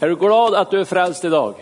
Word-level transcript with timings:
Är 0.00 0.08
du 0.08 0.16
glad 0.16 0.54
att 0.54 0.70
du 0.70 0.80
är 0.80 0.84
frälst 0.84 1.24
idag? 1.24 1.54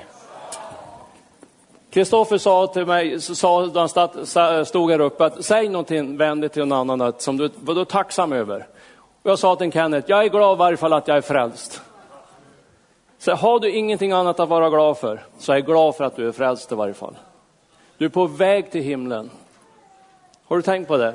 Kristoffer 1.91 2.39
sa 2.39 2.67
till 2.67 2.87
mig, 2.87 3.21
sa 3.21 3.67
då 3.67 3.89
han 4.35 4.67
stod 4.67 4.91
här 4.91 5.01
uppe, 5.01 5.25
att 5.25 5.45
säg 5.45 5.69
någonting 5.69 6.17
vänligt 6.17 6.53
till 6.53 6.65
någon 6.65 6.91
annan 6.91 7.13
som 7.19 7.37
du 7.37 7.51
var 7.61 7.85
tacksam 7.85 8.33
över. 8.33 8.67
Och 9.23 9.31
jag 9.31 9.39
sa 9.39 9.57
till 9.57 9.73
Kenneth, 9.73 10.11
jag 10.11 10.25
är 10.25 10.29
glad 10.29 10.57
i 10.57 10.59
varje 10.59 10.77
fall 10.77 10.93
att 10.93 11.09
jag 11.09 11.17
är 11.17 11.21
frälst. 11.21 11.83
Så 13.19 13.33
har 13.33 13.61
du 13.61 13.71
ingenting 13.71 14.13
annat 14.13 14.41
att 14.41 14.49
vara 14.49 14.71
glad 14.71 14.99
för, 14.99 15.25
så 15.39 15.53
är 15.53 15.57
jag 15.57 15.67
glad 15.67 15.97
för 15.97 16.05
att 16.05 16.17
du 16.17 16.29
är 16.29 16.33
frälst 16.33 16.73
i 16.73 16.75
varje 16.75 16.95
fall. 16.95 17.15
Du 17.99 18.05
är 18.05 18.09
på 18.09 18.27
väg 18.27 18.71
till 18.71 18.83
himlen. 18.83 19.31
Har 20.47 20.57
du 20.57 20.63
tänkt 20.63 20.89
på 20.89 20.97
det? 20.97 21.15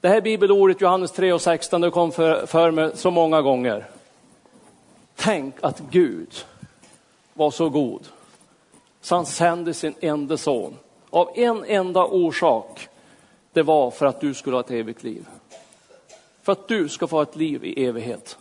Det 0.00 0.08
här 0.08 0.20
bibelordet, 0.20 0.80
Johannes 0.80 1.12
3 1.12 1.32
och 1.32 1.40
16, 1.40 1.80
det 1.80 1.90
kom 1.90 2.12
för, 2.12 2.46
för 2.46 2.70
mig 2.70 2.90
så 2.94 3.10
många 3.10 3.42
gånger. 3.42 3.86
Tänk 5.16 5.54
att 5.60 5.80
Gud 5.90 6.44
var 7.34 7.50
så 7.50 7.68
god 7.68 8.08
så 9.00 9.14
han 9.14 9.26
sände 9.26 9.74
sin 9.74 9.94
enda 10.00 10.36
son 10.36 10.76
av 11.10 11.30
en 11.34 11.64
enda 11.64 12.04
orsak. 12.04 12.88
Det 13.52 13.62
var 13.62 13.90
för 13.90 14.06
att 14.06 14.20
du 14.20 14.34
skulle 14.34 14.56
ha 14.56 14.60
ett 14.60 14.70
evigt 14.70 15.02
liv. 15.02 15.26
För 16.42 16.52
att 16.52 16.68
du 16.68 16.88
ska 16.88 17.06
få 17.06 17.20
ett 17.20 17.36
liv 17.36 17.64
i 17.64 17.84
evighet. 17.84 18.38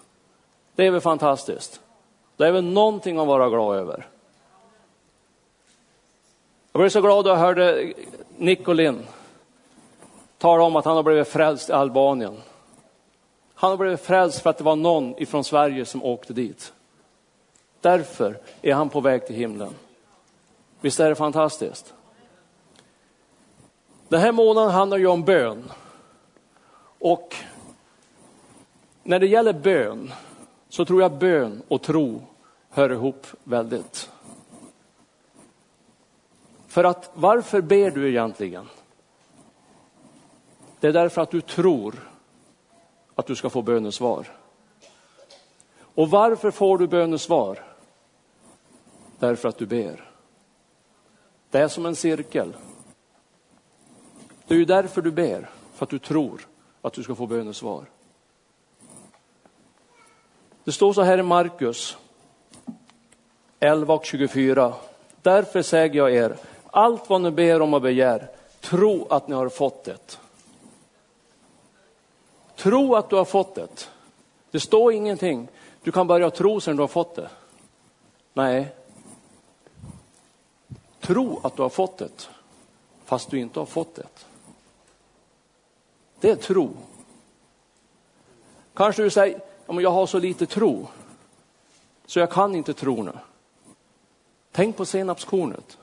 Det 0.75 0.85
är 0.85 0.91
väl 0.91 1.01
fantastiskt? 1.01 1.81
Det 2.37 2.47
är 2.47 2.51
väl 2.51 2.63
någonting 2.63 3.17
att 3.17 3.27
vara 3.27 3.49
glad 3.49 3.77
över. 3.77 4.07
Jag 6.71 6.79
blev 6.79 6.89
så 6.89 7.01
glad 7.01 7.25
då 7.25 7.31
jag 7.31 7.37
hörde 7.37 7.93
Nicolin 8.37 9.03
tala 10.37 10.63
om 10.63 10.75
att 10.75 10.85
han 10.85 10.95
har 10.95 11.03
blivit 11.03 11.27
frälst 11.27 11.69
i 11.69 11.73
Albanien. 11.73 12.37
Han 13.55 13.69
har 13.69 13.77
blivit 13.77 14.01
frälst 14.01 14.41
för 14.41 14.49
att 14.49 14.57
det 14.57 14.63
var 14.63 14.75
någon 14.75 15.21
ifrån 15.21 15.43
Sverige 15.43 15.85
som 15.85 16.03
åkte 16.03 16.33
dit. 16.33 16.73
Därför 17.81 18.39
är 18.61 18.73
han 18.73 18.89
på 18.89 19.01
väg 19.01 19.27
till 19.27 19.35
himlen. 19.35 19.73
Visst 20.81 20.99
är 20.99 21.09
det 21.09 21.15
fantastiskt? 21.15 21.93
Den 24.07 24.21
här 24.21 24.31
månaden 24.31 24.71
handlar 24.71 24.97
ju 24.97 25.07
om 25.07 25.23
bön. 25.23 25.71
Och 26.99 27.35
när 29.03 29.19
det 29.19 29.27
gäller 29.27 29.53
bön 29.53 30.11
så 30.69 30.85
tror 30.85 31.01
jag 31.01 31.11
bön 31.11 31.61
och 31.67 31.81
tro 31.81 32.21
hör 32.69 32.91
ihop 32.91 33.27
väldigt. 33.43 34.11
För 36.67 36.83
att 36.83 37.11
varför 37.13 37.61
ber 37.61 37.91
du 37.91 38.09
egentligen? 38.09 38.69
Det 40.79 40.87
är 40.87 40.93
därför 40.93 41.21
att 41.21 41.31
du 41.31 41.41
tror 41.41 42.09
att 43.15 43.25
du 43.25 43.35
ska 43.35 43.49
få 43.49 43.61
bönesvar. 43.61 44.27
Och 45.79 46.09
varför 46.09 46.51
får 46.51 46.77
du 46.77 46.87
bönesvar? 46.87 47.63
Därför 49.19 49.49
att 49.49 49.57
du 49.57 49.65
ber. 49.65 50.09
Det 51.49 51.59
är 51.59 51.67
som 51.67 51.85
en 51.85 51.95
cirkel. 51.95 52.53
Det 54.47 54.53
är 54.53 54.57
ju 54.57 54.65
därför 54.65 55.01
du 55.01 55.11
ber, 55.11 55.49
för 55.73 55.85
att 55.85 55.89
du 55.89 55.99
tror 55.99 56.47
att 56.81 56.93
du 56.93 57.03
ska 57.03 57.15
få 57.15 57.27
bönesvar. 57.27 57.85
Det 60.63 60.71
står 60.71 60.93
så 60.93 61.01
här 61.01 61.17
i 61.17 61.23
Markus 61.23 61.97
11 63.59 63.93
och 63.93 64.05
24. 64.05 64.73
Därför 65.21 65.61
säger 65.61 65.95
jag 65.95 66.13
er, 66.13 66.35
allt 66.65 67.09
vad 67.09 67.21
ni 67.21 67.31
ber 67.31 67.61
om 67.61 67.73
och 67.73 67.81
begär, 67.81 68.29
tro 68.61 69.07
att 69.09 69.27
ni 69.27 69.35
har 69.35 69.49
fått 69.49 69.83
det. 69.83 70.19
Tro 72.65 72.95
att 72.95 73.09
du 73.09 73.15
har 73.15 73.25
fått 73.25 73.55
det. 73.55 73.89
Det 74.51 74.59
står 74.59 74.93
ingenting. 74.93 75.47
Du 75.83 75.91
kan 75.91 76.07
börja 76.07 76.29
tro 76.29 76.61
sen 76.61 76.75
du 76.75 76.83
har 76.83 76.87
fått 76.87 77.15
det. 77.15 77.29
Nej, 78.33 78.75
Tro 80.99 81.39
att 81.43 81.55
du 81.55 81.61
har 81.61 81.69
fått 81.69 81.97
det, 81.97 82.29
fast 83.03 83.29
du 83.29 83.39
inte 83.39 83.59
har 83.59 83.65
fått 83.65 83.95
det. 83.95 84.07
Det 86.19 86.29
är 86.29 86.35
tro. 86.35 86.69
Kanske 88.73 89.03
du 89.03 89.09
säger, 89.09 89.41
jag 89.67 89.91
har 89.91 90.05
så 90.05 90.19
lite 90.19 90.45
tro, 90.45 90.87
så 92.05 92.19
jag 92.19 92.31
kan 92.31 92.55
inte 92.55 92.73
tro 92.73 93.03
nu. 93.03 93.11
Tänk 94.51 94.77
på 94.77 94.85
senapskornet. 94.85 95.77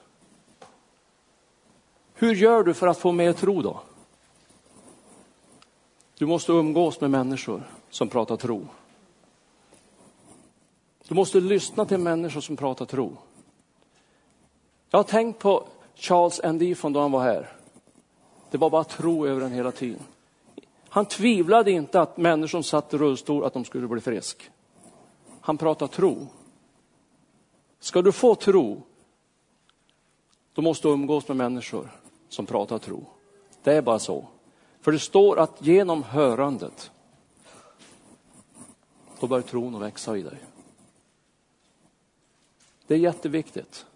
Hur 2.15 2.35
gör 2.35 2.63
du 2.63 2.75
för 2.75 2.87
att 2.87 2.99
få 2.99 3.13
mer 3.13 3.33
tro 3.33 3.63
då? 3.63 3.81
Du 6.23 6.27
måste 6.27 6.53
umgås 6.53 7.01
med 7.01 7.11
människor 7.11 7.63
som 7.91 8.09
pratar 8.09 8.37
tro. 8.37 8.67
Du 11.09 11.15
måste 11.15 11.41
lyssna 11.41 11.85
till 11.85 11.99
människor 11.99 12.41
som 12.41 12.57
pratar 12.57 12.85
tro. 12.85 13.17
Jag 14.91 14.99
har 14.99 15.05
tänkt 15.05 15.39
på 15.39 15.65
Charles 15.95 16.41
Andy 16.41 16.75
från 16.75 16.93
då 16.93 17.01
han 17.01 17.13
var 17.13 17.23
här. 17.23 17.53
Det 18.51 18.59
var 18.59 18.71
bara 18.71 18.85
tro 18.85 19.27
över 19.27 19.41
den 19.41 19.53
hela 19.53 19.73
tiden. 19.73 20.03
Han 20.89 21.07
tvivlade 21.07 21.71
inte 21.71 22.01
att 22.01 22.17
människor 22.17 22.49
som 22.49 22.63
satt 22.63 22.95
i 22.95 22.99
rullstol, 22.99 23.45
att 23.45 23.53
de 23.53 23.65
skulle 23.65 23.89
bli 23.89 24.01
frisk. 24.01 24.51
Han 25.41 25.59
pratade 25.59 25.93
tro. 25.93 26.27
Ska 27.81 28.03
du 28.03 28.13
få 28.13 28.35
tro, 28.35 28.83
då 30.53 30.63
måste 30.63 30.89
du 30.89 30.93
umgås 30.93 31.29
med 31.29 31.37
människor 31.37 31.91
som 32.29 32.47
pratar 32.47 32.79
tro. 32.79 33.07
Det 33.63 33.73
är 33.73 33.83
bara 33.83 33.99
så. 33.99 34.27
För 34.83 34.93
det 34.93 34.99
står 34.99 35.39
att 35.39 35.67
genom 35.67 36.03
hörandet, 36.03 36.91
då 39.21 39.27
börjar 39.27 39.43
tron 39.43 39.75
att 39.75 39.83
växa 39.83 40.17
i 40.17 40.23
dig. 40.23 40.39
Det 42.87 42.95
är 42.95 42.99
jätteviktigt. 42.99 43.87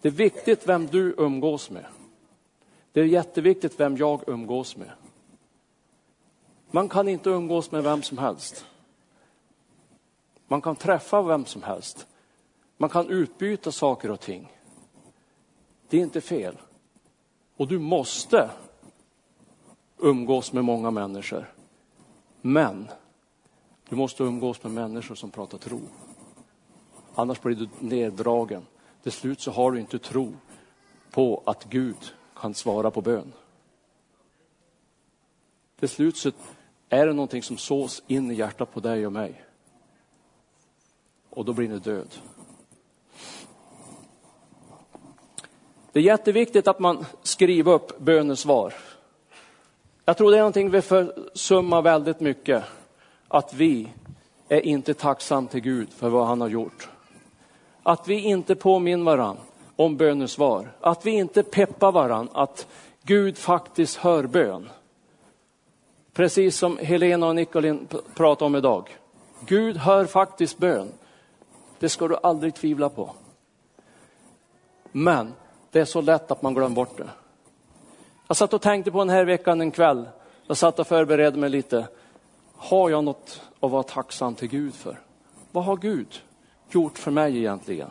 Det 0.00 0.08
är 0.08 0.12
viktigt 0.12 0.68
vem 0.68 0.86
du 0.86 1.14
umgås 1.18 1.70
med. 1.70 1.86
Det 2.92 3.00
är 3.00 3.04
jätteviktigt 3.04 3.80
vem 3.80 3.96
jag 3.96 4.28
umgås 4.28 4.76
med. 4.76 4.90
Man 6.70 6.88
kan 6.88 7.08
inte 7.08 7.30
umgås 7.30 7.70
med 7.70 7.82
vem 7.82 8.02
som 8.02 8.18
helst. 8.18 8.66
Man 10.46 10.62
kan 10.62 10.76
träffa 10.76 11.22
vem 11.22 11.44
som 11.44 11.62
helst. 11.62 12.06
Man 12.76 12.90
kan 12.90 13.10
utbyta 13.10 13.72
saker 13.72 14.10
och 14.10 14.20
ting. 14.20 14.52
Det 15.88 15.96
är 15.96 16.00
inte 16.00 16.20
fel. 16.20 16.58
Och 17.56 17.68
du 17.68 17.78
måste 17.78 18.50
umgås 20.04 20.52
med 20.52 20.64
många 20.64 20.90
människor. 20.90 21.52
Men 22.40 22.88
du 23.88 23.96
måste 23.96 24.22
umgås 24.22 24.62
med 24.62 24.72
människor 24.72 25.14
som 25.14 25.30
pratar 25.30 25.58
tro. 25.58 25.80
Annars 27.14 27.40
blir 27.40 27.56
du 27.56 27.68
neddragen 27.78 28.66
till 29.02 29.12
slut 29.12 29.40
så 29.40 29.50
har 29.50 29.72
du 29.72 29.80
inte 29.80 29.98
tro 29.98 30.32
på 31.10 31.42
att 31.46 31.64
Gud 31.64 32.14
kan 32.36 32.54
svara 32.54 32.90
på 32.90 33.00
bön. 33.00 33.32
Till 35.78 35.88
slut 35.88 36.16
så 36.16 36.32
är 36.88 37.06
det 37.06 37.12
någonting 37.12 37.42
som 37.42 37.56
sås 37.56 38.02
in 38.06 38.30
i 38.30 38.34
hjärtat 38.34 38.72
på 38.72 38.80
dig 38.80 39.06
och 39.06 39.12
mig. 39.12 39.44
Och 41.30 41.44
då 41.44 41.52
blir 41.52 41.68
du 41.68 41.78
död. 41.78 42.14
Det 45.92 45.98
är 46.00 46.04
jätteviktigt 46.04 46.68
att 46.68 46.78
man 46.78 47.04
skriver 47.22 47.72
upp 47.72 47.98
bönesvar. 47.98 48.74
Jag 50.04 50.16
tror 50.16 50.30
det 50.30 50.36
är 50.36 50.40
någonting 50.40 50.70
vi 50.70 50.82
försummar 50.82 51.82
väldigt 51.82 52.20
mycket. 52.20 52.64
Att 53.28 53.54
vi 53.54 53.88
är 54.48 54.60
inte 54.60 54.94
tacksam 54.94 55.46
till 55.46 55.60
Gud 55.60 55.92
för 55.92 56.08
vad 56.08 56.26
han 56.26 56.40
har 56.40 56.48
gjort. 56.48 56.88
Att 57.82 58.08
vi 58.08 58.14
inte 58.14 58.54
påminner 58.54 59.04
varandra 59.04 59.42
om 59.76 59.96
bönesvar. 59.96 60.72
Att 60.80 61.06
vi 61.06 61.10
inte 61.10 61.42
peppar 61.42 61.92
varandra 61.92 62.42
att 62.42 62.66
Gud 63.02 63.38
faktiskt 63.38 63.96
hör 63.96 64.26
bön. 64.26 64.68
Precis 66.12 66.56
som 66.56 66.78
Helena 66.78 67.26
och 67.26 67.36
Nicolin 67.36 67.88
pratade 68.14 68.46
om 68.46 68.56
idag. 68.56 68.96
Gud 69.40 69.76
hör 69.76 70.04
faktiskt 70.04 70.58
bön. 70.58 70.92
Det 71.78 71.88
ska 71.88 72.08
du 72.08 72.16
aldrig 72.22 72.54
tvivla 72.54 72.88
på. 72.88 73.10
Men 74.92 75.32
det 75.70 75.80
är 75.80 75.84
så 75.84 76.00
lätt 76.00 76.30
att 76.30 76.42
man 76.42 76.54
glömmer 76.54 76.76
bort 76.76 76.98
det. 76.98 77.08
Jag 78.28 78.36
satt 78.36 78.52
och 78.52 78.62
tänkte 78.62 78.90
på 78.90 78.98
den 78.98 79.08
här 79.08 79.24
veckan 79.24 79.60
en 79.60 79.70
kväll. 79.70 80.08
Jag 80.46 80.56
satt 80.56 80.78
och 80.78 80.86
förberedde 80.86 81.38
mig 81.38 81.50
lite. 81.50 81.88
Har 82.56 82.90
jag 82.90 83.04
något 83.04 83.42
att 83.60 83.70
vara 83.70 83.82
tacksam 83.82 84.34
till 84.34 84.48
Gud 84.48 84.74
för? 84.74 85.00
Vad 85.52 85.64
har 85.64 85.76
Gud 85.76 86.22
gjort 86.70 86.98
för 86.98 87.10
mig 87.10 87.38
egentligen? 87.38 87.90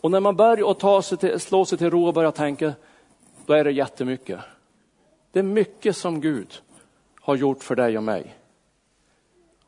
Och 0.00 0.10
när 0.10 0.20
man 0.20 0.36
börjar 0.36 0.70
att 0.70 0.78
ta 0.78 1.02
sig 1.02 1.18
till, 1.18 1.40
slå 1.40 1.64
sig 1.64 1.78
till 1.78 1.90
ro 1.90 2.06
och 2.06 2.14
börja 2.14 2.32
tänka, 2.32 2.72
då 3.46 3.52
är 3.52 3.64
det 3.64 3.70
jättemycket. 3.70 4.40
Det 5.32 5.38
är 5.38 5.42
mycket 5.42 5.96
som 5.96 6.20
Gud 6.20 6.62
har 7.20 7.36
gjort 7.36 7.64
för 7.64 7.74
dig 7.74 7.96
och 7.96 8.04
mig. 8.04 8.36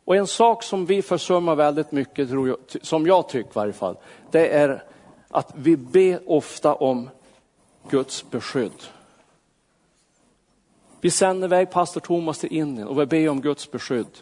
Och 0.04 0.16
en 0.16 0.26
sak 0.26 0.62
som 0.62 0.86
vi 0.86 1.02
försummar 1.02 1.54
väldigt 1.54 1.92
mycket, 1.92 2.28
tror 2.28 2.48
jag, 2.48 2.58
som 2.82 3.06
jag 3.06 3.28
tycker 3.28 3.50
i 3.50 3.54
varje 3.54 3.72
fall, 3.72 3.96
det 4.30 4.48
är 4.48 4.84
att 5.28 5.52
vi 5.54 5.76
ber 5.76 6.30
ofta 6.30 6.74
om 6.74 7.10
Guds 7.90 8.30
beskydd. 8.30 8.82
Vi 11.00 11.10
sände 11.10 11.46
iväg 11.46 11.70
pastor 11.70 12.00
Thomas 12.00 12.38
till 12.38 12.52
Indien 12.52 12.88
och 12.88 13.00
vi 13.00 13.06
ber 13.06 13.28
om 13.28 13.40
Guds 13.40 13.70
beskydd. 13.70 14.18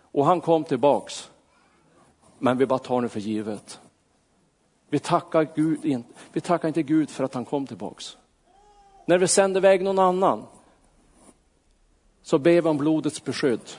Och 0.00 0.26
han 0.26 0.40
kom 0.40 0.64
tillbaks 0.64 1.30
men 2.38 2.58
vi 2.58 2.66
bara 2.66 2.78
tar 2.78 3.02
det 3.02 3.08
för 3.08 3.20
givet. 3.20 3.80
Vi 4.88 4.98
tackar, 4.98 5.48
Gud, 5.54 6.04
vi 6.32 6.40
tackar 6.40 6.68
inte 6.68 6.82
Gud 6.82 7.10
för 7.10 7.24
att 7.24 7.34
han 7.34 7.44
kom 7.44 7.66
tillbaks. 7.66 8.16
När 9.06 9.18
vi 9.18 9.28
sänder 9.28 9.60
iväg 9.60 9.82
någon 9.82 9.98
annan 9.98 10.44
så 12.22 12.38
ber 12.38 12.62
vi 12.62 12.68
om 12.68 12.78
blodets 12.78 13.24
beskydd. 13.24 13.70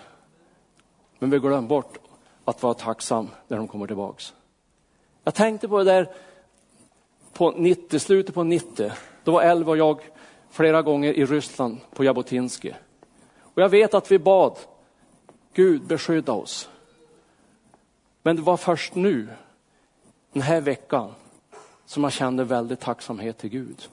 Men 1.20 1.30
vi 1.30 1.40
glömmer 1.40 1.68
bort 1.68 1.98
att 2.46 2.64
vara 2.64 2.74
tacksam 2.74 3.30
när 3.48 3.58
de 3.58 3.68
kommer 3.68 3.88
tillbaks. 3.88 4.34
Jag 5.24 5.34
tänkte 5.34 5.68
på 5.68 5.78
det 5.78 5.84
där 5.84 6.12
på 7.34 7.52
90, 7.52 8.00
slutet 8.00 8.36
på 8.36 8.44
90. 8.44 8.92
Då 9.24 9.32
var 9.32 9.42
Elva 9.42 9.72
och 9.72 9.78
jag 9.78 10.02
flera 10.54 10.82
gånger 10.82 11.14
i 11.14 11.26
Ryssland 11.26 11.78
på 11.94 12.04
Jabotinsky. 12.04 12.72
Och 13.40 13.62
jag 13.62 13.70
vet 13.70 13.94
att 13.94 14.12
vi 14.12 14.20
bad 14.20 14.58
Gud 15.54 15.82
beskydda 15.82 16.32
oss. 16.32 16.70
Men 18.22 18.36
det 18.36 18.42
var 18.42 18.58
först 18.58 18.96
nu, 18.96 19.28
den 20.34 20.42
här 20.42 20.62
veckan, 20.62 21.12
som 21.86 22.04
jag 22.04 22.14
kände 22.14 22.44
väldigt 22.44 22.80
tacksamhet 22.80 23.38
till 23.38 23.50
Gud. 23.50 23.90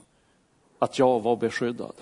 Att 0.79 0.99
jag 0.99 1.21
var 1.21 1.37
beskyddad. 1.37 1.95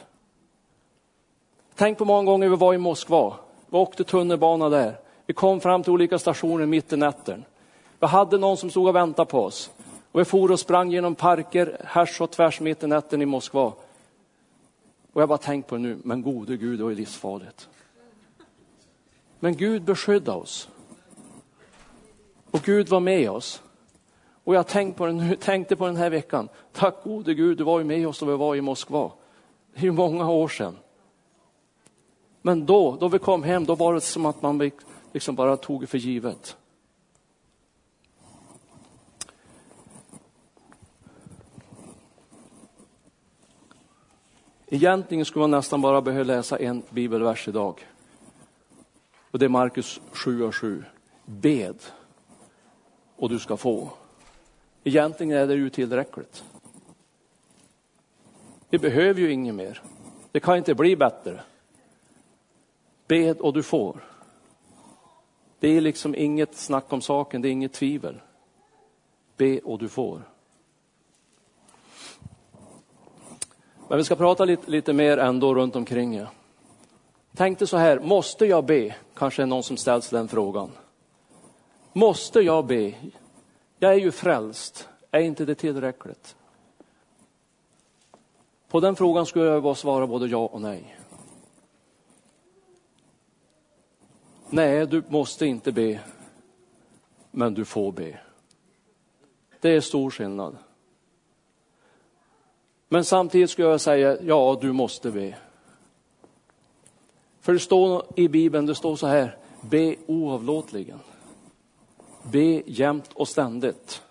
Tänk 1.75 1.99
på 1.99 2.05
många 2.05 2.25
gånger 2.25 2.49
vi 2.49 2.57
var 2.57 2.75
i 2.75 2.79
Moskva. 2.79 3.35
Vi 3.67 3.79
åkte 3.79 4.05
tunnelbana 4.05 4.69
där. 4.69 4.97
Vi 5.27 5.35
kom 5.35 5.61
fram 5.61 5.83
till 5.83 5.93
olika 5.93 6.19
stationer 6.19 6.67
mitt 6.67 6.93
i 6.93 6.97
natten. 6.97 7.45
Vi 8.01 8.07
hade 8.07 8.39
någon 8.39 8.57
som 8.57 8.71
stod 8.71 8.89
och 8.89 8.97
väntade 8.97 9.31
på 9.31 9.45
oss. 9.45 9.71
Och 10.13 10.21
vi 10.21 10.25
for 10.25 10.51
och 10.53 10.61
sprang 10.61 10.91
genom 10.91 11.15
parker 11.15 11.77
härs 11.85 12.21
och 12.21 12.31
tvärs 12.31 12.61
mitt 12.61 12.83
i 12.83 12.87
natten 12.87 13.23
i 13.23 13.27
Moskva. 13.27 13.73
Och 15.13 15.23
jag 15.23 15.29
bara 15.29 15.39
tänkt 15.39 15.67
på 15.67 15.75
det 15.77 15.83
nu, 15.83 15.99
men 16.05 16.23
gode 16.23 16.57
Gud, 16.57 16.79
det 16.79 16.83
var 16.83 16.91
ju 16.91 16.97
livsfarligt. 16.97 17.69
Men 19.41 19.57
Gud 19.57 19.83
beskydda 19.83 20.35
oss. 20.35 20.69
Och 22.51 22.61
Gud 22.63 22.89
var 22.89 23.01
med 23.01 23.31
oss. 23.31 23.63
Och 24.45 24.55
jag 24.55 24.67
tänkte 24.67 24.99
på, 24.99 25.07
den, 25.07 25.37
tänkte 25.41 25.77
på 25.77 25.87
den 25.87 25.97
här 25.97 26.11
veckan. 26.11 26.49
Tack 26.73 26.95
gode 27.05 27.35
Gud, 27.35 27.59
du 27.59 27.65
var 27.65 27.79
ju 27.79 27.85
med 27.85 28.09
oss 28.09 28.23
när 28.23 28.29
vi 28.29 28.37
var 28.37 28.57
i 28.57 28.61
Moskva. 28.61 29.13
Det 29.75 29.81
är 29.81 29.85
ju 29.85 29.93
många 29.93 30.31
år 30.31 30.49
sedan. 30.49 30.77
Men 32.43 32.67
då, 32.67 32.97
då 33.01 33.09
vi 33.09 33.19
kom 33.19 33.43
hem, 33.43 33.65
då 33.65 33.75
var 33.75 33.95
det 33.95 34.01
som 34.01 34.27
att 34.27 34.43
man 34.43 34.71
liksom 35.13 35.35
bara 35.35 35.57
tog 35.57 35.81
det 35.81 35.87
för 35.87 35.99
givet. 35.99 36.57
Egentligen 44.71 45.25
skulle 45.25 45.41
man 45.41 45.51
nästan 45.51 45.81
bara 45.81 46.01
behöva 46.01 46.25
läsa 46.25 46.59
en 46.59 46.83
bibelvers 46.91 47.49
idag. 47.49 47.87
Och 49.31 49.39
det 49.39 49.45
är 49.45 49.49
Markus 49.49 50.01
7 50.13 50.43
och 50.43 50.55
7. 50.55 50.85
Bed 51.25 51.77
och 53.17 53.29
du 53.29 53.39
ska 53.39 53.57
få. 53.57 53.91
Egentligen 54.85 55.33
är 55.33 55.47
det 55.47 55.55
ju 55.55 55.71
tillräckligt. 55.71 56.45
Vi 58.71 58.79
behöver 58.79 59.21
ju 59.21 59.33
inget 59.33 59.55
mer. 59.55 59.83
Det 60.33 60.41
kan 60.41 60.57
inte 60.57 60.75
bli 60.75 60.97
bättre. 60.97 61.41
Bed 63.07 63.41
och 63.41 63.53
du 63.53 63.63
får. 63.63 64.05
Det 65.61 65.69
är 65.69 65.81
liksom 65.81 66.15
inget 66.15 66.55
snack 66.55 66.93
om 66.93 67.01
saken, 67.01 67.43
det 67.43 67.49
är 67.49 67.53
inget 67.53 67.73
tvivel. 67.73 68.21
Be 69.37 69.59
och 69.59 69.79
du 69.79 69.89
får. 69.89 70.23
Men 73.89 73.99
vi 73.99 74.05
ska 74.05 74.17
prata 74.17 74.45
lite, 74.45 74.71
lite 74.71 74.93
mer 74.93 75.19
ändå 75.19 75.55
runt 75.55 75.77
omkring. 75.77 76.27
Tänkte 77.37 77.67
så 77.67 77.77
här, 77.77 78.01
måste 78.01 78.47
jag 78.47 78.65
be? 78.65 78.95
Kanske 79.15 79.43
är 79.43 79.47
någon 79.47 79.63
som 79.63 79.77
ställs 79.77 80.11
den 80.11 80.29
frågan. 80.29 80.71
Måste 81.93 82.41
jag 82.41 82.67
be? 82.67 82.95
Jag 83.79 83.93
är 83.93 83.99
ju 83.99 84.13
frälst. 84.13 84.89
Är 85.11 85.21
inte 85.21 85.45
det 85.45 85.55
tillräckligt? 85.55 86.37
På 88.69 88.81
den 88.81 88.97
frågan 88.97 89.27
skulle 89.27 89.45
jag 89.45 89.63
bara 89.63 89.75
svara 89.75 90.07
både 90.07 90.27
ja 90.27 90.47
och 90.47 90.61
nej. 90.61 90.97
Nej, 94.51 94.87
du 94.87 95.03
måste 95.09 95.47
inte 95.47 95.73
be, 95.73 96.01
men 97.31 97.55
du 97.55 97.65
får 97.65 97.93
be. 97.93 98.21
Det 99.61 99.71
är 99.71 99.81
stor 99.81 100.11
skillnad. 100.11 100.57
Men 102.89 103.05
samtidigt 103.05 103.51
skulle 103.51 103.69
jag 103.69 103.81
säga, 103.81 104.23
ja, 104.23 104.59
du 104.61 104.73
måste 104.73 105.11
be. 105.11 105.35
För 107.41 107.53
det 107.53 107.59
står 107.59 108.05
i 108.17 108.29
Bibeln, 108.29 108.67
det 108.67 108.75
står 108.75 108.97
så 108.97 109.07
här, 109.07 109.37
be 109.61 109.97
oavlåtligen. 110.07 110.99
Be 112.23 112.63
jämt 112.67 113.11
och 113.15 113.29
ständigt. 113.29 114.03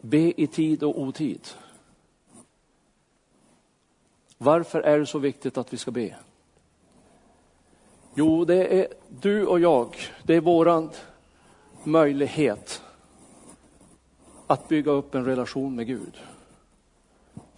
Be 0.00 0.40
i 0.40 0.46
tid 0.46 0.82
och 0.82 1.00
otid. 1.00 1.40
Varför 4.38 4.80
är 4.80 4.98
det 4.98 5.06
så 5.06 5.18
viktigt 5.18 5.58
att 5.58 5.72
vi 5.72 5.76
ska 5.76 5.90
be? 5.90 6.16
Jo, 8.14 8.44
det 8.44 8.80
är 8.80 8.88
du 9.08 9.46
och 9.46 9.60
jag, 9.60 9.96
det 10.22 10.34
är 10.34 10.40
våran 10.40 10.90
möjlighet 11.84 12.82
att 14.46 14.68
bygga 14.68 14.92
upp 14.92 15.14
en 15.14 15.24
relation 15.24 15.74
med 15.74 15.86
Gud. 15.86 16.18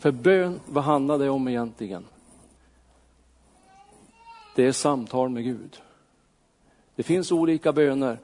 För 0.00 0.10
bön, 0.10 0.60
vad 0.66 0.84
handlar 0.84 1.18
det 1.18 1.30
om 1.30 1.48
egentligen? 1.48 2.04
Det 4.54 4.66
är 4.66 4.72
samtal 4.72 5.28
med 5.28 5.44
Gud. 5.44 5.82
Det 6.94 7.02
finns 7.02 7.32
olika 7.32 7.72
böner. 7.72 8.18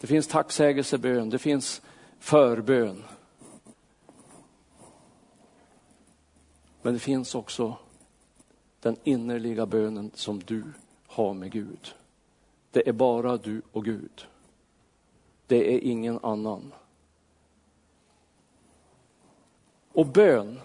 Det 0.00 0.06
finns 0.06 0.26
tacksägelsebön, 0.26 1.30
det 1.30 1.38
finns 1.38 1.82
förbön. 2.18 3.04
Men 6.82 6.94
det 6.94 7.00
finns 7.00 7.34
också 7.34 7.76
den 8.80 8.96
innerliga 9.04 9.66
bönen 9.66 10.10
som 10.14 10.38
du 10.38 10.62
har 11.06 11.34
med 11.34 11.52
Gud. 11.52 11.94
Det 12.70 12.88
är 12.88 12.92
bara 12.92 13.36
du 13.36 13.62
och 13.72 13.84
Gud. 13.84 14.26
Det 15.46 15.74
är 15.74 15.78
ingen 15.78 16.18
annan. 16.22 16.72
Och 20.00 20.06
bön, 20.06 20.60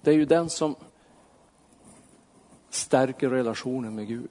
det 0.00 0.10
är 0.10 0.14
ju 0.14 0.24
den 0.24 0.50
som 0.50 0.76
stärker 2.70 3.30
relationen 3.30 3.94
med 3.94 4.08
Gud. 4.08 4.30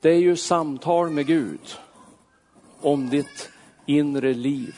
Det 0.00 0.10
är 0.10 0.18
ju 0.18 0.36
samtal 0.36 1.10
med 1.10 1.26
Gud 1.26 1.78
om 2.80 3.08
ditt 3.08 3.50
inre 3.86 4.34
liv. 4.34 4.76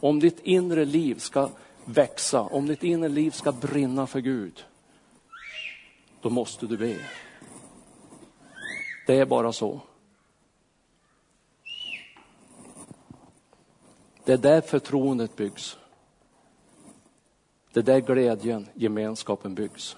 Om 0.00 0.20
ditt 0.20 0.40
inre 0.40 0.84
liv 0.84 1.18
ska 1.18 1.50
växa, 1.84 2.40
om 2.40 2.66
ditt 2.66 2.82
inre 2.82 3.08
liv 3.08 3.30
ska 3.30 3.52
brinna 3.52 4.06
för 4.06 4.20
Gud, 4.20 4.64
då 6.20 6.30
måste 6.30 6.66
du 6.66 6.76
be. 6.76 6.96
Det 9.06 9.18
är 9.18 9.26
bara 9.26 9.52
så. 9.52 9.80
Det 14.24 14.32
är 14.32 14.38
där 14.38 14.60
förtroendet 14.60 15.36
byggs. 15.36 15.76
Det 17.72 17.80
är 17.80 17.84
där 17.84 18.00
glädjen, 18.00 18.68
gemenskapen 18.74 19.54
byggs 19.54 19.96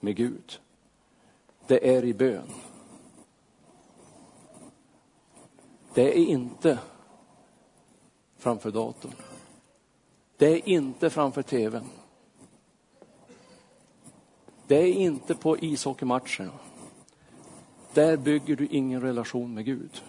med 0.00 0.16
Gud. 0.16 0.60
Det 1.66 1.96
är 1.96 2.04
i 2.04 2.14
bön. 2.14 2.48
Det 5.94 6.18
är 6.18 6.24
inte 6.24 6.78
framför 8.36 8.70
datorn. 8.70 9.14
Det 10.36 10.46
är 10.46 10.68
inte 10.68 11.10
framför 11.10 11.42
tvn. 11.42 11.84
Det 14.66 14.76
är 14.76 14.92
inte 14.92 15.34
på 15.34 15.58
ishockeymatcherna. 15.58 16.52
Där 17.94 18.16
bygger 18.16 18.56
du 18.56 18.66
ingen 18.66 19.00
relation 19.00 19.54
med 19.54 19.64
Gud. 19.64 20.02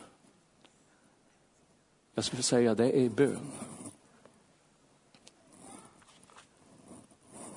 Jag 2.16 2.26
skulle 2.26 2.44
säga 2.44 2.76
det 2.76 3.00
är 3.00 3.10
bön. 3.10 3.52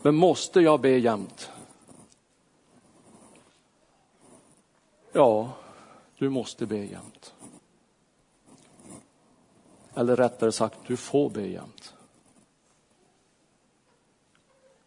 Men 0.04 0.14
måste 0.14 0.60
jag 0.60 0.80
be 0.80 0.88
jämt? 0.88 1.50
Ja, 5.12 5.50
du 6.18 6.28
måste 6.28 6.66
be 6.66 6.76
jämt. 6.76 7.34
Eller 9.94 10.16
rättare 10.16 10.52
sagt, 10.52 10.78
du 10.86 10.96
får 10.96 11.30
be 11.30 11.46
jämt. 11.46 11.94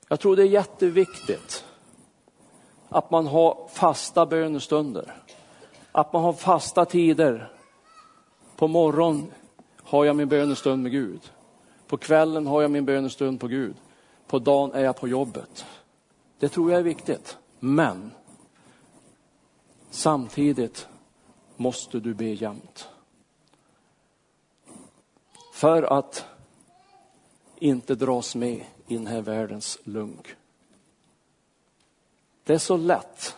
Jag 0.08 0.20
tror 0.20 0.36
det 0.36 0.44
är 0.44 0.48
jätteviktigt 0.48 1.66
att 2.90 3.12
man 3.12 3.28
har 3.28 3.68
fasta 3.68 4.26
bönestunder. 4.26 5.16
Att 5.92 6.14
man 6.14 6.24
har 6.24 6.34
fasta 6.34 6.86
tider. 6.86 7.52
På 8.56 8.68
morgonen 8.68 9.32
har 9.84 10.06
jag 10.06 10.16
min 10.16 10.28
bönestund 10.28 10.84
med 10.84 10.92
Gud. 10.92 11.32
På 11.88 11.98
kvällen 11.98 12.48
har 12.48 12.62
jag 12.62 12.72
min 12.72 12.86
bönestund 12.86 13.40
på 13.40 13.48
Gud. 13.48 13.76
På 14.28 14.40
dagen 14.40 14.72
är 14.74 14.84
jag 14.84 14.96
på 14.96 15.08
jobbet. 15.08 15.66
Det 16.40 16.50
tror 16.50 16.72
jag 16.72 16.80
är 16.80 16.84
viktigt. 16.84 17.38
Men 17.60 18.12
samtidigt 19.90 20.88
måste 21.56 22.00
du 22.00 22.14
be 22.14 22.26
jämt. 22.26 22.90
För 25.54 25.84
att 25.84 26.26
inte 27.56 27.96
dras 27.96 28.36
med 28.36 28.66
i 28.88 28.98
den 28.98 29.08
här 29.08 29.22
världens 29.22 29.80
lunk. 29.84 30.36
Det 32.44 32.54
är 32.54 32.58
så 32.58 32.78
lätt 32.78 33.36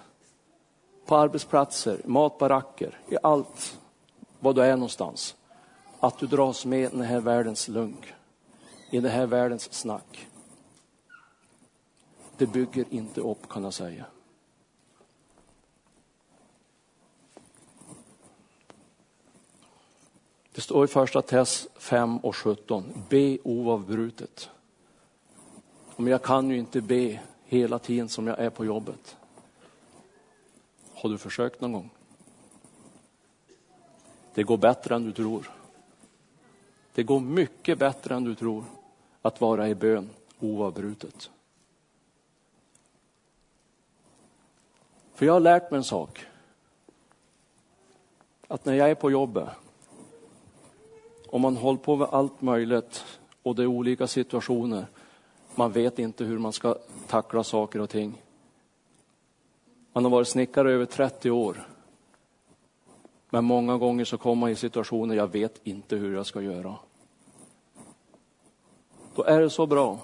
på 1.05 1.17
arbetsplatser, 1.17 2.01
matbaracker, 2.05 2.99
i 3.07 3.17
allt 3.23 3.79
vad 4.39 4.55
du 4.55 4.61
är 4.61 4.75
någonstans. 4.75 5.35
Att 5.99 6.19
du 6.19 6.27
dras 6.27 6.65
med 6.65 6.79
i 6.79 6.87
den 6.87 7.01
här 7.01 7.19
världens 7.19 7.67
lunk, 7.67 8.13
i 8.89 8.99
den 8.99 9.11
här 9.11 9.25
världens 9.25 9.73
snack. 9.73 10.28
Det 12.39 12.47
bygger 12.47 12.85
inte 12.89 13.21
upp 13.21 13.49
kan 13.49 13.63
jag 13.63 13.73
säga. 13.73 14.05
Det 20.51 20.61
står 20.61 20.85
i 20.85 20.87
första 20.87 21.21
Tess 21.21 21.67
5 21.75 22.17
och 22.17 22.35
17, 22.35 22.93
be 23.09 23.37
oavbrutet. 23.43 24.49
Men 25.95 26.07
jag 26.07 26.23
kan 26.23 26.49
ju 26.49 26.57
inte 26.57 26.81
be 26.81 27.19
hela 27.45 27.79
tiden 27.79 28.09
som 28.09 28.27
jag 28.27 28.39
är 28.39 28.49
på 28.49 28.65
jobbet. 28.65 29.17
Har 30.93 31.09
du 31.09 31.17
försökt 31.17 31.61
någon 31.61 31.71
gång? 31.71 31.89
Det 34.33 34.43
går 34.43 34.57
bättre 34.57 34.95
än 34.95 35.03
du 35.03 35.11
tror. 35.11 35.51
Det 36.93 37.03
går 37.03 37.19
mycket 37.19 37.79
bättre 37.79 38.15
än 38.15 38.23
du 38.23 38.35
tror 38.35 38.63
att 39.21 39.41
vara 39.41 39.69
i 39.69 39.75
bön 39.75 40.09
oavbrutet. 40.39 41.29
För 45.19 45.25
jag 45.25 45.33
har 45.33 45.39
lärt 45.39 45.71
mig 45.71 45.77
en 45.77 45.83
sak. 45.83 46.25
Att 48.47 48.65
när 48.65 48.73
jag 48.73 48.89
är 48.89 48.95
på 48.95 49.11
jobbet 49.11 49.49
och 51.27 51.39
man 51.39 51.57
håller 51.57 51.79
på 51.79 51.95
med 51.95 52.07
allt 52.11 52.41
möjligt 52.41 53.05
och 53.43 53.55
det 53.55 53.63
är 53.63 53.67
olika 53.67 54.07
situationer. 54.07 54.85
Man 55.55 55.71
vet 55.71 55.99
inte 55.99 56.23
hur 56.23 56.37
man 56.37 56.53
ska 56.53 56.75
tackla 57.07 57.43
saker 57.43 57.81
och 57.81 57.89
ting. 57.89 58.21
Man 59.93 60.03
har 60.03 60.11
varit 60.11 60.27
snickare 60.27 60.71
över 60.71 60.85
30 60.85 61.31
år. 61.31 61.67
Men 63.29 63.45
många 63.45 63.77
gånger 63.77 64.05
så 64.05 64.17
kommer 64.17 64.35
man 64.35 64.49
i 64.49 64.55
situationer 64.55 65.15
jag 65.15 65.31
vet 65.31 65.59
inte 65.63 65.95
hur 65.95 66.15
jag 66.15 66.25
ska 66.25 66.41
göra. 66.41 66.75
Då 69.15 69.23
är 69.23 69.41
det 69.41 69.49
så 69.49 69.65
bra 69.65 69.99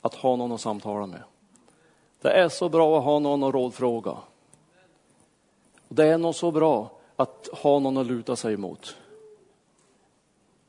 att 0.00 0.14
ha 0.14 0.36
någon 0.36 0.52
att 0.52 0.60
samtala 0.60 1.06
med. 1.06 1.22
Det 2.20 2.30
är 2.30 2.48
så 2.48 2.68
bra 2.68 2.98
att 2.98 3.04
ha 3.04 3.18
någon 3.18 3.42
att 3.42 3.54
rådfråga. 3.54 4.16
Det 5.92 6.06
är 6.06 6.18
nog 6.18 6.34
så 6.34 6.50
bra 6.50 6.90
att 7.16 7.48
ha 7.52 7.78
någon 7.78 7.96
att 7.96 8.06
luta 8.06 8.36
sig 8.36 8.54
emot. 8.54 8.96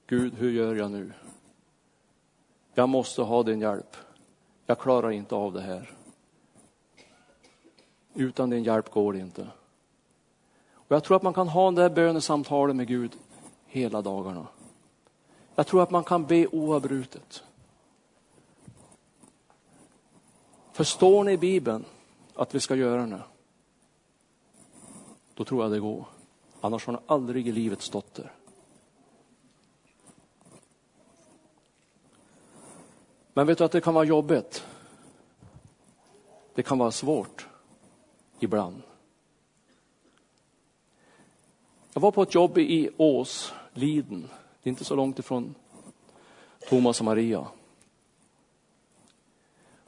Gud, 0.07 0.33
hur 0.33 0.51
gör 0.51 0.75
jag 0.75 0.91
nu? 0.91 1.11
Jag 2.73 2.89
måste 2.89 3.21
ha 3.21 3.43
din 3.43 3.61
hjälp. 3.61 3.95
Jag 4.65 4.79
klarar 4.79 5.11
inte 5.11 5.35
av 5.35 5.53
det 5.53 5.61
här. 5.61 5.91
Utan 8.13 8.49
din 8.49 8.63
hjälp 8.63 8.91
går 8.91 9.13
det 9.13 9.19
inte. 9.19 9.47
Och 10.73 10.95
jag 10.95 11.03
tror 11.03 11.17
att 11.17 11.23
man 11.23 11.33
kan 11.33 11.47
ha 11.47 11.71
det 11.71 11.81
här 11.81 11.89
bönesamtalet 11.89 12.75
med 12.75 12.87
Gud 12.87 13.17
hela 13.65 14.01
dagarna. 14.01 14.47
Jag 15.55 15.67
tror 15.67 15.83
att 15.83 15.91
man 15.91 16.03
kan 16.03 16.25
be 16.25 16.47
oavbrutet. 16.47 17.43
Förstår 20.71 21.23
ni 21.23 21.31
i 21.31 21.37
Bibeln 21.37 21.85
att 22.35 22.55
vi 22.55 22.59
ska 22.59 22.75
göra 22.75 23.05
det? 23.05 23.21
Då 25.33 25.43
tror 25.43 25.63
jag 25.63 25.71
det 25.71 25.79
går. 25.79 26.05
Annars 26.61 26.85
har 26.85 26.93
han 26.93 27.03
aldrig 27.07 27.47
i 27.47 27.51
livet 27.51 27.81
stått 27.81 28.13
där. 28.13 28.31
Men 33.33 33.47
vet 33.47 33.57
du 33.57 33.63
att 33.63 33.71
det 33.71 33.81
kan 33.81 33.93
vara 33.93 34.05
jobbigt? 34.05 34.65
Det 36.53 36.63
kan 36.63 36.77
vara 36.77 36.91
svårt 36.91 37.47
ibland. 38.39 38.81
Jag 41.93 42.01
var 42.01 42.11
på 42.11 42.21
ett 42.21 42.35
jobb 42.35 42.57
i 42.57 42.89
Ås, 42.97 43.53
Liden. 43.73 44.21
Det 44.63 44.69
är 44.69 44.71
inte 44.71 44.85
så 44.85 44.95
långt 44.95 45.19
ifrån 45.19 45.55
Thomas 46.69 46.99
och 46.99 47.05
Maria. 47.05 47.47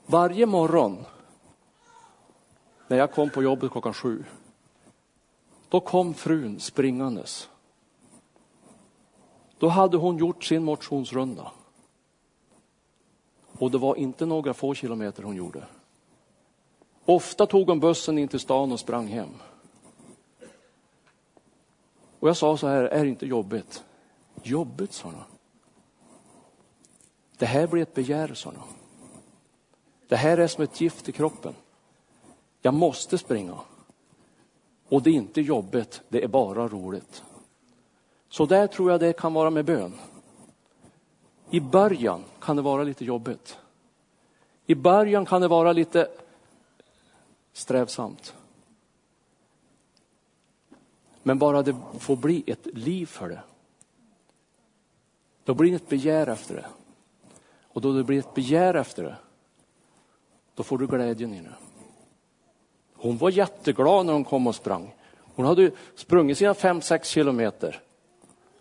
Varje 0.05 0.45
morgon 0.45 1.05
när 2.87 2.97
jag 2.97 3.11
kom 3.11 3.29
på 3.29 3.43
jobbet 3.43 3.71
klockan 3.71 3.93
sju, 3.93 4.23
då 5.73 5.79
kom 5.79 6.13
frun 6.13 6.59
springandes. 6.59 7.49
Då 9.57 9.67
hade 9.67 9.97
hon 9.97 10.17
gjort 10.17 10.43
sin 10.43 10.63
motionsrunda. 10.63 11.51
Och 13.51 13.71
det 13.71 13.77
var 13.77 13.95
inte 13.95 14.25
några 14.25 14.53
få 14.53 14.73
kilometer 14.73 15.23
hon 15.23 15.35
gjorde. 15.35 15.67
Ofta 17.05 17.45
tog 17.45 17.69
hon 17.69 17.79
bussen 17.79 18.17
in 18.17 18.27
till 18.27 18.39
stan 18.39 18.71
och 18.71 18.79
sprang 18.79 19.07
hem. 19.07 19.29
Och 22.19 22.29
jag 22.29 22.37
sa 22.37 22.57
så 22.57 22.67
här, 22.67 22.83
är 22.83 23.03
det 23.03 23.09
inte 23.09 23.25
jobbigt? 23.25 23.83
Jobbigt, 24.43 24.93
sa 24.93 25.05
hon. 25.07 25.15
Det 27.37 27.45
här 27.45 27.67
blir 27.67 27.81
ett 27.81 27.93
begär, 27.93 28.33
sa 28.33 28.49
hon. 28.49 28.73
Det 30.07 30.15
här 30.15 30.37
är 30.37 30.47
som 30.47 30.63
ett 30.63 30.81
gift 30.81 31.09
i 31.09 31.11
kroppen. 31.11 31.55
Jag 32.61 32.73
måste 32.73 33.17
springa. 33.17 33.57
Och 34.93 35.01
det 35.01 35.09
är 35.09 35.13
inte 35.13 35.41
jobbigt, 35.41 36.01
det 36.09 36.23
är 36.23 36.27
bara 36.27 36.67
roligt. 36.67 37.23
Så 38.29 38.45
där 38.45 38.67
tror 38.67 38.91
jag 38.91 38.99
det 38.99 39.13
kan 39.13 39.33
vara 39.33 39.49
med 39.49 39.65
bön. 39.65 39.93
I 41.49 41.59
början 41.59 42.23
kan 42.39 42.55
det 42.55 42.61
vara 42.61 42.83
lite 42.83 43.05
jobbigt. 43.05 43.57
I 44.65 44.75
början 44.75 45.25
kan 45.25 45.41
det 45.41 45.47
vara 45.47 45.73
lite 45.73 46.07
strävsamt. 47.53 48.35
Men 51.23 51.39
bara 51.39 51.63
det 51.63 51.75
får 51.99 52.15
bli 52.15 52.43
ett 52.47 52.65
liv 52.65 53.05
för 53.05 53.29
det. 53.29 53.43
Då 55.43 55.53
blir 55.53 55.69
det 55.69 55.75
ett 55.75 55.89
begär 55.89 56.27
efter 56.27 56.55
det. 56.55 56.65
Och 57.63 57.81
då 57.81 57.93
det 57.93 58.03
blir 58.03 58.19
ett 58.19 58.33
begär 58.33 58.73
efter 58.73 59.03
det, 59.03 59.15
då 60.55 60.63
får 60.63 60.77
du 60.77 60.87
glädjen 60.87 61.33
i 61.33 61.41
det. 61.41 61.62
Hon 63.03 63.17
var 63.17 63.29
jätteglad 63.29 64.05
när 64.05 64.13
hon 64.13 64.23
kom 64.23 64.47
och 64.47 64.55
sprang. 64.55 64.95
Hon 65.35 65.45
hade 65.45 65.71
sprungit 65.95 66.37
sina 66.37 66.53
fem, 66.53 66.81
sex 66.81 67.09
kilometer. 67.09 67.81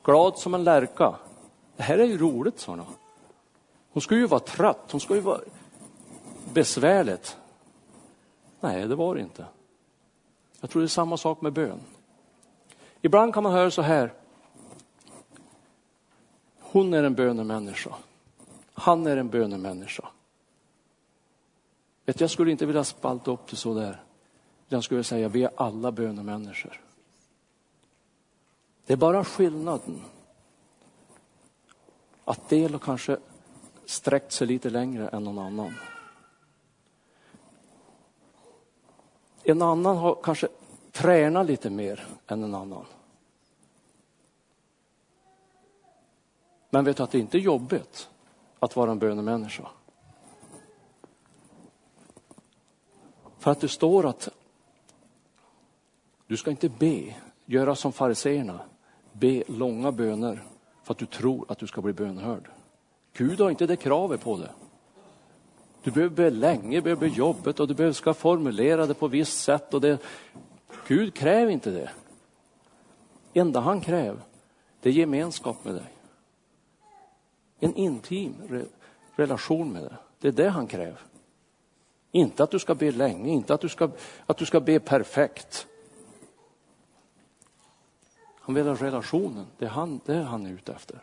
Glad 0.04 0.38
som 0.38 0.54
en 0.54 0.64
lärka. 0.64 1.14
Det 1.76 1.82
här 1.82 1.98
är 1.98 2.04
ju 2.04 2.18
roligt, 2.18 2.60
sa 2.60 2.72
hon. 2.72 2.84
Hon 3.92 4.02
skulle 4.02 4.20
ju 4.20 4.26
vara 4.26 4.40
trött, 4.40 4.88
hon 4.90 5.00
skulle 5.00 5.18
ju 5.18 5.24
vara 5.24 5.40
besvärligt. 6.52 7.36
Nej, 8.60 8.88
det 8.88 8.94
var 8.94 9.14
det 9.14 9.20
inte. 9.20 9.46
Jag 10.60 10.70
tror 10.70 10.82
det 10.82 10.86
är 10.86 10.88
samma 10.88 11.16
sak 11.16 11.40
med 11.40 11.52
bön. 11.52 11.80
Ibland 13.02 13.34
kan 13.34 13.42
man 13.42 13.52
höra 13.52 13.70
så 13.70 13.82
här. 13.82 14.12
Hon 16.60 16.94
är 16.94 17.02
en 17.02 17.14
bönemänniska. 17.14 17.94
Han 18.74 19.06
är 19.06 19.16
en 19.16 19.28
bönemänniska. 19.28 20.08
Vet, 22.04 22.20
jag 22.20 22.30
skulle 22.30 22.50
inte 22.50 22.66
vilja 22.66 22.84
spalta 22.84 23.30
upp 23.30 23.46
det 23.50 23.56
så 23.56 23.74
där. 23.74 24.02
Jag 24.72 24.84
skulle 24.84 25.04
säga 25.04 25.28
vi 25.28 25.42
är 25.42 25.50
alla 25.56 25.92
bönemänniskor. 25.92 26.80
Det 28.86 28.92
är 28.92 28.96
bara 28.96 29.24
skillnaden 29.24 30.02
att 32.24 32.48
del 32.48 32.78
kanske 32.78 33.18
sträckt 33.84 34.32
sig 34.32 34.46
lite 34.46 34.70
längre 34.70 35.08
än 35.08 35.24
någon 35.24 35.38
annan. 35.38 35.74
En 39.42 39.62
annan 39.62 39.96
har 39.96 40.18
kanske 40.22 40.48
tränat 40.92 41.46
lite 41.46 41.70
mer 41.70 42.06
än 42.26 42.44
en 42.44 42.54
annan. 42.54 42.84
Men 46.70 46.84
vet 46.84 46.96
du 46.96 47.02
att 47.02 47.10
det 47.10 47.18
inte 47.18 47.38
är 47.38 47.40
jobbigt 47.40 48.08
att 48.58 48.76
vara 48.76 48.90
en 48.90 48.98
bönemänniska? 48.98 49.68
För 53.38 53.50
att 53.50 53.60
det 53.60 53.68
står 53.68 54.06
att 54.06 54.28
du 56.26 56.36
ska 56.36 56.50
inte 56.50 56.68
be, 56.68 57.14
göra 57.46 57.74
som 57.74 57.92
fariseerna, 57.92 58.60
be 59.12 59.42
långa 59.46 59.92
böner 59.92 60.42
för 60.82 60.94
att 60.94 60.98
du 60.98 61.06
tror 61.06 61.44
att 61.48 61.58
du 61.58 61.66
ska 61.66 61.82
bli 61.82 61.92
bönhörd. 61.92 62.50
Gud 63.12 63.40
har 63.40 63.50
inte 63.50 63.66
det 63.66 63.76
kravet 63.76 64.20
på 64.20 64.36
det. 64.36 64.50
Du 65.82 65.90
behöver 65.90 66.16
be 66.16 66.30
länge, 66.30 66.76
du 66.76 66.82
behöver 66.82 67.08
be 67.08 67.14
jobbet 67.14 67.60
och 67.60 67.68
du 67.68 67.74
behöver 67.74 67.94
ska 67.94 68.14
formulera 68.14 68.86
det 68.86 68.94
på 68.94 69.08
visst 69.08 69.42
sätt. 69.42 69.74
Och 69.74 69.80
det. 69.80 69.98
Gud 70.86 71.14
kräver 71.14 71.52
inte 71.52 71.70
det. 71.70 71.90
enda 73.34 73.60
han 73.60 73.80
kräver, 73.80 74.20
det 74.80 74.88
är 74.88 74.92
gemenskap 74.92 75.64
med 75.64 75.74
dig. 75.74 75.92
En 77.60 77.74
intim 77.74 78.34
re 78.48 78.64
relation 79.16 79.72
med 79.72 79.82
dig. 79.82 79.92
Det 80.20 80.28
är 80.28 80.32
det 80.32 80.48
han 80.48 80.66
kräver. 80.66 81.00
Inte 82.10 82.42
att 82.42 82.50
du 82.50 82.58
ska 82.58 82.74
be 82.74 82.90
länge, 82.90 83.32
inte 83.32 83.54
att 83.54 83.60
du 83.60 83.68
ska, 83.68 83.90
att 84.26 84.36
du 84.36 84.46
ska 84.46 84.60
be 84.60 84.80
perfekt. 84.80 85.66
Han 88.42 88.54
vill 88.54 88.66
ha 88.66 88.74
relationen. 88.74 89.46
Det 89.58 89.64
är 89.64 89.68
han, 89.68 90.00
det 90.04 90.14
är 90.14 90.22
han 90.22 90.46
är 90.46 90.50
ute 90.50 90.72
efter. 90.72 90.98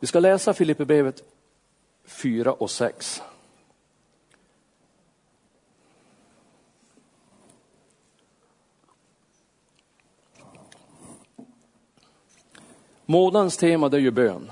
Vi 0.00 0.06
ska 0.06 0.20
läsa 0.20 0.54
Filipperbrevet 0.54 1.22
4 2.04 2.52
och 2.52 2.70
6. 2.70 3.22
Månadens 13.06 13.56
tema 13.56 13.88
det 13.88 13.96
är 13.96 14.00
ju 14.00 14.10
bön. 14.10 14.50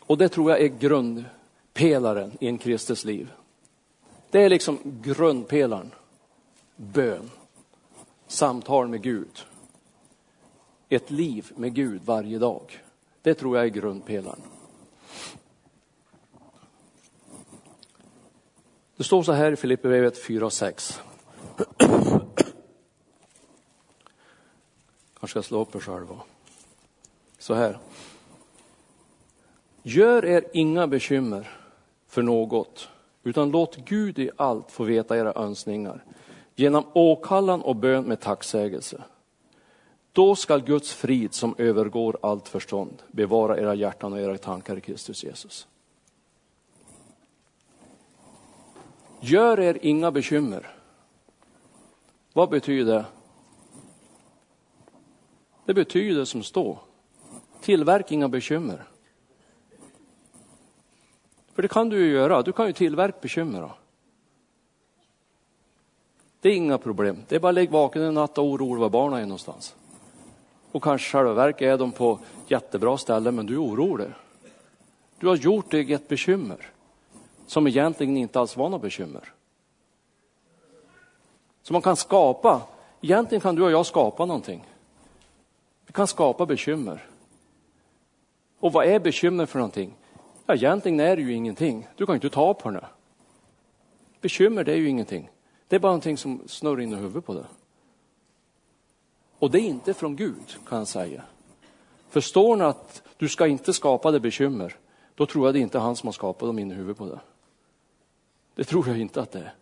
Och 0.00 0.18
det 0.18 0.28
tror 0.28 0.50
jag 0.50 0.60
är 0.60 0.68
grundpelaren 0.68 2.32
i 2.40 2.46
en 2.46 2.58
kristes 2.58 3.04
liv. 3.04 3.32
Det 4.30 4.42
är 4.42 4.48
liksom 4.48 4.78
grundpelaren. 4.84 5.90
Bön. 6.76 7.30
Samtal 8.26 8.88
med 8.88 9.02
Gud. 9.02 9.46
Ett 10.88 11.10
liv 11.10 11.52
med 11.56 11.74
Gud 11.74 12.02
varje 12.04 12.38
dag. 12.38 12.82
Det 13.22 13.34
tror 13.34 13.56
jag 13.56 13.66
är 13.66 13.70
grundpelaren. 13.70 14.40
Det 18.96 19.04
står 19.04 19.22
så 19.22 19.32
här 19.32 19.52
i 19.52 19.56
Filipperbrevet 19.56 20.24
4 20.24 20.46
och 20.46 20.52
6. 20.52 21.00
Kanske 25.20 25.40
ska 25.40 25.42
slå 25.42 25.60
upp 25.60 25.72
det 25.72 25.80
själv. 25.80 26.06
Så 27.38 27.54
här. 27.54 27.78
Gör 29.82 30.24
er 30.24 30.44
inga 30.52 30.86
bekymmer 30.86 31.50
för 32.06 32.22
något, 32.22 32.88
utan 33.22 33.50
låt 33.50 33.76
Gud 33.76 34.18
i 34.18 34.30
allt 34.36 34.70
få 34.70 34.84
veta 34.84 35.18
era 35.18 35.32
önskningar 35.32 36.04
genom 36.54 36.84
åkallan 36.92 37.62
och 37.62 37.76
bön 37.76 38.04
med 38.04 38.20
tacksägelse. 38.20 39.02
Då 40.12 40.36
skall 40.36 40.62
Guds 40.62 40.92
frid 40.92 41.34
som 41.34 41.54
övergår 41.58 42.18
allt 42.22 42.48
förstånd 42.48 43.02
bevara 43.10 43.58
era 43.58 43.74
hjärtan 43.74 44.12
och 44.12 44.20
era 44.20 44.38
tankar 44.38 44.76
i 44.76 44.80
Kristus 44.80 45.24
Jesus. 45.24 45.66
Gör 49.20 49.60
er 49.60 49.78
inga 49.82 50.10
bekymmer. 50.10 50.74
Vad 52.32 52.50
betyder 52.50 52.94
det? 52.94 53.04
Det 55.64 55.74
betyder 55.74 56.24
som 56.24 56.42
står, 56.42 56.78
tillverka 57.60 58.14
inga 58.14 58.28
bekymmer. 58.28 58.84
För 61.54 61.62
det 61.62 61.68
kan 61.68 61.88
du 61.88 62.06
ju 62.06 62.12
göra, 62.12 62.42
du 62.42 62.52
kan 62.52 62.66
ju 62.66 62.72
tillverka 62.72 63.18
bekymmer. 63.20 63.60
Då. 63.60 63.72
Det 66.44 66.50
är 66.50 66.56
inga 66.56 66.78
problem, 66.78 67.24
det 67.28 67.36
är 67.36 67.40
bara 67.40 67.48
att 67.48 67.54
lägga 67.54 67.72
vaken 67.72 68.02
en 68.02 68.14
natt 68.14 68.38
och 68.38 68.44
oroa 68.44 68.78
var 68.78 68.90
barnen 68.90 69.18
är 69.18 69.26
någonstans. 69.26 69.74
Och 70.72 70.82
kanske 70.82 71.10
själva 71.10 71.32
verket 71.32 71.62
är 71.62 71.78
de 71.78 71.92
på 71.92 72.18
jättebra 72.48 72.98
ställen, 72.98 73.34
men 73.34 73.46
du 73.46 73.54
är 73.54 73.62
orolig. 73.62 74.08
Du 75.18 75.26
har 75.28 75.36
gjort 75.36 75.70
dig 75.70 75.92
ett 75.92 76.08
bekymmer 76.08 76.70
som 77.46 77.66
egentligen 77.66 78.16
inte 78.16 78.40
alls 78.40 78.56
var 78.56 78.68
något 78.68 78.82
bekymmer. 78.82 79.32
Så 81.62 81.72
man 81.72 81.82
kan 81.82 81.96
skapa, 81.96 82.62
egentligen 83.00 83.40
kan 83.40 83.54
du 83.54 83.62
och 83.62 83.70
jag 83.70 83.86
skapa 83.86 84.24
någonting. 84.24 84.64
Vi 85.86 85.92
kan 85.92 86.06
skapa 86.06 86.46
bekymmer. 86.46 87.06
Och 88.58 88.72
vad 88.72 88.86
är 88.86 88.98
bekymmer 88.98 89.46
för 89.46 89.58
någonting? 89.58 89.94
Ja, 90.46 90.54
egentligen 90.54 91.00
är 91.00 91.16
det 91.16 91.22
ju 91.22 91.32
ingenting. 91.32 91.88
Du 91.96 92.06
kan 92.06 92.14
inte 92.14 92.30
ta 92.30 92.54
på 92.54 92.70
det. 92.70 92.86
Bekymmer, 94.20 94.64
det 94.64 94.72
är 94.72 94.76
ju 94.76 94.88
ingenting. 94.88 95.30
Det 95.68 95.76
är 95.76 95.80
bara 95.80 95.92
någonting 95.92 96.16
som 96.16 96.42
snurrar 96.46 96.80
in 96.80 96.92
i 96.92 96.96
huvudet 96.96 97.24
på 97.26 97.34
det. 97.34 97.46
Och 99.38 99.50
det 99.50 99.60
är 99.60 99.62
inte 99.62 99.94
från 99.94 100.16
Gud, 100.16 100.56
kan 100.68 100.78
jag 100.78 100.88
säga. 100.88 101.22
Förstår 102.08 102.56
ni 102.56 102.64
att 102.64 103.02
du 103.16 103.28
ska 103.28 103.46
inte 103.46 103.72
skapa 103.72 104.10
det 104.10 104.20
bekymmer, 104.20 104.76
då 105.14 105.26
tror 105.26 105.46
jag 105.46 105.54
det 105.54 105.58
är 105.58 105.62
inte 105.62 105.78
han 105.78 105.96
som 105.96 106.06
har 106.06 106.12
skapat 106.12 106.48
dem 106.48 106.58
in 106.58 106.72
i 106.72 106.74
huvudet 106.74 106.98
på 106.98 107.06
det. 107.06 107.20
Det 108.54 108.64
tror 108.64 108.88
jag 108.88 108.98
inte 108.98 109.20
att 109.20 109.32
det 109.32 109.38
är. 109.38 109.54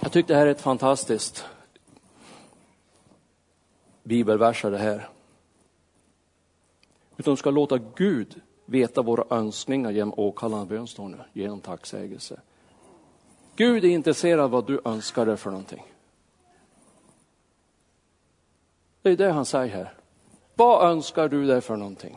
Jag 0.00 0.12
tycker 0.12 0.28
det 0.28 0.34
här 0.34 0.46
är 0.46 0.50
ett 0.50 0.60
fantastiskt 0.60 1.44
bibelversar 4.02 4.70
det 4.70 4.78
här. 4.78 5.08
Utan 7.16 7.36
ska 7.36 7.50
låta 7.50 7.78
Gud 7.78 8.40
veta 8.66 9.02
våra 9.02 9.36
önskningar 9.36 9.90
genom 9.90 10.14
åkallande 10.16 10.66
bön, 10.66 10.86
står 10.86 11.08
nu, 11.08 11.18
genom 11.32 11.60
tacksägelse. 11.60 12.40
Gud 13.60 13.84
är 13.84 13.88
intresserad 13.88 14.40
av 14.40 14.50
vad 14.50 14.66
du 14.66 14.80
önskar 14.84 15.26
dig 15.26 15.36
för 15.36 15.50
någonting. 15.50 15.82
Det 19.02 19.10
är 19.10 19.16
det 19.16 19.32
han 19.32 19.44
säger 19.44 19.74
här. 19.74 19.94
Vad 20.54 20.90
önskar 20.90 21.28
du 21.28 21.46
dig 21.46 21.60
för 21.60 21.76
någonting? 21.76 22.16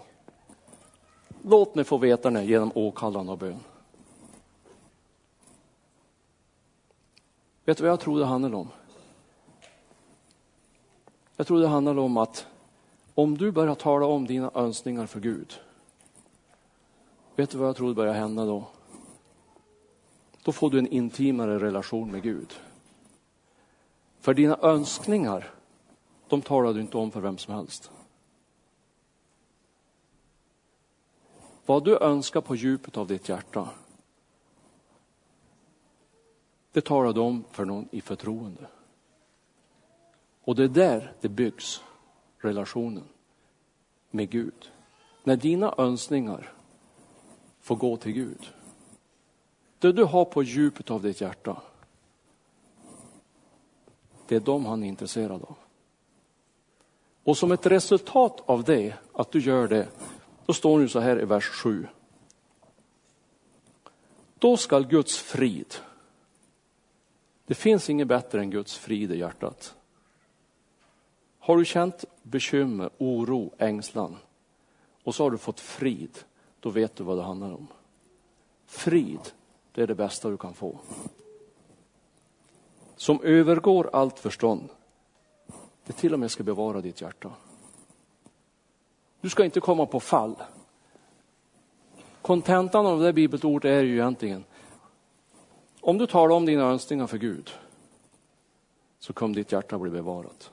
Låt 1.41 1.75
mig 1.75 1.83
få 1.83 1.97
veta 1.97 2.29
det 2.29 2.43
genom 2.43 2.71
åkallan 2.75 3.29
och 3.29 3.37
bön. 3.37 3.59
Vet 7.65 7.77
du 7.77 7.83
vad 7.83 7.91
jag 7.91 7.99
tror 7.99 8.19
det 8.19 8.25
handlar 8.25 8.53
om? 8.53 8.69
Jag 11.35 11.47
tror 11.47 11.59
det 11.61 11.67
handlar 11.67 11.97
om 11.97 12.17
att 12.17 12.47
om 13.15 13.37
du 13.37 13.51
börjar 13.51 13.75
tala 13.75 14.05
om 14.05 14.27
dina 14.27 14.51
önskningar 14.55 15.05
för 15.05 15.19
Gud, 15.19 15.53
vet 17.35 17.49
du 17.49 17.57
vad 17.57 17.67
jag 17.67 17.75
tror 17.75 17.93
börjar 17.93 18.13
hända 18.13 18.45
då? 18.45 18.63
Då 20.43 20.51
får 20.51 20.69
du 20.69 20.79
en 20.79 20.87
intimare 20.87 21.59
relation 21.59 22.11
med 22.11 22.23
Gud. 22.23 22.53
För 24.19 24.33
dina 24.33 24.57
önskningar, 24.61 25.53
de 26.27 26.41
talar 26.41 26.73
du 26.73 26.81
inte 26.81 26.97
om 26.97 27.11
för 27.11 27.21
vem 27.21 27.37
som 27.37 27.53
helst. 27.53 27.91
Vad 31.65 31.83
du 31.85 31.97
önskar 31.97 32.41
på 32.41 32.55
djupet 32.55 32.97
av 32.97 33.07
ditt 33.07 33.29
hjärta, 33.29 33.69
det 36.71 36.81
talar 36.81 37.13
du 37.13 37.19
om 37.19 37.43
för 37.51 37.65
någon 37.65 37.89
i 37.91 38.01
förtroende. 38.01 38.67
Och 40.43 40.55
det 40.55 40.63
är 40.63 40.67
där 40.67 41.13
det 41.21 41.29
byggs 41.29 41.83
relationen 42.37 43.03
med 44.11 44.29
Gud. 44.29 44.71
När 45.23 45.35
dina 45.35 45.75
önskningar 45.77 46.53
får 47.61 47.75
gå 47.75 47.97
till 47.97 48.11
Gud. 48.11 48.53
Det 49.83 49.91
du 49.91 50.03
har 50.03 50.25
på 50.25 50.43
djupet 50.43 50.91
av 50.91 51.01
ditt 51.01 51.21
hjärta, 51.21 51.61
det 54.27 54.35
är 54.35 54.39
de 54.39 54.65
han 54.65 54.83
är 54.83 54.87
intresserad 54.87 55.43
av. 55.43 55.55
Och 57.23 57.37
som 57.37 57.51
ett 57.51 57.65
resultat 57.65 58.43
av 58.45 58.63
det, 58.63 58.95
att 59.13 59.31
du 59.31 59.39
gör 59.39 59.67
det, 59.67 59.87
då 60.45 60.53
står 60.53 60.79
det 60.79 60.89
så 60.89 60.99
här 60.99 61.21
i 61.21 61.25
vers 61.25 61.49
7. 61.49 61.87
Då 64.39 64.57
skall 64.57 64.87
Guds 64.87 65.17
frid, 65.17 65.75
det 67.45 67.55
finns 67.55 67.89
inget 67.89 68.07
bättre 68.07 68.39
än 68.39 68.49
Guds 68.49 68.77
frid 68.77 69.11
i 69.11 69.17
hjärtat. 69.17 69.75
Har 71.39 71.57
du 71.57 71.65
känt 71.65 72.05
bekymmer, 72.21 72.89
oro, 72.97 73.51
ängslan 73.57 74.15
och 75.03 75.15
så 75.15 75.23
har 75.23 75.31
du 75.31 75.37
fått 75.37 75.59
frid, 75.59 76.19
då 76.59 76.69
vet 76.69 76.95
du 76.95 77.03
vad 77.03 77.17
det 77.17 77.23
handlar 77.23 77.53
om. 77.53 77.67
Frid, 78.65 79.33
det 79.73 79.81
är 79.81 79.87
det 79.87 79.95
bästa 79.95 80.29
du 80.29 80.37
kan 80.37 80.53
få. 80.53 80.79
Som 82.95 83.21
övergår 83.23 83.89
allt 83.93 84.19
förstånd. 84.19 84.69
Det 85.85 85.93
till 85.93 86.13
och 86.13 86.19
med 86.19 86.31
ska 86.31 86.43
bevara 86.43 86.81
ditt 86.81 87.01
hjärta. 87.01 87.31
Du 89.21 89.29
ska 89.29 89.45
inte 89.45 89.59
komma 89.59 89.85
på 89.85 89.99
fall. 89.99 90.35
Kontentan 92.21 92.85
av 92.85 92.99
det 92.99 93.13
bibelordet 93.13 93.69
är 93.69 93.83
ju 93.83 93.93
egentligen, 93.93 94.43
om 95.81 95.97
du 95.97 96.07
talar 96.07 96.35
om 96.35 96.45
dina 96.45 96.63
önskningar 96.63 97.07
för 97.07 97.17
Gud, 97.17 97.51
så 98.99 99.13
kommer 99.13 99.35
ditt 99.35 99.51
hjärta 99.51 99.79
bli 99.79 99.91
bevarat. 99.91 100.51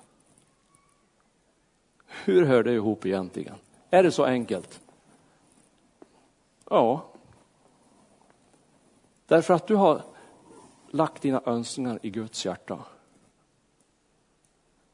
Hur 2.06 2.44
hör 2.44 2.62
det 2.62 2.72
ihop 2.72 3.06
egentligen? 3.06 3.54
Är 3.90 4.02
det 4.02 4.12
så 4.12 4.24
enkelt? 4.24 4.80
Ja. 6.70 7.10
Därför 9.30 9.54
att 9.54 9.66
du 9.66 9.74
har 9.74 10.02
lagt 10.90 11.22
dina 11.22 11.42
önskningar 11.46 11.98
i 12.02 12.10
Guds 12.10 12.46
hjärta. 12.46 12.78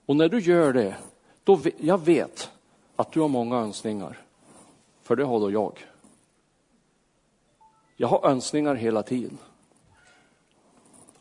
Och 0.07 0.17
när 0.17 0.29
du 0.29 0.39
gör 0.41 0.73
det, 0.73 0.97
då 1.45 1.61
jag 1.77 1.99
vet 1.99 2.51
att 2.97 3.13
du 3.13 3.21
har 3.21 3.29
många 3.29 3.57
önskningar. 3.57 4.19
För 5.03 5.17
det 5.17 5.25
har 5.25 5.41
då 5.41 5.51
jag. 5.51 5.87
Jag 7.97 8.09
har 8.09 8.31
önskningar 8.31 8.75
hela 8.75 9.03
tiden. 9.03 9.39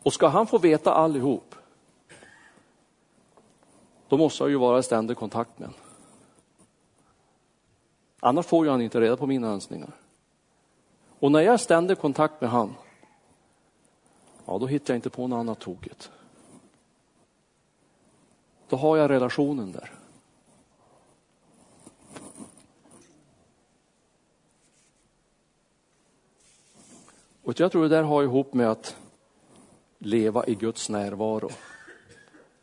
Och 0.03 0.13
ska 0.13 0.27
han 0.27 0.47
få 0.47 0.57
veta 0.57 0.93
allihop, 0.93 1.55
då 4.07 4.17
måste 4.17 4.43
jag 4.43 4.49
ju 4.49 4.57
vara 4.57 4.79
i 4.79 4.83
ständig 4.83 5.17
kontakt 5.17 5.59
med 5.59 5.67
honom. 5.67 5.81
Annars 8.19 8.45
får 8.45 8.65
ju 8.65 8.71
han 8.71 8.81
inte 8.81 9.01
reda 9.01 9.17
på 9.17 9.27
mina 9.27 9.47
önskningar. 9.47 9.91
Och 11.19 11.31
när 11.31 11.39
jag 11.39 11.53
är 11.53 11.57
ständig 11.57 11.99
kontakt 11.99 12.41
med 12.41 12.49
honom, 12.49 12.75
ja 14.45 14.57
då 14.57 14.67
hittar 14.67 14.93
jag 14.93 14.97
inte 14.97 15.09
på 15.09 15.27
något 15.27 15.37
annat 15.37 15.59
tokigt. 15.59 16.11
Då 18.69 18.75
har 18.75 18.97
jag 18.97 19.09
relationen 19.09 19.71
där. 19.71 19.91
Och 27.43 27.59
jag 27.59 27.71
tror 27.71 27.83
det 27.83 27.89
där 27.89 28.03
har 28.03 28.23
ihop 28.23 28.53
med 28.53 28.71
att 28.71 28.95
leva 29.97 30.45
i 30.47 30.55
Guds 30.55 30.89
närvaro, 30.89 31.49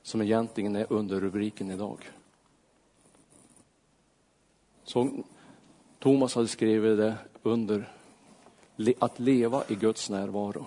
som 0.03 0.23
egentligen 0.23 0.77
är 0.77 0.93
underrubriken 0.93 1.71
idag. 1.71 2.11
Så 4.85 5.11
Thomas 5.99 6.35
hade 6.35 6.49
skrivit 6.49 6.99
det 6.99 7.15
under 7.43 7.93
att 8.99 9.19
leva 9.19 9.65
i 9.69 9.75
Guds 9.75 10.11
närvaro. 10.11 10.67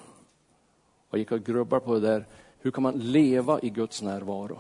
Jag 1.16 1.20
gick 1.20 1.32
och 1.32 1.44
grubbade 1.44 1.86
på 1.86 1.94
det 1.94 2.00
där, 2.00 2.26
hur 2.60 2.72
kan 2.72 2.84
man 2.84 3.00
leva 3.00 3.60
i 3.62 3.70
Guds 3.70 4.02
närvaro? 4.02 4.60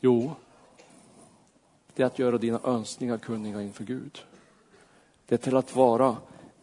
Jo, 0.00 0.32
det 1.94 2.02
är 2.02 2.06
att 2.06 2.18
göra 2.18 2.38
dina 2.38 2.60
önskningar 2.64 3.18
kunniga 3.18 3.62
inför 3.62 3.84
Gud. 3.84 4.24
Det 5.26 5.34
är 5.34 5.38
till 5.38 5.56
att 5.56 5.76
vara 5.76 6.16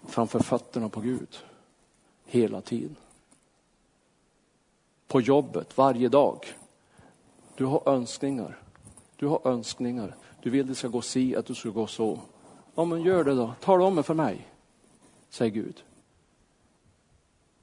framför 0.08 0.40
fötterna 0.40 0.90
på 0.90 1.00
Gud 1.00 1.38
hela 2.26 2.62
tiden. 2.62 2.96
På 5.08 5.22
jobbet, 5.22 5.78
varje 5.78 6.10
dag. 6.10 6.46
Du 7.56 7.66
har 7.66 7.90
önskningar. 7.90 8.60
Du 9.16 9.28
har 9.28 9.48
önskningar. 9.48 10.16
Du 10.42 10.50
vill 10.50 10.68
det 10.68 10.76
ska 10.76 10.88
gå 10.88 11.02
si, 11.02 11.36
att 11.36 11.46
du 11.46 11.56
ska 11.56 11.70
gå 11.70 11.88
så. 11.88 12.20
Ja, 12.76 12.86
men 12.86 13.02
gör 13.02 13.24
det 13.24 13.36
då. 13.36 13.54
Tala 13.60 13.86
om 13.86 13.96
det 13.96 14.04
för 14.04 14.14
mig, 14.14 14.48
säger 15.30 15.52
Gud. 15.52 15.84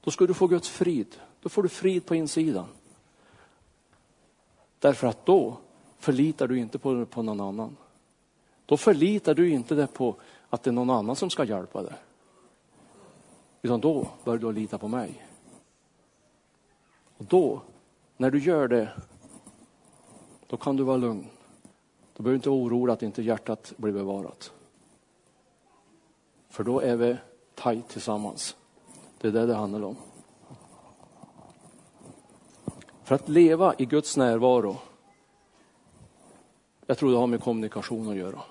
Då 0.03 0.11
ska 0.11 0.25
du 0.25 0.33
få 0.33 0.47
Guds 0.47 0.69
frid. 0.69 1.15
Då 1.41 1.49
får 1.49 1.63
du 1.63 1.69
frid 1.69 2.05
på 2.05 2.15
insidan. 2.15 2.65
Därför 4.79 5.07
att 5.07 5.25
då 5.25 5.57
förlitar 5.97 6.47
du 6.47 6.59
inte 6.59 6.79
på, 6.79 7.05
på 7.05 7.21
någon 7.21 7.39
annan. 7.39 7.77
Då 8.65 8.77
förlitar 8.77 9.33
du 9.33 9.49
inte 9.49 9.75
dig 9.75 9.87
på 9.87 10.15
att 10.49 10.63
det 10.63 10.69
är 10.69 10.71
någon 10.71 10.89
annan 10.89 11.15
som 11.15 11.29
ska 11.29 11.43
hjälpa 11.43 11.83
dig. 11.83 11.93
Utan 13.61 13.79
då 13.79 14.07
börjar 14.23 14.39
du 14.39 14.51
lita 14.51 14.77
på 14.77 14.87
mig. 14.87 15.25
Och 17.17 17.25
då, 17.25 17.61
när 18.17 18.31
du 18.31 18.39
gör 18.39 18.67
det, 18.67 18.91
då 20.47 20.57
kan 20.57 20.75
du 20.75 20.83
vara 20.83 20.97
lugn. 20.97 21.27
Då 22.13 22.23
behöver 22.23 22.31
du 22.31 22.35
inte 22.35 22.49
vara 22.49 22.59
orolig 22.59 22.93
att 22.93 23.03
inte 23.03 23.23
hjärtat 23.23 23.73
blir 23.77 23.93
bevarat. 23.93 24.51
För 26.49 26.63
då 26.63 26.79
är 26.79 26.95
vi 26.95 27.17
tajt 27.55 27.87
tillsammans. 27.87 28.55
Det 29.23 29.29
är 29.29 29.31
det 29.31 29.45
det 29.45 29.55
handlar 29.55 29.83
om. 29.83 29.95
För 33.03 33.15
att 33.15 33.29
leva 33.29 33.75
i 33.77 33.85
Guds 33.85 34.17
närvaro, 34.17 34.77
jag 36.85 36.97
tror 36.97 37.11
det 37.11 37.17
har 37.17 37.27
med 37.27 37.41
kommunikation 37.41 38.09
att 38.09 38.15
göra. 38.15 38.41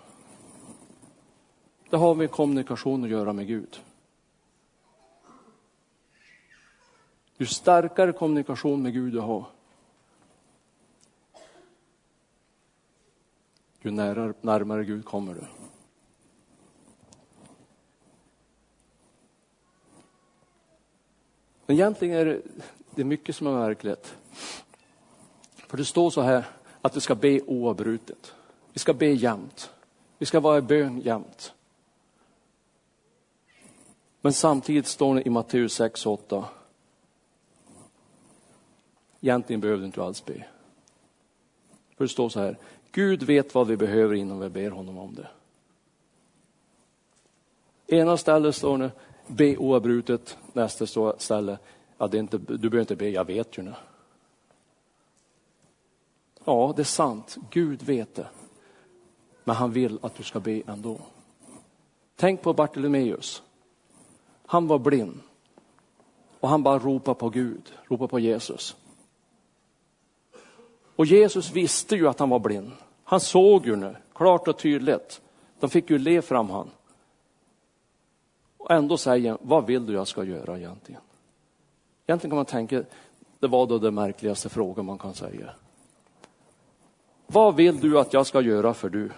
Det 1.91 1.97
har 1.97 2.15
med 2.15 2.31
kommunikation 2.31 3.05
att 3.05 3.11
göra 3.11 3.33
med 3.33 3.47
Gud. 3.47 3.81
Ju 7.37 7.47
starkare 7.47 8.13
kommunikation 8.13 8.83
med 8.83 8.93
Gud 8.93 9.13
du 9.13 9.21
har, 9.21 9.47
ju 13.81 13.91
närmare, 13.91 14.35
närmare 14.41 14.85
Gud 14.85 15.05
kommer 15.05 15.35
du. 15.35 15.62
Men 21.73 21.79
egentligen 21.79 22.17
är 22.17 22.25
det, 22.25 22.41
det 22.95 23.03
är 23.03 23.05
mycket 23.05 23.37
som 23.37 23.47
är 23.47 23.53
märkligt. 23.53 24.15
För 25.55 25.77
det 25.77 25.85
står 25.85 26.11
så 26.11 26.21
här 26.21 26.45
att 26.83 26.97
vi 26.97 27.01
ska 27.01 27.15
be 27.15 27.41
oavbrutet. 27.41 28.35
Vi 28.73 28.79
ska 28.79 28.95
be 28.95 29.07
jämt. 29.07 29.71
Vi 30.19 30.27
ska 30.27 30.41
vara 30.41 30.59
i 30.59 30.61
bön 30.61 31.01
jämt. 31.01 31.55
Men 34.21 34.33
samtidigt 34.33 34.87
står 34.87 35.15
det 35.15 35.23
i 35.23 35.31
Matteus 35.31 35.75
6 35.75 36.07
och 36.07 36.13
8. 36.13 36.45
Egentligen 39.21 39.61
behöver 39.61 39.81
du 39.81 39.87
inte 39.87 40.03
alls 40.03 40.25
be. 40.25 40.45
För 41.97 42.05
det 42.05 42.09
står 42.09 42.29
så 42.29 42.41
här. 42.41 42.59
Gud 42.91 43.23
vet 43.23 43.55
vad 43.55 43.67
vi 43.67 43.77
behöver 43.77 44.15
innan 44.15 44.41
vi 44.41 44.49
ber 44.49 44.71
honom 44.71 44.99
om 44.99 45.15
det. 45.15 45.29
Ena 47.97 48.17
stället 48.17 48.55
står 48.57 48.79
det 48.79 48.91
be 49.27 49.57
oavbrutet, 49.57 50.39
nästa 50.53 51.15
ställe, 51.19 51.59
ja, 51.99 52.07
det 52.07 52.17
är 52.17 52.21
inte, 52.21 52.39
du 52.39 52.57
behöver 52.57 52.81
inte 52.81 52.97
be, 52.97 53.09
jag 53.09 53.25
vet 53.25 53.59
ju 53.59 53.63
nu. 53.63 53.75
Ja, 56.45 56.73
det 56.77 56.83
är 56.83 56.85
sant, 56.85 57.37
Gud 57.51 57.83
vet 57.83 58.15
det. 58.15 58.27
Men 59.45 59.57
han 59.57 59.73
vill 59.73 59.99
att 60.03 60.15
du 60.15 60.23
ska 60.23 60.41
be 60.41 60.63
ändå. 60.67 61.01
Tänk 62.17 62.43
på 62.43 62.53
Bartolomeus. 62.53 63.43
Han 64.47 64.67
var 64.67 64.79
blind. 64.79 65.21
Och 66.41 66.49
han 66.49 66.63
bara 66.63 66.79
ropade 66.79 67.19
på 67.19 67.29
Gud, 67.29 67.73
ropade 67.89 68.09
på 68.09 68.19
Jesus. 68.19 68.77
Och 70.97 71.07
Jesus 71.07 71.53
visste 71.53 71.97
ju 71.97 72.09
att 72.09 72.19
han 72.19 72.29
var 72.29 72.39
blind. 72.39 72.71
Han 73.05 73.21
såg 73.21 73.67
ju 73.67 73.77
nu, 73.77 73.97
klart 74.15 74.49
och 74.49 74.59
tydligt. 74.59 75.21
De 75.61 75.71
fick 75.71 75.91
ju 75.91 75.99
le 75.99 76.23
fram 76.23 76.51
han. 76.51 76.71
Och 78.63 78.71
ändå 78.71 78.97
säger 78.97 79.39
vad 79.41 79.67
vill 79.67 79.87
du 79.87 79.93
jag 79.93 80.09
ska 80.09 80.25
göra 80.25 80.59
egentligen? 80.59 81.01
Egentligen 82.07 82.31
kan 82.31 82.37
man 82.37 82.47
tänka, 82.47 82.85
det 83.39 83.47
var 83.47 83.67
då 83.67 83.79
den 83.79 83.95
märkligaste 83.95 84.49
frågan 84.49 84.87
man 84.87 84.99
kan 84.99 85.15
säga. 85.15 85.51
Vad 87.27 87.57
vill 87.57 87.81
du 87.81 87.99
att 87.99 88.13
jag 88.13 88.27
ska 88.27 88.41
göra 88.41 88.75
för 88.75 88.89
du? 88.89 89.11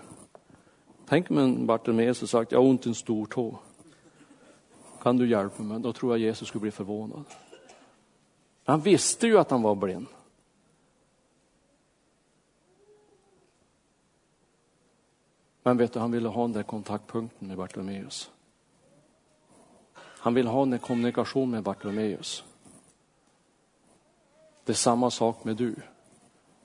Tänk 1.07 1.31
om 1.31 1.39
en 1.39 1.67
Bartimeus 1.67 2.21
hade 2.21 2.29
sagt, 2.29 2.53
jag 2.53 2.59
har 2.59 2.69
ont 2.69 2.87
i 2.87 2.89
en 2.89 2.95
stor 2.95 3.27
tå. 3.27 3.59
Kan 5.03 5.17
du 5.17 5.29
hjälpa 5.29 5.63
mig? 5.63 5.81
Då 5.81 5.93
tror 5.93 6.13
jag 6.13 6.19
Jesus 6.19 6.49
skulle 6.49 6.63
bli 6.63 6.71
förvånad. 6.71 7.25
Han 8.65 8.81
visste 8.81 9.27
ju 9.27 9.39
att 9.39 9.51
han 9.51 9.63
var 9.63 9.75
blind. 9.75 10.07
Men 15.63 15.77
vet 15.77 15.93
du, 15.93 16.01
han 16.01 16.11
ville 16.11 16.29
ha 16.29 16.43
den 16.43 16.53
där 16.53 16.63
kontaktpunkten 16.63 17.49
med 17.49 17.57
Bartolomeus. 17.57 18.31
Han 20.25 20.35
vill 20.35 20.47
ha 20.47 20.63
en 20.63 20.79
kommunikation 20.79 21.51
med 21.51 21.63
Bartolomeus. 21.63 22.45
Det 24.65 24.73
är 24.73 24.77
samma 24.77 25.11
sak 25.11 25.45
med 25.45 25.57
du. 25.57 25.75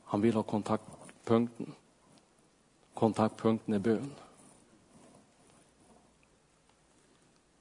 Han 0.04 0.22
vill 0.22 0.36
ha 0.36 0.44
kontaktpunkten. 0.44 1.74
Kontaktpunkten 2.94 3.74
är 3.74 3.80
bön. 3.80 4.12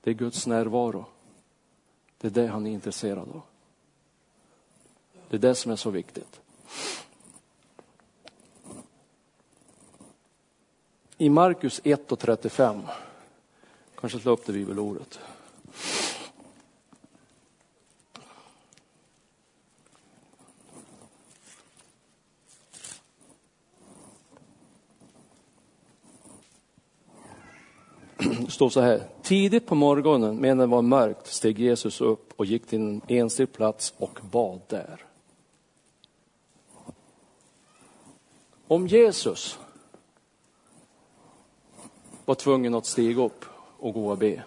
Det 0.00 0.11
är 0.11 0.14
Guds 0.14 0.46
närvaro. 0.46 1.04
Det 2.18 2.26
är 2.26 2.32
det 2.32 2.46
han 2.46 2.66
är 2.66 2.70
intresserad 2.70 3.28
av. 3.28 3.42
Det 5.28 5.37
är 5.37 5.40
det 5.40 5.54
som 5.54 5.72
är 5.72 5.76
så 5.76 5.90
viktigt. 5.90 6.40
I 11.16 11.30
Markus 11.30 11.80
1 11.84 12.12
och 12.12 12.18
35, 12.18 12.82
kanske 13.94 14.18
slå 14.18 14.32
upp 14.32 14.46
det 14.46 14.52
bibelordet. 14.52 15.20
Står 28.59 28.68
så 28.68 28.81
här. 28.81 29.03
Tidigt 29.23 29.66
på 29.66 29.75
morgonen 29.75 30.40
medan 30.40 30.59
det 30.59 30.66
var 30.66 30.83
mörkt 30.83 31.27
steg 31.27 31.59
Jesus 31.59 32.01
upp 32.01 32.33
och 32.37 32.47
gick 32.47 32.66
till 32.66 32.79
en 32.79 33.01
enslig 33.09 33.53
plats 33.53 33.94
och 33.99 34.21
bad 34.31 34.61
där. 34.68 35.05
Om 38.68 38.87
Jesus 38.87 39.59
var 42.25 42.35
tvungen 42.35 42.75
att 42.75 42.87
stiga 42.87 43.23
upp 43.23 43.44
och 43.79 43.94
gå 43.94 44.11
och 44.11 44.18
be, 44.18 44.42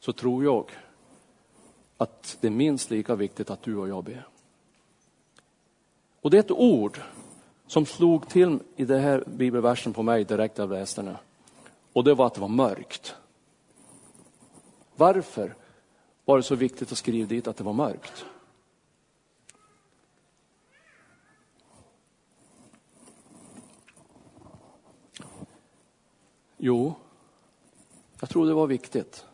så 0.00 0.12
tror 0.12 0.44
jag 0.44 0.70
att 1.96 2.36
det 2.40 2.46
är 2.46 2.50
minst 2.50 2.90
lika 2.90 3.14
viktigt 3.14 3.50
att 3.50 3.62
du 3.62 3.76
och 3.76 3.88
jag 3.88 4.04
ber. 4.04 4.26
Och 6.20 6.30
det 6.30 6.36
är 6.36 6.40
ett 6.40 6.50
ord 6.50 7.00
som 7.66 7.86
slog 7.86 8.28
till 8.28 8.58
i 8.76 8.84
den 8.84 9.00
här 9.00 9.24
bibelversen 9.26 9.92
på 9.92 10.02
mig 10.02 10.24
direkt 10.24 10.58
av 10.58 10.70
läste 10.70 11.02
och 11.92 12.04
det 12.04 12.14
var 12.14 12.26
att 12.26 12.34
det 12.34 12.40
var 12.40 12.48
mörkt. 12.48 13.14
Varför 14.96 15.56
var 16.24 16.36
det 16.36 16.42
så 16.42 16.54
viktigt 16.54 16.92
att 16.92 16.98
skriva 16.98 17.28
dit 17.28 17.46
att 17.46 17.56
det 17.56 17.64
var 17.64 17.72
mörkt? 17.72 18.24
Jo, 26.56 26.94
jag 28.20 28.28
tror 28.28 28.46
det 28.46 28.54
var 28.54 28.66
viktigt. 28.66 29.26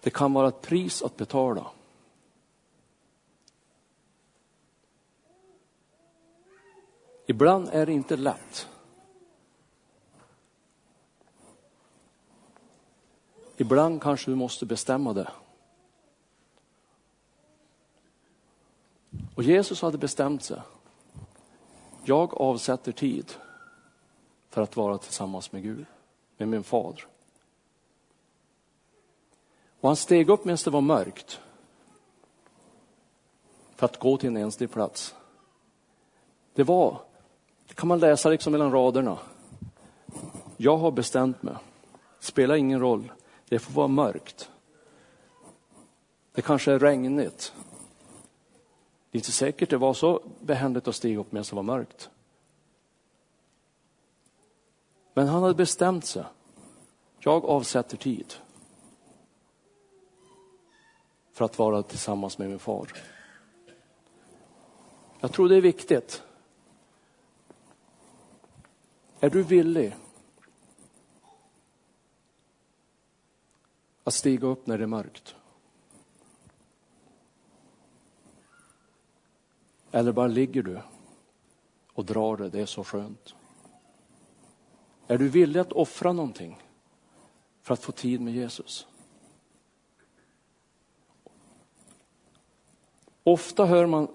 Det 0.00 0.10
kan 0.10 0.32
vara 0.32 0.48
ett 0.48 0.60
pris 0.60 1.02
att 1.02 1.16
betala. 1.16 1.66
Ibland 7.26 7.68
är 7.72 7.86
det 7.86 7.92
inte 7.92 8.16
lätt. 8.16 8.68
Ibland 13.60 14.02
kanske 14.02 14.30
du 14.30 14.34
måste 14.34 14.66
bestämma 14.66 15.12
det. 15.12 15.30
Och 19.34 19.42
Jesus 19.42 19.82
hade 19.82 19.98
bestämt 19.98 20.42
sig. 20.42 20.60
Jag 22.04 22.40
avsätter 22.40 22.92
tid 22.92 23.32
för 24.50 24.62
att 24.62 24.76
vara 24.76 24.98
tillsammans 24.98 25.52
med 25.52 25.62
Gud, 25.62 25.86
med 26.36 26.48
min 26.48 26.62
fader. 26.62 27.06
Och 29.80 29.88
han 29.88 29.96
steg 29.96 30.30
upp 30.30 30.44
medan 30.44 30.58
det 30.64 30.70
var 30.70 30.80
mörkt 30.80 31.40
för 33.76 33.84
att 33.84 33.98
gå 33.98 34.16
till 34.16 34.28
en 34.28 34.36
enslig 34.36 34.70
plats. 34.70 35.14
Det 36.54 36.62
var, 36.62 37.00
det 37.68 37.74
kan 37.74 37.88
man 37.88 37.98
läsa 37.98 38.28
liksom 38.28 38.52
mellan 38.52 38.72
raderna. 38.72 39.18
Jag 40.56 40.76
har 40.76 40.90
bestämt 40.90 41.42
mig, 41.42 41.56
spelar 42.20 42.54
ingen 42.54 42.80
roll, 42.80 43.12
det 43.50 43.58
får 43.58 43.72
vara 43.72 43.88
mörkt. 43.88 44.50
Det 46.32 46.42
kanske 46.42 46.72
är 46.72 46.78
regnigt. 46.78 47.54
Det 49.10 49.16
är 49.16 49.20
inte 49.20 49.32
säkert 49.32 49.70
det 49.70 49.76
var 49.76 49.94
så 49.94 50.22
behändigt 50.40 50.88
att 50.88 50.94
stiga 50.94 51.18
upp 51.18 51.32
medan 51.32 51.44
det 51.50 51.56
var 51.56 51.62
mörkt. 51.62 52.10
Men 55.14 55.28
han 55.28 55.42
hade 55.42 55.54
bestämt 55.54 56.04
sig. 56.04 56.24
Jag 57.18 57.44
avsätter 57.44 57.96
tid 57.96 58.34
för 61.32 61.44
att 61.44 61.58
vara 61.58 61.82
tillsammans 61.82 62.38
med 62.38 62.48
min 62.48 62.58
far. 62.58 62.92
Jag 65.20 65.32
tror 65.32 65.48
det 65.48 65.56
är 65.56 65.60
viktigt. 65.60 66.22
Är 69.20 69.30
du 69.30 69.42
villig 69.42 69.96
att 74.04 74.14
stiga 74.14 74.46
upp 74.46 74.66
när 74.66 74.78
det 74.78 74.84
är 74.84 74.88
mörkt? 74.88 75.34
Eller 79.90 80.12
bara 80.12 80.26
ligger 80.26 80.62
du 80.62 80.80
och 81.92 82.04
drar 82.04 82.36
det, 82.36 82.48
det 82.48 82.60
är 82.60 82.66
så 82.66 82.84
skönt. 82.84 83.34
Är 85.06 85.18
du 85.18 85.28
villig 85.28 85.60
att 85.60 85.72
offra 85.72 86.12
någonting 86.12 86.62
för 87.62 87.74
att 87.74 87.82
få 87.82 87.92
tid 87.92 88.20
med 88.20 88.34
Jesus? 88.34 88.86
Ofta 93.22 93.66
hör 93.66 93.86
man 93.86 94.08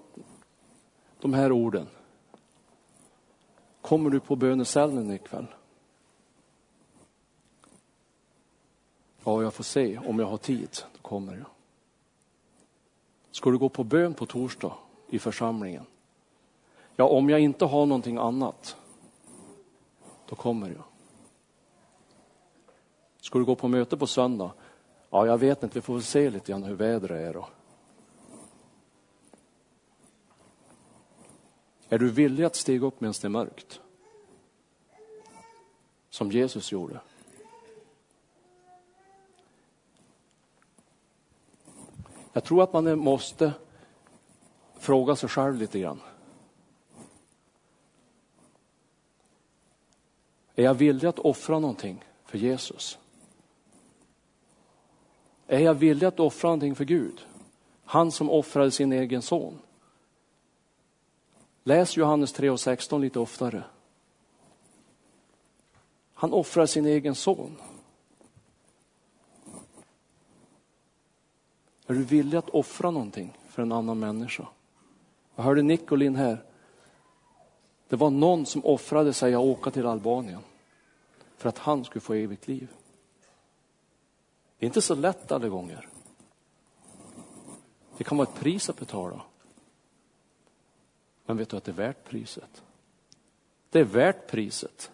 de 1.20 1.34
här 1.34 1.52
orden. 1.52 1.86
Kommer 3.80 4.10
du 4.10 4.20
på 4.20 4.36
bönecellen 4.36 5.10
ikväll? 5.10 5.46
Ja, 9.26 9.42
jag 9.42 9.54
får 9.54 9.64
se 9.64 9.98
om 9.98 10.18
jag 10.18 10.26
har 10.26 10.36
tid. 10.36 10.68
Då 10.92 10.98
kommer 11.02 11.36
jag. 11.36 11.46
Ska 13.30 13.50
du 13.50 13.58
gå 13.58 13.68
på 13.68 13.84
bön 13.84 14.14
på 14.14 14.26
torsdag 14.26 14.72
i 15.08 15.18
församlingen? 15.18 15.86
Ja, 16.96 17.04
om 17.04 17.30
jag 17.30 17.40
inte 17.40 17.64
har 17.64 17.86
någonting 17.86 18.16
annat, 18.16 18.76
då 20.28 20.36
kommer 20.36 20.68
jag. 20.68 20.82
Ska 23.20 23.38
du 23.38 23.44
gå 23.44 23.54
på 23.54 23.68
möte 23.68 23.96
på 23.96 24.06
söndag? 24.06 24.52
Ja, 25.10 25.26
jag 25.26 25.38
vet 25.38 25.62
inte, 25.62 25.74
vi 25.74 25.82
får 25.82 25.94
väl 25.94 26.02
se 26.02 26.30
lite 26.30 26.52
grann 26.52 26.62
hur 26.62 26.74
vädret 26.74 27.10
är 27.10 27.34
då. 27.34 27.48
Är 31.88 31.98
du 31.98 32.10
villig 32.10 32.44
att 32.44 32.56
stiga 32.56 32.86
upp 32.86 33.00
medan 33.00 33.14
det 33.20 33.26
är 33.26 33.28
mörkt? 33.28 33.80
Som 36.10 36.32
Jesus 36.32 36.72
gjorde. 36.72 37.00
Jag 42.36 42.44
tror 42.44 42.62
att 42.62 42.72
man 42.72 42.98
måste 42.98 43.52
fråga 44.78 45.16
sig 45.16 45.28
själv 45.28 45.56
lite 45.56 45.78
grann. 45.78 46.00
Är 50.54 50.64
jag 50.64 50.74
villig 50.74 51.08
att 51.08 51.18
offra 51.18 51.58
någonting 51.58 52.04
för 52.24 52.38
Jesus? 52.38 52.98
Är 55.46 55.58
jag 55.58 55.74
villig 55.74 56.06
att 56.06 56.20
offra 56.20 56.48
någonting 56.48 56.74
för 56.74 56.84
Gud? 56.84 57.26
Han 57.84 58.12
som 58.12 58.30
offrade 58.30 58.70
sin 58.70 58.92
egen 58.92 59.22
son. 59.22 59.58
Läs 61.62 61.96
Johannes 61.96 62.32
3 62.32 62.50
och 62.50 62.60
16 62.60 63.00
lite 63.00 63.18
oftare. 63.18 63.64
Han 66.14 66.32
offrar 66.32 66.66
sin 66.66 66.86
egen 66.86 67.14
son. 67.14 67.56
Är 71.86 71.94
du 71.94 72.02
villig 72.02 72.38
att 72.38 72.50
offra 72.50 72.90
någonting 72.90 73.38
för 73.48 73.62
en 73.62 73.72
annan 73.72 73.98
människa? 73.98 74.48
Jag 75.34 75.44
hörde 75.44 75.62
Nicolin 75.62 76.16
här. 76.16 76.44
Det 77.88 77.96
var 77.96 78.10
någon 78.10 78.46
som 78.46 78.64
offrade 78.64 79.12
sig 79.12 79.34
att 79.34 79.40
åka 79.40 79.70
till 79.70 79.86
Albanien 79.86 80.40
för 81.36 81.48
att 81.48 81.58
han 81.58 81.84
skulle 81.84 82.00
få 82.00 82.14
evigt 82.14 82.48
liv. 82.48 82.68
Det 84.58 84.64
är 84.64 84.66
inte 84.66 84.82
så 84.82 84.94
lätt 84.94 85.32
alla 85.32 85.48
gånger. 85.48 85.88
Det 87.96 88.04
kan 88.04 88.18
vara 88.18 88.28
ett 88.28 88.40
pris 88.40 88.70
att 88.70 88.78
betala. 88.78 89.22
Men 91.26 91.36
vet 91.36 91.48
du 91.48 91.56
att 91.56 91.64
det 91.64 91.70
är 91.70 91.76
värt 91.76 92.04
priset? 92.04 92.62
Det 93.70 93.80
är 93.80 93.84
värt 93.84 94.30
priset. 94.30 94.90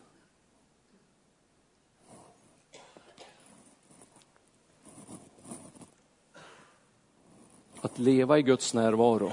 Att 7.84 7.98
leva 7.98 8.38
i 8.38 8.42
Guds 8.42 8.74
närvaro, 8.74 9.32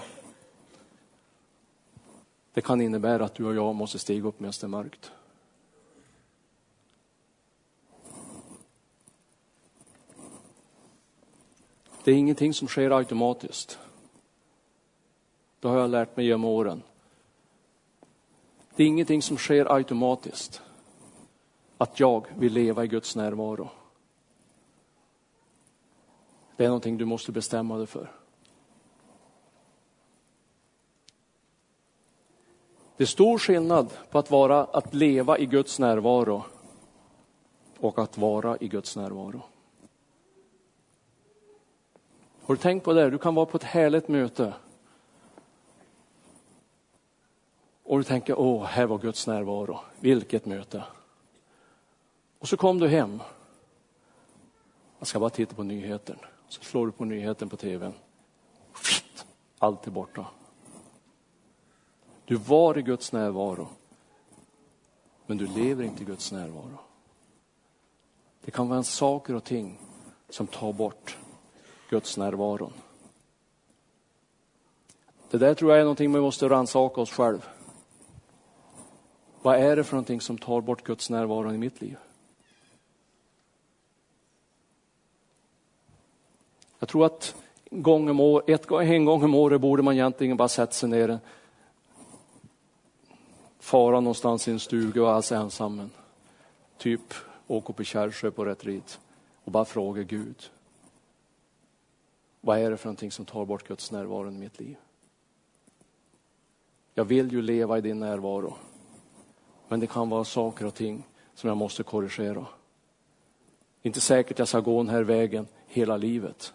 det 2.54 2.62
kan 2.62 2.82
innebära 2.82 3.26
att 3.26 3.36
du 3.36 3.46
och 3.46 3.56
jag 3.56 3.76
måste 3.76 4.00
stiga 4.00 4.28
upp 4.28 4.40
medan 4.40 4.54
det 4.62 4.66
är 4.66 4.68
mörkt. 4.68 5.12
Det 12.04 12.12
är 12.12 12.16
ingenting 12.16 12.54
som 12.54 12.68
sker 12.68 12.92
automatiskt. 12.92 13.80
Det 15.60 15.68
har 15.68 15.78
jag 15.78 15.90
lärt 15.90 16.18
mig 16.18 16.26
genom 16.26 16.46
åren. 16.46 16.84
Det 18.76 18.84
är 18.84 18.88
ingenting 18.88 19.22
som 19.22 19.38
sker 19.38 19.74
automatiskt. 19.74 20.62
Att 21.78 22.00
jag 22.00 22.28
vill 22.38 22.54
leva 22.54 22.84
i 22.84 22.88
Guds 22.88 23.16
närvaro. 23.16 23.70
Det 26.56 26.64
är 26.64 26.68
någonting 26.68 26.98
du 26.98 27.06
måste 27.06 27.32
bestämma 27.32 27.78
dig 27.78 27.88
för. 27.88 28.12
Det 33.00 33.04
är 33.04 33.08
stor 33.08 33.38
skillnad 33.38 33.94
på 34.10 34.20
att, 34.20 34.32
vara, 34.32 34.64
att 34.64 34.94
leva 34.94 35.38
i 35.38 35.46
Guds 35.46 35.80
närvaro 35.80 36.44
och 37.80 38.00
att 38.00 38.18
vara 38.18 38.58
i 38.60 38.68
Guds 38.68 38.96
närvaro. 38.96 39.42
Har 42.44 42.56
du 42.56 42.62
tänkt 42.62 42.84
på 42.84 42.94
det? 42.94 43.10
Du 43.10 43.18
kan 43.18 43.36
vara 43.36 43.46
på 43.46 43.58
ett 43.58 43.64
härligt 43.64 44.08
möte 44.08 44.54
Och 47.84 47.98
du 47.98 48.04
tänker, 48.04 48.40
åh, 48.40 48.66
här 48.66 48.86
var 48.86 48.98
Guds 48.98 49.28
närvaro. 49.28 49.80
Vilket 50.00 50.46
möte. 50.46 50.84
Och 52.40 52.48
så 52.48 52.58
kom 52.58 52.80
du 52.80 52.88
hem. 52.88 53.22
Jag 55.00 55.08
ska 55.08 55.20
bara 55.20 55.30
titta 55.30 55.56
på 55.56 55.64
nyheten. 55.64 56.18
Så 56.48 56.64
slår 56.64 56.86
du 56.86 56.92
på 56.92 57.06
nyheten 57.06 57.50
på 57.50 57.58
tvn. 57.58 57.94
Allt 59.60 59.88
är 59.88 59.92
borta. 59.92 60.26
Du 62.30 62.36
var 62.36 62.78
i 62.78 62.82
Guds 62.82 63.12
närvaro. 63.12 63.68
Men 65.26 65.38
du 65.38 65.48
lever 65.48 65.84
inte 65.84 66.04
i 66.04 66.06
Guds 66.06 66.32
närvaro. 66.32 66.78
Det 68.46 68.52
kan 68.52 68.70
vara 68.70 68.84
saker 68.84 69.36
och 69.36 69.44
ting 69.44 69.80
som 70.30 70.48
tar 70.48 70.74
bort 70.74 71.18
Guds 71.90 72.18
närvaron. 72.18 72.74
Det 75.30 75.38
där 75.38 75.54
tror 75.54 75.72
jag 75.72 75.80
är 75.80 75.84
någonting 75.84 76.14
vi 76.14 76.20
måste 76.20 76.50
rannsaka 76.50 77.02
oss 77.02 77.12
själva. 77.12 77.44
Vad 79.42 79.56
är 79.56 79.76
det 79.76 79.84
för 79.84 79.94
någonting 79.94 80.22
som 80.22 80.38
tar 80.38 80.62
bort 80.62 80.84
Guds 80.84 81.10
närvaro 81.10 81.54
i 81.54 81.58
mitt 81.58 81.82
liv? 81.82 81.98
Jag 86.80 86.90
tror 86.90 87.06
att 87.06 87.36
gång 87.72 88.10
om, 88.10 88.20
år, 88.20 88.44
ett, 88.48 88.72
en 88.72 89.06
gång 89.06 89.24
om 89.24 89.36
året 89.36 89.62
borde 89.62 89.84
man 89.84 89.94
egentligen 89.94 90.38
bara 90.38 90.48
sätta 90.48 90.72
sig 90.72 90.90
ner, 90.90 91.20
fara 93.70 94.00
någonstans 94.00 94.48
i 94.48 94.52
en 94.52 94.60
stuga 94.60 95.02
och 95.02 95.06
vara 95.06 95.16
alldeles 95.16 95.32
ensam. 95.32 95.90
Typ 96.78 97.14
åka 97.48 97.74
upp 97.74 97.80
i 97.80 97.86
Kärrsjö 97.86 98.32
på 98.32 98.46
retreat 98.46 99.00
och 99.44 99.52
bara 99.52 99.66
fråga 99.66 100.04
Gud. 100.04 100.52
Vad 102.42 102.60
är 102.60 102.72
det 102.72 102.78
för 102.78 102.86
någonting 102.86 103.12
som 103.12 103.26
tar 103.26 103.46
bort 103.46 103.68
Guds 103.68 103.92
närvaro 103.92 104.28
i 104.28 104.32
mitt 104.32 104.60
liv? 104.60 104.78
Jag 106.94 107.06
vill 107.06 107.32
ju 107.32 107.42
leva 107.42 107.78
i 107.78 107.82
din 107.82 108.00
närvaro. 108.00 108.54
Men 109.68 109.80
det 109.80 109.88
kan 109.88 110.10
vara 110.10 110.24
saker 110.24 110.66
och 110.66 110.76
ting 110.76 111.04
som 111.34 111.48
jag 111.48 111.58
måste 111.58 111.84
korrigera. 111.84 112.34
Det 112.34 112.46
är 113.82 113.90
Inte 113.90 114.02
säkert 114.02 114.40
jag 114.40 114.48
ska 114.48 114.60
gå 114.60 114.78
den 114.78 114.90
här 114.90 115.04
vägen 115.04 115.48
hela 115.68 115.98
livet. 115.98 116.54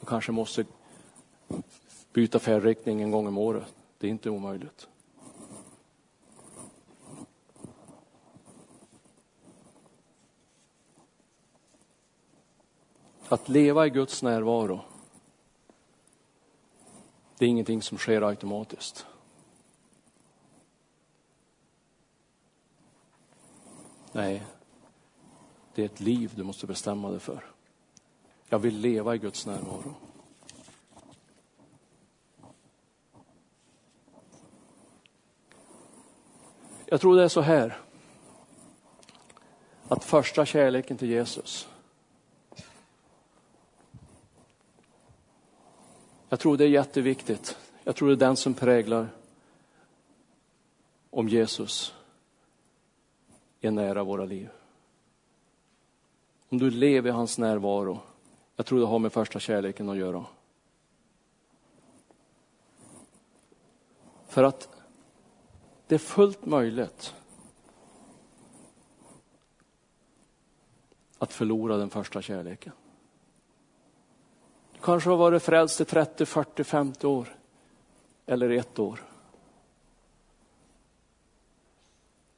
Jag 0.00 0.08
kanske 0.08 0.32
måste 0.32 0.64
byta 2.12 2.38
färdriktning 2.38 3.02
en 3.02 3.10
gång 3.10 3.26
om 3.26 3.38
året. 3.38 3.74
Det 3.98 4.06
är 4.06 4.10
inte 4.10 4.30
omöjligt. 4.30 4.88
Att 13.28 13.48
leva 13.48 13.86
i 13.86 13.90
Guds 13.90 14.22
närvaro, 14.22 14.80
det 17.38 17.44
är 17.44 17.48
ingenting 17.48 17.82
som 17.82 17.98
sker 17.98 18.22
automatiskt. 18.22 19.06
Nej, 24.12 24.42
det 25.74 25.82
är 25.82 25.86
ett 25.86 26.00
liv 26.00 26.32
du 26.36 26.42
måste 26.42 26.66
bestämma 26.66 27.10
dig 27.10 27.20
för. 27.20 27.44
Jag 28.48 28.58
vill 28.58 28.78
leva 28.78 29.14
i 29.14 29.18
Guds 29.18 29.46
närvaro. 29.46 29.94
Jag 36.86 37.00
tror 37.00 37.16
det 37.16 37.24
är 37.24 37.28
så 37.28 37.40
här, 37.40 37.78
att 39.88 40.04
första 40.04 40.46
kärleken 40.46 40.96
till 40.96 41.10
Jesus, 41.10 41.68
jag 46.34 46.40
tror 46.40 46.56
det 46.56 46.64
är 46.64 46.68
jätteviktigt. 46.68 47.58
Jag 47.84 47.96
tror 47.96 48.08
det 48.08 48.14
är 48.14 48.16
den 48.16 48.36
som 48.36 48.54
präglar 48.54 49.08
om 51.10 51.28
Jesus 51.28 51.94
är 53.60 53.70
nära 53.70 54.04
våra 54.04 54.24
liv. 54.24 54.50
Om 56.48 56.58
du 56.58 56.70
lever 56.70 57.08
i 57.08 57.12
hans 57.12 57.38
närvaro, 57.38 58.00
jag 58.56 58.66
tror 58.66 58.80
det 58.80 58.86
har 58.86 58.98
med 58.98 59.12
första 59.12 59.40
kärleken 59.40 59.88
att 59.88 59.96
göra. 59.96 60.26
För 64.28 64.44
att 64.44 64.68
det 65.86 65.94
är 65.94 65.98
fullt 65.98 66.46
möjligt 66.46 67.14
att 71.18 71.32
förlora 71.32 71.76
den 71.76 71.90
första 71.90 72.22
kärleken. 72.22 72.72
Du 74.84 74.86
kanske 74.86 75.10
har 75.10 75.16
varit 75.16 75.42
frälst 75.42 75.80
i 75.80 75.84
30, 75.84 76.26
40, 76.26 76.64
50 76.64 77.06
år 77.06 77.36
eller 78.26 78.50
ett 78.50 78.78
år. 78.78 79.02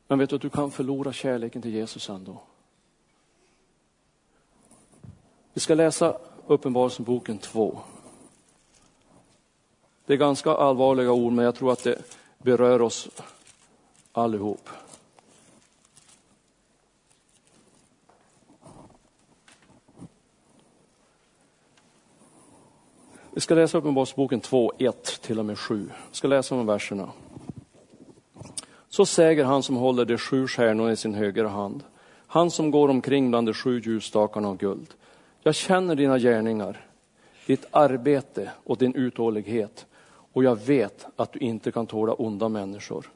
Men 0.07 0.19
vet 0.19 0.31
du 0.31 0.37
att 0.37 0.43
du 0.43 0.51
kan 0.51 0.71
förlora 0.71 1.13
kärleken 1.13 1.63
till 1.63 1.75
Jesus 1.75 2.09
ändå. 2.09 2.41
Vi 5.53 5.61
ska 5.61 5.75
läsa 5.75 6.19
Uppenbarelseboken 6.47 7.39
2. 7.39 7.79
Det 10.07 10.13
är 10.13 10.17
ganska 10.17 10.51
allvarliga 10.51 11.13
ord, 11.13 11.33
men 11.33 11.45
jag 11.45 11.55
tror 11.55 11.73
att 11.73 11.85
det 11.85 12.03
berör 12.39 12.83
oss 12.83 13.09
allihop. 14.13 14.69
Vi 23.37 23.41
ska 23.41 23.55
läsa 23.55 23.79
Uppenbarelseboken 23.79 24.41
2, 24.41 24.73
1 24.79 25.21
till 25.23 25.39
och 25.39 25.45
med 25.45 25.59
7. 25.59 25.91
Vi 26.11 26.17
ska 26.17 26.29
läsa 26.29 26.57
de 26.57 26.67
verserna. 26.67 27.11
Så 28.89 29.07
säger 29.07 29.45
han 29.45 29.63
som 29.63 29.77
håller 29.77 30.05
de 30.05 30.19
sju 30.19 30.47
stjärnorna 30.47 30.93
i 30.93 30.97
sin 30.97 31.15
högra 31.15 31.49
hand, 31.49 31.83
han 32.27 32.51
som 32.51 32.71
går 32.71 32.89
omkring 32.89 33.31
bland 33.31 33.49
de 33.49 33.55
sju 33.55 33.81
ljusstakarna 33.81 34.49
av 34.49 34.57
guld. 34.57 34.95
Jag 35.43 35.55
känner 35.55 35.95
dina 35.95 36.19
gärningar, 36.19 36.87
ditt 37.47 37.67
arbete 37.71 38.51
och 38.65 38.79
din 38.79 38.95
uthållighet 38.95 39.87
och 40.33 40.45
jag 40.45 40.57
vet 40.67 41.07
att 41.17 41.33
du 41.33 41.39
inte 41.39 41.73
kan 41.73 41.87
tåla 41.87 42.13
onda 42.13 42.49
människor. 42.49 43.11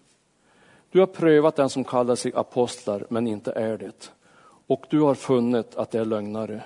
Du 0.91 1.01
har 1.01 1.07
prövat 1.07 1.57
den 1.57 1.71
som 1.71 1.85
kallar 1.85 2.15
sig 2.15 2.33
apostlar 2.35 3.07
men 3.09 3.27
inte 3.27 3.53
är 3.53 3.79
det 3.79 4.13
och 4.67 4.87
du 4.91 5.01
har 5.01 5.15
funnit 5.15 5.75
att 5.75 5.91
det 5.91 5.99
är 5.99 6.05
lögnare. 6.05 6.63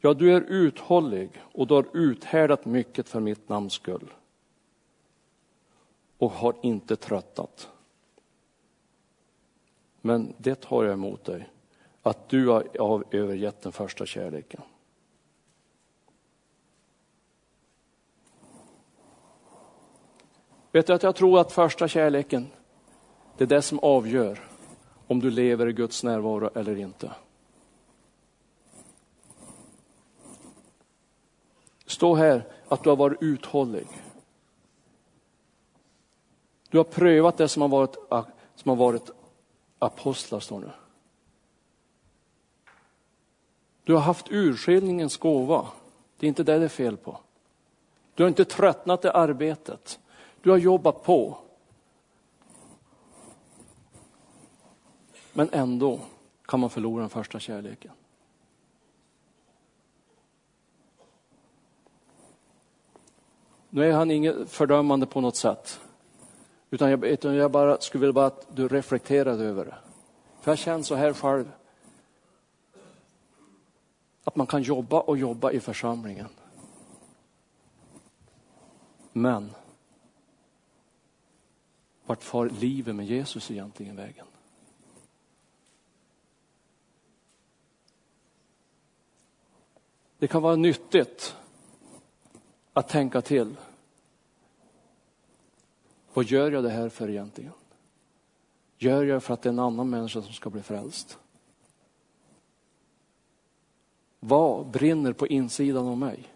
Ja, 0.00 0.14
du 0.14 0.36
är 0.36 0.40
uthållig 0.40 1.42
och 1.52 1.66
du 1.66 1.74
har 1.74 1.86
uthärdat 1.92 2.64
mycket 2.64 3.08
för 3.08 3.20
mitt 3.20 3.48
namns 3.48 3.72
skull 3.72 4.10
och 6.18 6.30
har 6.32 6.54
inte 6.62 6.96
tröttat. 6.96 7.68
Men 10.00 10.34
det 10.38 10.54
tar 10.54 10.84
jag 10.84 10.92
emot 10.92 11.24
dig, 11.24 11.48
att 12.02 12.28
du 12.28 12.48
har 12.48 13.04
övergett 13.10 13.62
den 13.62 13.72
första 13.72 14.06
kärleken. 14.06 14.62
Vet 20.72 20.86
du 20.86 20.92
att 20.92 21.02
jag 21.02 21.16
tror 21.16 21.40
att 21.40 21.52
första 21.52 21.88
kärleken, 21.88 22.46
det 23.36 23.44
är 23.44 23.48
det 23.48 23.62
som 23.62 23.78
avgör 23.78 24.38
om 25.06 25.20
du 25.20 25.30
lever 25.30 25.68
i 25.68 25.72
Guds 25.72 26.04
närvaro 26.04 26.50
eller 26.54 26.76
inte. 26.76 27.12
Stå 31.88 32.14
här 32.14 32.44
att 32.68 32.82
du 32.82 32.88
har 32.88 32.96
varit 32.96 33.22
uthållig. 33.22 33.86
Du 36.70 36.76
har 36.76 36.84
prövat 36.84 37.36
det 37.36 37.48
som 37.48 37.62
har 37.62 37.68
varit, 37.68 37.96
som 38.54 38.68
har 38.68 38.76
varit 38.76 39.10
apostlar, 39.78 40.40
står 40.40 40.60
det. 40.60 40.72
Du 43.84 43.94
har 43.94 44.00
haft 44.00 44.30
urskiljningens 44.30 45.16
gåva. 45.16 45.66
Det 46.18 46.26
är 46.26 46.28
inte 46.28 46.42
det 46.42 46.58
det 46.58 46.64
är 46.64 46.68
fel 46.68 46.96
på. 46.96 47.20
Du 48.14 48.22
har 48.22 48.28
inte 48.28 48.44
tröttnat 48.44 49.04
i 49.04 49.08
arbetet. 49.08 50.00
Du 50.42 50.50
har 50.50 50.58
jobbat 50.58 51.02
på. 51.02 51.38
Men 55.32 55.48
ändå 55.52 56.00
kan 56.46 56.60
man 56.60 56.70
förlora 56.70 57.00
den 57.00 57.10
första 57.10 57.38
kärleken. 57.38 57.92
Nu 63.70 63.88
är 63.88 63.92
han 63.92 64.10
inget 64.10 64.50
fördömande 64.50 65.06
på 65.06 65.20
något 65.20 65.36
sätt. 65.36 65.80
Utan 66.70 66.90
jag, 66.90 67.04
utan 67.04 67.34
jag 67.34 67.50
bara 67.50 67.80
skulle 67.80 68.00
vilja 68.00 68.12
bara 68.12 68.26
att 68.26 68.56
du 68.56 68.68
reflekterade 68.68 69.44
över 69.44 69.64
det. 69.64 69.78
För 70.40 70.50
jag 70.50 70.58
känner 70.58 70.82
så 70.82 70.94
här 70.94 71.12
själv. 71.12 71.52
Att 74.24 74.36
man 74.36 74.46
kan 74.46 74.62
jobba 74.62 75.00
och 75.00 75.18
jobba 75.18 75.50
i 75.50 75.60
församlingen. 75.60 76.28
Men 79.12 79.50
vart 82.06 82.22
far 82.22 82.48
livet 82.48 82.94
med 82.94 83.06
Jesus 83.06 83.50
egentligen 83.50 83.96
vägen? 83.96 84.26
Det 90.18 90.26
kan 90.26 90.42
vara 90.42 90.56
nyttigt 90.56 91.36
att 92.78 92.88
tänka 92.88 93.20
till. 93.22 93.56
Vad 96.14 96.24
gör 96.24 96.50
jag 96.50 96.64
det 96.64 96.70
här 96.70 96.88
för 96.88 97.10
egentligen? 97.10 97.52
Gör 98.76 99.04
jag 99.04 99.22
för 99.22 99.34
att 99.34 99.42
det 99.42 99.48
är 99.48 99.52
en 99.52 99.58
annan 99.58 99.90
människa 99.90 100.22
som 100.22 100.32
ska 100.32 100.50
bli 100.50 100.62
frälst? 100.62 101.18
Vad 104.20 104.66
brinner 104.66 105.12
på 105.12 105.26
insidan 105.26 105.86
av 105.86 105.98
mig? 105.98 106.28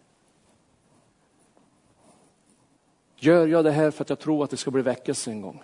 Gör 3.16 3.47
jag 3.47 3.64
det 3.64 3.71
här 3.71 3.91
för 3.91 4.05
att 4.05 4.11
jag 4.11 4.19
tror 4.19 4.45
att 4.45 4.51
det 4.51 4.57
ska 4.57 4.71
bli 4.71 4.83
väckelse 4.83 5.31
en 5.31 5.41
gång? 5.41 5.62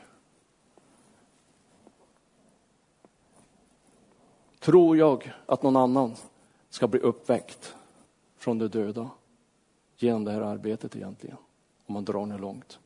Tror 4.59 4.97
jag 4.97 5.35
att 5.47 5.63
någon 5.63 5.77
annan 5.77 6.15
ska 6.71 6.89
bli 6.89 7.01
uppväckt 7.01 7.75
från 8.37 8.59
de 8.59 8.69
döda 8.69 9.11
genom 9.99 10.25
det 10.25 10.33
här 10.33 10.41
arbetet 10.41 10.97
egentligen? 10.97 11.37
Om 11.87 11.93
man 11.95 12.05
drar 12.05 12.27
det 12.27 12.39
långt. 12.39 12.79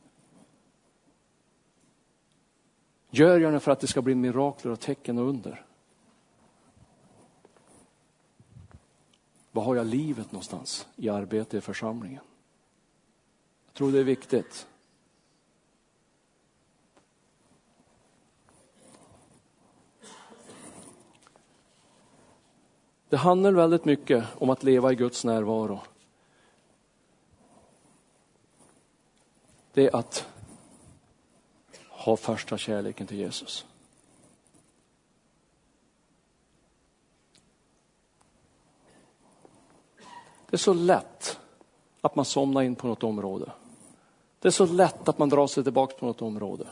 Gör 3.09 3.39
jag 3.39 3.53
det 3.53 3.59
för 3.59 3.71
att 3.71 3.79
det 3.79 3.87
ska 3.87 4.01
bli 4.01 4.15
mirakler 4.15 4.71
och 4.71 4.79
tecken 4.79 5.17
och 5.17 5.29
under? 5.29 5.65
Var 9.51 9.63
har 9.63 9.75
jag 9.75 9.87
livet 9.87 10.31
någonstans 10.31 10.87
i 10.95 11.09
arbete 11.09 11.57
i 11.57 11.61
församlingen? 11.61 12.23
Jag 13.65 13.73
tror 13.73 13.91
det 13.91 13.99
är 13.99 14.03
viktigt. 14.03 14.67
Det 23.09 23.17
handlar 23.17 23.51
väldigt 23.51 23.85
mycket 23.85 24.25
om 24.37 24.49
att 24.49 24.63
leva 24.63 24.91
i 24.91 24.95
Guds 24.95 25.25
närvaro. 25.25 25.81
det 29.73 29.87
är 29.87 29.95
att 29.95 30.27
ha 31.89 32.17
första 32.17 32.57
kärleken 32.57 33.07
till 33.07 33.17
Jesus. 33.17 33.65
Det 40.49 40.55
är 40.55 40.57
så 40.57 40.73
lätt 40.73 41.39
att 42.01 42.15
man 42.15 42.25
somnar 42.25 42.61
in 42.61 42.75
på 42.75 42.87
något 42.87 43.03
område. 43.03 43.51
Det 44.39 44.47
är 44.47 44.51
så 44.51 44.65
lätt 44.65 45.07
att 45.07 45.17
man 45.17 45.29
drar 45.29 45.47
sig 45.47 45.63
tillbaka 45.63 45.95
på 45.99 46.05
något 46.05 46.21
område. 46.21 46.67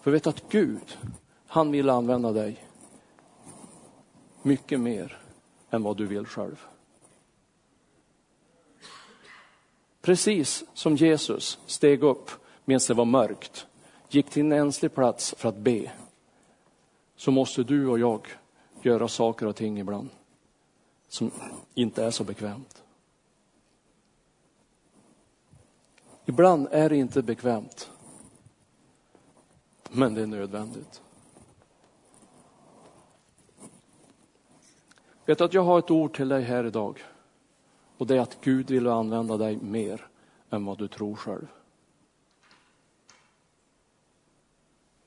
För 0.00 0.10
vet 0.10 0.26
att 0.26 0.48
Gud, 0.48 0.98
han 1.46 1.70
vill 1.70 1.90
använda 1.90 2.32
dig 2.32 2.64
mycket 4.42 4.80
mer 4.80 5.22
än 5.70 5.82
vad 5.82 5.96
du 5.96 6.06
vill 6.06 6.26
själv. 6.26 6.66
Precis 10.10 10.64
som 10.74 10.96
Jesus 10.96 11.58
steg 11.66 12.02
upp 12.02 12.30
medan 12.64 12.80
det 12.88 12.94
var 12.94 13.04
mörkt, 13.04 13.66
gick 14.08 14.30
till 14.30 14.42
en 14.42 14.52
enslig 14.52 14.94
plats 14.94 15.34
för 15.38 15.48
att 15.48 15.56
be, 15.56 15.92
så 17.16 17.30
måste 17.30 17.62
du 17.62 17.88
och 17.88 17.98
jag 17.98 18.26
göra 18.82 19.08
saker 19.08 19.46
och 19.46 19.56
ting 19.56 19.78
ibland 19.78 20.08
som 21.08 21.30
inte 21.74 22.04
är 22.04 22.10
så 22.10 22.24
bekvämt. 22.24 22.82
Ibland 26.24 26.68
är 26.70 26.88
det 26.88 26.96
inte 26.96 27.22
bekvämt, 27.22 27.90
men 29.90 30.14
det 30.14 30.22
är 30.22 30.26
nödvändigt. 30.26 31.02
Vet 35.26 35.40
att 35.40 35.54
jag 35.54 35.62
har 35.62 35.78
ett 35.78 35.90
ord 35.90 36.16
till 36.16 36.28
dig 36.28 36.42
här 36.42 36.64
idag. 36.64 37.02
Och 38.00 38.06
det 38.06 38.16
är 38.16 38.20
att 38.20 38.40
Gud 38.40 38.70
vill 38.70 38.86
använda 38.86 39.36
dig 39.36 39.56
mer 39.56 40.06
än 40.50 40.64
vad 40.64 40.78
du 40.78 40.88
tror 40.88 41.16
själv. 41.16 41.46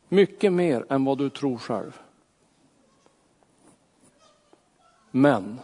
Mycket 0.07 0.53
mer 0.53 0.85
än 0.89 1.05
vad 1.05 1.17
du 1.17 1.29
tror 1.29 1.57
själv. 1.57 2.01
Men 5.11 5.59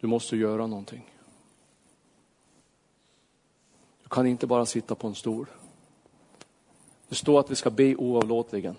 du 0.00 0.06
måste 0.06 0.36
göra 0.36 0.66
någonting. 0.66 1.14
Du 4.02 4.08
kan 4.08 4.26
inte 4.26 4.46
bara 4.46 4.66
sitta 4.66 4.94
på 4.94 5.06
en 5.06 5.14
stol. 5.14 5.46
Det 7.08 7.14
står 7.14 7.40
att 7.40 7.50
vi 7.50 7.56
ska 7.56 7.70
be 7.70 7.96
oavlåtligen. 7.96 8.76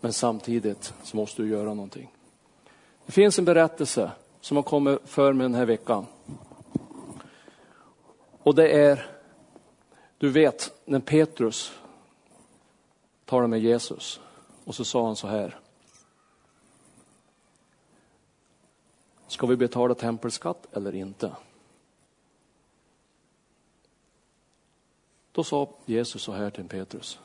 Men 0.00 0.12
samtidigt 0.12 0.94
så 1.02 1.16
måste 1.16 1.42
du 1.42 1.48
göra 1.48 1.74
någonting. 1.74 2.10
Det 3.12 3.14
finns 3.14 3.38
en 3.38 3.44
berättelse 3.44 4.12
som 4.40 4.56
har 4.56 4.64
kommit 4.64 4.98
för 5.04 5.32
mig 5.32 5.44
den 5.44 5.54
här 5.54 5.66
veckan. 5.66 6.06
Och 8.42 8.54
det 8.54 8.68
är, 8.68 9.06
du 10.18 10.30
vet, 10.30 10.72
när 10.84 11.00
Petrus 11.00 11.72
talade 13.24 13.48
med 13.48 13.60
Jesus 13.60 14.20
och 14.64 14.74
så 14.74 14.84
sa 14.84 15.06
han 15.06 15.16
så 15.16 15.26
här. 15.26 15.60
Ska 19.26 19.46
vi 19.46 19.56
betala 19.56 19.94
tempelskatt 19.94 20.76
eller 20.76 20.94
inte? 20.94 21.36
Då 25.32 25.44
sa 25.44 25.68
Jesus 25.86 26.22
så 26.22 26.32
här 26.32 26.50
till 26.50 26.68
Petrus. 26.68 27.18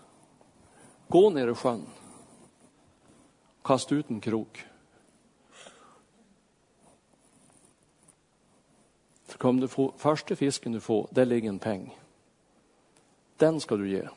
Gå 1.08 1.30
ner 1.30 1.48
i 1.48 1.54
sjön. 1.54 1.86
Kasta 3.64 3.96
ut 3.96 4.10
en 4.10 4.22
krok. 4.22 4.67
För 9.38 9.42
kom 9.42 9.60
du 9.60 9.68
få, 9.68 9.94
första 9.98 10.36
fisken 10.36 10.72
du 10.72 10.80
får, 10.80 11.08
där 11.12 11.26
ligger 11.26 11.50
en 11.50 11.60
peng. 11.60 11.98
Den 13.38 13.60
ska 13.60 13.78
du 13.78 13.90
ge. 13.90 14.08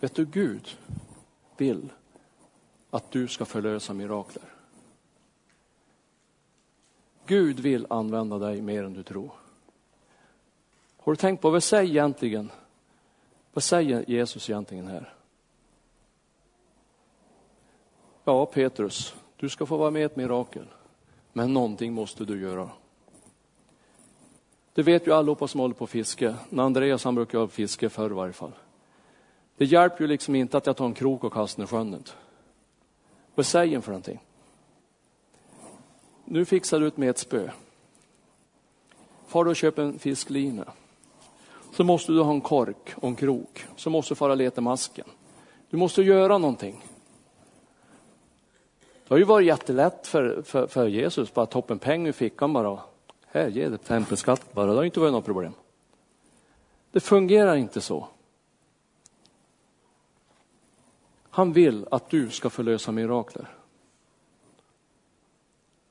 Vet 0.00 0.14
du, 0.14 0.24
Gud 0.24 0.78
vill 1.56 1.92
att 2.90 3.10
du 3.10 3.28
ska 3.28 3.44
förlösa 3.44 3.94
mirakler. 3.94 4.44
Gud 7.26 7.60
vill 7.60 7.86
använda 7.90 8.38
dig 8.38 8.62
mer 8.62 8.84
än 8.84 8.92
du 8.92 9.02
tror. 9.02 9.30
Har 10.96 11.12
du 11.12 11.16
tänkt 11.16 11.40
på 11.40 11.50
vad 11.50 11.62
säger 11.62 11.90
egentligen? 11.90 12.50
Vad 13.52 13.64
säger 13.64 14.04
Jesus 14.10 14.50
egentligen 14.50 14.86
här? 14.86 15.14
Ja, 18.24 18.46
Petrus, 18.46 19.14
du 19.42 19.48
ska 19.48 19.66
få 19.66 19.76
vara 19.76 19.90
med 19.90 20.02
i 20.02 20.04
ett 20.04 20.16
mirakel. 20.16 20.66
Men 21.32 21.54
någonting 21.54 21.92
måste 21.92 22.24
du 22.24 22.40
göra. 22.40 22.70
Det 24.74 24.82
vet 24.82 25.06
ju 25.06 25.12
allihopa 25.12 25.48
som 25.48 25.60
håller 25.60 25.74
på 25.74 25.86
fiske. 25.86 26.34
När 26.48 26.62
Andreas 26.62 27.04
han 27.04 27.14
brukar 27.14 27.38
ha 27.38 27.48
fiske 27.48 27.88
förr 27.88 28.10
i 28.10 28.14
varje 28.14 28.32
fall. 28.32 28.52
Det 29.56 29.64
hjälper 29.64 30.00
ju 30.00 30.08
liksom 30.08 30.34
inte 30.34 30.56
att 30.56 30.66
jag 30.66 30.76
tar 30.76 30.86
en 30.86 30.94
krok 30.94 31.24
och 31.24 31.32
kastar 31.32 31.64
i 31.64 31.66
sjön. 31.66 32.04
Vad 33.34 33.46
säger 33.46 33.72
han 33.72 33.82
för 33.82 33.90
någonting? 33.90 34.20
Nu 36.24 36.44
fixar 36.44 36.80
du 36.80 36.86
ut 36.86 36.96
med 36.96 37.10
ett 37.10 37.18
spö. 37.18 37.50
Far 39.26 39.44
du 39.44 39.50
och 39.50 39.56
köp 39.56 39.78
en 39.78 39.98
fisklina. 39.98 40.64
Så 41.72 41.84
måste 41.84 42.12
du 42.12 42.20
ha 42.20 42.32
en 42.32 42.40
kork 42.40 42.94
och 42.96 43.08
en 43.08 43.16
krok. 43.16 43.64
Så 43.76 43.90
måste 43.90 44.14
du 44.14 44.16
fara 44.16 44.32
och 44.32 44.38
leta 44.38 44.60
masken. 44.60 45.06
Du 45.70 45.76
måste 45.76 46.02
göra 46.02 46.38
någonting. 46.38 46.82
Det 49.12 49.14
har 49.14 49.18
ju 49.18 49.24
varit 49.24 49.46
jättelätt 49.46 50.06
för, 50.06 50.42
för, 50.42 50.66
för 50.66 50.86
Jesus, 50.86 51.34
bara 51.34 51.46
toppen 51.46 51.78
pengar 51.78 52.06
i 52.06 52.08
ur 52.08 52.12
fickan 52.12 52.52
bara. 52.52 52.80
Här, 53.26 53.48
ge 53.48 53.68
det 53.68 53.78
tempelskatt 53.78 54.52
bara, 54.52 54.66
det 54.66 54.76
har 54.76 54.84
inte 54.84 55.00
varit 55.00 55.12
något 55.12 55.24
problem. 55.24 55.52
Det 56.92 57.00
fungerar 57.00 57.56
inte 57.56 57.80
så. 57.80 58.08
Han 61.30 61.52
vill 61.52 61.86
att 61.90 62.10
du 62.10 62.30
ska 62.30 62.50
förlösa 62.50 62.92
mirakler. 62.92 63.56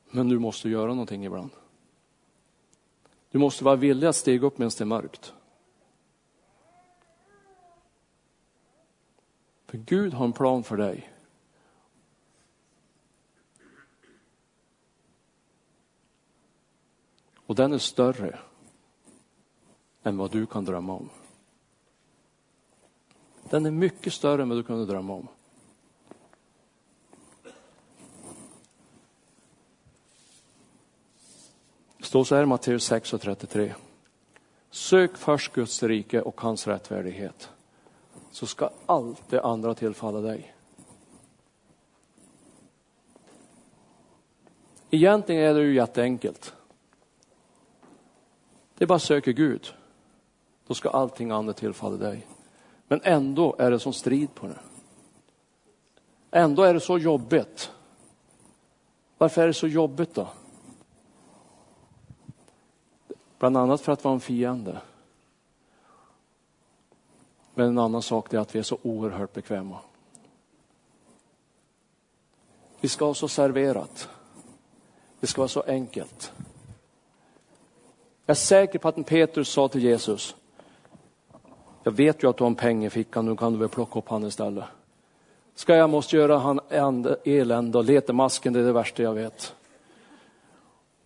Men 0.10 0.30
du 0.30 0.40
måste 0.40 0.70
göra 0.70 0.88
någonting 0.88 1.26
ibland. 1.26 1.52
Du 3.32 3.40
måste 3.40 3.64
vara 3.64 3.76
villig 3.76 4.08
att 4.08 4.16
stiga 4.16 4.48
upp 4.48 4.58
medan 4.58 4.72
det 4.78 4.84
är 4.84 4.86
mörkt. 4.86 5.34
För 9.66 9.78
Gud 9.78 10.14
har 10.14 10.26
en 10.26 10.34
plan 10.34 10.64
för 10.64 10.78
dig. 10.78 11.11
Och 17.52 17.56
den 17.56 17.74
är 17.74 17.78
större 17.78 18.40
än 20.04 20.18
vad 20.18 20.32
du 20.32 20.46
kan 20.46 20.66
drömma 20.66 20.94
om. 20.94 21.10
Den 23.50 23.66
är 23.66 23.72
mycket 23.72 24.14
större 24.14 24.42
än 24.42 24.50
vad 24.50 24.58
du 24.58 24.64
kunde 24.64 24.86
drömma 24.86 25.14
om. 25.14 25.28
Det 31.98 32.04
står 32.04 32.24
så 32.24 32.36
här 32.36 32.44
i 32.44 32.46
Matteus 32.46 32.84
6 32.84 33.14
och 33.14 33.22
33. 33.22 33.74
Sök 34.70 35.18
först 35.18 35.54
Guds 35.54 35.84
rike 35.84 36.22
och 36.22 36.42
hans 36.42 36.68
rättfärdighet 36.68 37.50
så 38.32 38.46
ska 38.46 38.70
allt 38.86 39.30
det 39.30 39.42
andra 39.42 39.74
tillfalla 39.74 40.22
dig. 40.22 40.56
Egentligen 44.90 45.44
är 45.44 45.54
det 45.54 45.62
ju 45.62 45.76
jätteenkelt. 45.76 46.54
Det 48.82 48.86
är 48.86 48.88
bara 48.88 49.00
söker 49.00 49.32
Gud. 49.32 49.74
Då 50.68 50.74
ska 50.74 50.90
allting 50.90 51.32
annat 51.32 51.58
tillfalla 51.58 51.98
dig. 51.98 52.28
Men 52.88 53.02
ändå 53.04 53.56
är 53.60 53.72
det 53.72 53.80
som 53.80 53.94
strid 53.94 54.36
på 54.36 54.48
det. 54.48 54.60
Ändå 56.32 56.64
är 56.64 56.74
det 56.74 56.80
så 56.80 56.98
jobbigt. 56.98 57.72
Varför 59.18 59.42
är 59.42 59.48
det 59.48 59.54
så 59.54 59.68
jobbigt 59.68 60.14
då? 60.14 60.28
Bland 63.40 63.58
annat 63.58 63.82
för 63.82 63.92
att 63.92 64.04
vara 64.04 64.14
en 64.14 64.20
fiende. 64.20 64.82
Men 67.54 67.68
en 67.68 67.78
annan 67.78 68.02
sak 68.02 68.34
är 68.34 68.40
att 68.40 68.56
vi 68.56 68.60
är 68.60 68.64
så 68.64 68.78
oerhört 68.82 69.34
bekväma. 69.34 69.80
Vi 72.80 72.90
ska 72.90 73.06
ha 73.06 73.14
så 73.14 73.28
serverat. 73.28 74.10
Det 75.20 75.28
ska 75.28 75.42
vara 75.42 75.50
så 75.50 75.62
enkelt. 75.62 76.34
Jag 78.32 78.36
är 78.36 78.40
säker 78.40 78.80
på 78.80 78.88
att 78.88 79.06
Petrus 79.06 79.50
sa 79.50 79.68
till 79.68 79.84
Jesus, 79.84 80.36
jag 81.84 81.92
vet 81.92 82.24
ju 82.24 82.30
att 82.30 82.38
du 82.38 82.44
har 82.44 82.50
en 82.50 82.56
peng 82.56 82.86
i 82.86 82.90
fickan, 82.90 83.26
nu 83.26 83.36
kan 83.36 83.54
du 83.54 83.60
väl 83.60 83.70
plocka 83.70 84.00
upp 84.00 84.10
han 84.10 84.24
istället. 84.24 84.64
Ska 85.56 85.76
jag 85.76 85.90
måste 85.90 86.16
göra 86.16 86.38
han 86.38 86.60
elände 87.24 87.78
och 87.78 87.84
leta 87.84 88.14
masken, 88.14 88.54
det 88.54 88.60
är 88.60 88.64
det 88.64 88.72
värsta 88.72 89.04
jag 89.04 89.14
vet. 89.14 89.56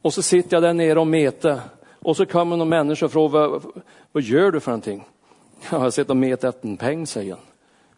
Och 0.01 0.13
så 0.13 0.21
sitter 0.21 0.55
jag 0.55 0.63
där 0.63 0.73
nere 0.73 0.99
och 0.99 1.07
meter 1.07 1.59
och 1.89 2.17
så 2.17 2.26
kommer 2.26 2.57
någon 2.57 2.69
människa 2.69 3.05
och 3.05 3.11
frågar, 3.11 3.47
vad, 3.47 3.63
vad 4.11 4.23
gör 4.23 4.51
du 4.51 4.59
för 4.59 4.71
någonting? 4.71 5.07
Jag 5.71 5.80
har 5.80 5.91
sett 5.91 6.09
och 6.09 6.17
metat 6.17 6.63
en 6.63 6.78
peng, 6.78 7.07
säger 7.07 7.34
han. 7.34 7.43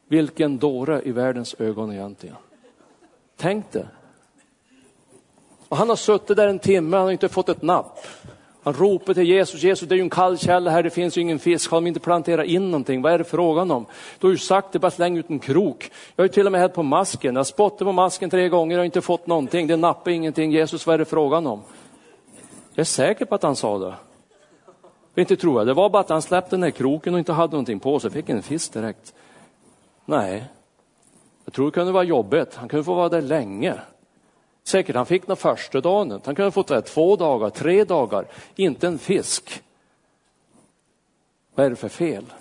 Vilken 0.08 0.58
dåre 0.58 1.02
i 1.06 1.12
världens 1.12 1.56
ögon 1.60 1.92
egentligen. 1.92 2.36
Tänk 3.38 3.72
det. 3.72 3.88
Och 5.68 5.78
han 5.78 5.90
har 5.90 5.96
suttit 5.96 6.38
där 6.38 6.48
en 6.48 6.60
timme, 6.60 6.98
han 6.98 7.06
har 7.06 7.12
inte 7.12 7.30
fått 7.30 7.50
ett 7.50 7.62
napp. 7.62 8.00
Han 8.68 8.74
ropar 8.74 9.14
till 9.14 9.24
Jesus, 9.24 9.64
Jesus 9.64 9.90
det 9.90 9.96
är 9.96 9.98
ju 9.98 10.02
en 10.02 10.10
kall 10.10 10.38
källa 10.38 10.72
här, 10.72 10.84
det 10.84 10.90
finns 10.90 11.18
ju 11.18 11.22
ingen 11.22 11.40
fisk, 11.40 11.72
har 11.72 11.78
de 11.78 11.88
inte 11.88 12.00
planterat 12.00 12.46
in 12.46 12.72
någonting? 12.72 13.02
Vad 13.02 13.14
är 13.14 13.18
det 13.18 13.24
frågan 13.24 13.72
om? 13.72 13.86
Du 14.20 14.28
har 14.28 14.32
ju 14.32 14.38
sagt 14.38 14.72
det, 14.72 14.80
bara 14.80 14.92
släng 14.92 15.18
ut 15.18 15.30
en 15.30 15.40
krok. 15.40 15.92
Jag 16.16 16.24
har 16.24 16.28
ju 16.28 16.34
till 16.34 16.46
och 16.46 16.52
med 16.52 16.62
hällt 16.62 16.74
på 16.74 16.84
masken, 16.84 17.36
jag 17.36 17.48
spottade 17.48 17.86
på 17.86 17.92
masken 17.92 18.30
tre 18.30 18.50
gånger, 18.50 18.76
jag 18.76 18.80
har 18.80 18.86
inte 18.86 19.02
fått 19.02 19.28
någonting, 19.28 19.68
det 19.68 19.78
nappar 19.78 20.12
ingenting. 20.12 20.52
Jesus, 20.52 20.88
vad 20.88 20.94
är 20.94 20.98
det 20.98 21.06
frågan 21.06 21.48
om? 21.48 21.62
Jag 22.74 22.80
är 22.80 22.86
säker 22.86 23.26
på 23.26 23.36
att 23.36 23.44
han 23.44 23.56
sa 23.56 23.78
det. 23.78 23.94
Inte 25.22 25.36
tror 25.36 25.60
jag, 25.60 25.68
det 25.68 25.74
var 25.74 25.90
bara 25.90 26.00
att 26.00 26.10
han 26.10 26.22
släppte 26.22 26.56
den 26.56 26.64
här 26.64 26.72
kroken 26.72 27.14
och 27.14 27.20
inte 27.20 27.34
hade 27.34 27.52
någonting 27.52 27.80
på 27.80 28.00
sig, 28.00 28.12
fick 28.12 28.30
en 28.30 28.44
fisk 28.44 28.74
direkt. 28.74 29.14
Nej, 30.06 30.46
jag 31.46 31.54
tror 31.54 31.66
det 31.66 31.72
kunde 31.72 31.92
vara 31.92 32.04
jobbigt, 32.04 32.56
han 32.56 32.70
kunde 32.70 32.84
få 32.84 32.94
vara 32.94 33.10
där 33.10 33.22
länge. 33.22 33.74
Säkert 34.68 34.96
han 34.96 35.06
fick 35.06 35.28
den 35.28 35.38
första 35.38 35.82
dagen, 35.82 36.12
han 36.12 36.22
kunde 36.22 36.44
ha 36.44 36.52
fått 36.52 36.68
det 36.68 36.82
två 36.82 37.16
dagar, 37.16 37.50
tre 37.50 37.84
dagar, 37.84 38.28
inte 38.56 38.88
en 38.88 39.00
fisk. 39.00 39.64
Vad 41.56 41.66
är 41.66 41.70
det 41.70 41.76
för 41.76 41.90
fel? 41.90 42.34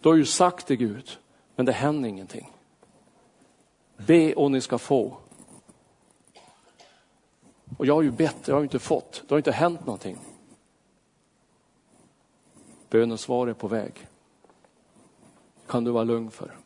Du 0.00 0.08
har 0.08 0.16
ju 0.16 0.24
sagt 0.24 0.66
till 0.66 0.76
Gud, 0.76 1.18
men 1.56 1.66
det 1.66 1.72
händer 1.72 2.08
ingenting. 2.08 2.52
Be 3.96 4.34
och 4.34 4.50
ni 4.50 4.60
ska 4.60 4.78
få. 4.78 5.16
Och 7.76 7.86
jag 7.86 7.94
har 7.94 8.02
ju 8.02 8.10
bett, 8.10 8.48
jag 8.48 8.54
har 8.54 8.62
inte 8.62 8.78
fått, 8.78 9.22
det 9.28 9.34
har 9.34 9.38
inte 9.38 9.52
hänt 9.52 9.86
någonting. 9.86 10.18
Bönens 12.88 13.20
svar 13.20 13.46
är 13.46 13.54
på 13.54 13.68
väg. 13.68 14.06
Kan 15.66 15.84
du 15.84 15.90
vara 15.90 16.04
lugn 16.04 16.30
för. 16.30 16.56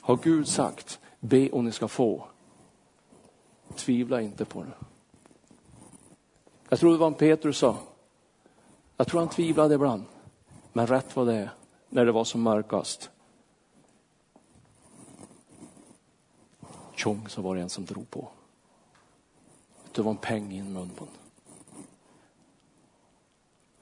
Har 0.00 0.16
Gud 0.16 0.48
sagt, 0.48 1.00
be 1.20 1.48
och 1.48 1.64
ni 1.64 1.72
ska 1.72 1.88
få. 1.88 2.26
Tvivla 3.76 4.20
inte 4.20 4.44
på 4.44 4.62
det. 4.62 4.86
Jag 6.68 6.78
tror 6.78 6.92
det 6.92 6.98
var 6.98 7.06
en 7.06 7.14
Petrus 7.14 7.58
sa. 7.58 7.76
Jag 8.96 9.06
tror 9.06 9.20
han 9.20 9.28
tvivlade 9.28 9.74
ibland. 9.74 10.04
Men 10.72 10.86
rätt 10.86 11.16
var 11.16 11.26
det 11.26 11.50
när 11.88 12.04
det 12.04 12.12
var 12.12 12.24
som 12.24 12.42
mörkast. 12.42 13.10
Tjong 16.94 17.28
så 17.28 17.42
var 17.42 17.54
det 17.54 17.62
en 17.62 17.68
som 17.68 17.84
drog 17.84 18.10
på. 18.10 18.28
Det 19.92 20.02
var 20.02 20.10
en 20.10 20.16
peng 20.16 20.52
i 20.52 20.62
munnen 20.62 20.90
på 20.90 21.06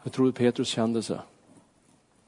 Jag 0.03 0.13
tror 0.13 0.33
Petrus 0.33 0.69
kände 0.69 1.03
sig. 1.03 1.19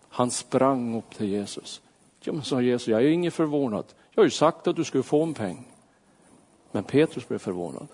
Han 0.08 0.30
sprang 0.30 0.96
upp 0.96 1.14
till 1.14 1.28
Jesus. 1.28 1.82
Ja, 2.20 2.32
men 2.32 2.42
sa 2.42 2.62
Jesus, 2.62 2.88
jag 2.88 3.02
är 3.02 3.08
inget 3.08 3.34
förvånad. 3.34 3.84
Jag 4.18 4.22
har 4.22 4.26
ju 4.26 4.30
sagt 4.30 4.66
att 4.66 4.76
du 4.76 4.84
skulle 4.84 5.02
få 5.02 5.22
en 5.22 5.34
peng. 5.34 5.72
Men 6.72 6.84
Petrus 6.84 7.28
blev 7.28 7.38
förvånad. 7.38 7.88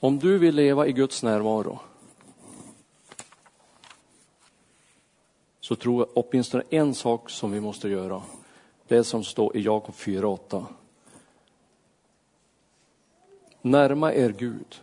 Om 0.00 0.18
du 0.18 0.38
vill 0.38 0.54
leva 0.54 0.86
i 0.86 0.92
Guds 0.92 1.22
närvaro 1.22 1.78
så 5.60 5.76
tror 5.76 6.06
jag 6.06 6.24
åtminstone 6.24 6.62
en 6.70 6.94
sak 6.94 7.30
som 7.30 7.52
vi 7.52 7.60
måste 7.60 7.88
göra. 7.88 8.22
Det 8.86 9.04
som 9.04 9.24
står 9.24 9.56
i 9.56 9.60
Jakob 9.60 9.94
4.8. 9.94 10.64
Närma 13.62 14.12
er 14.12 14.30
Gud 14.30 14.82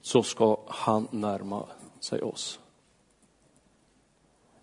så 0.00 0.22
ska 0.22 0.56
han 0.66 1.08
närma 1.10 1.66
sig 2.00 2.22
oss. 2.22 2.60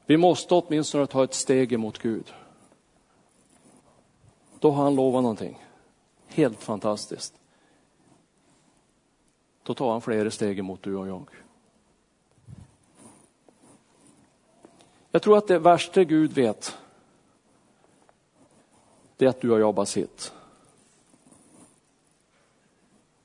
Vi 0.05 0.17
måste 0.17 0.55
åtminstone 0.55 1.07
ta 1.07 1.23
ett 1.23 1.33
steg 1.33 1.73
emot 1.73 1.97
Gud. 1.97 2.33
Då 4.59 4.71
har 4.71 4.83
han 4.83 4.95
lovat 4.95 5.23
någonting. 5.23 5.65
Helt 6.27 6.63
fantastiskt. 6.63 7.33
Då 9.63 9.73
tar 9.73 9.91
han 9.91 10.01
flera 10.01 10.31
steg 10.31 10.59
emot 10.59 10.83
du 10.83 10.95
och 10.95 11.07
jag. 11.07 11.29
Jag 15.11 15.21
tror 15.21 15.37
att 15.37 15.47
det 15.47 15.59
värsta 15.59 16.03
Gud 16.03 16.31
vet, 16.31 16.77
det 19.17 19.25
är 19.25 19.29
att 19.29 19.41
du 19.41 19.51
har 19.51 19.59
jobbat 19.59 19.89
sitt. 19.89 20.33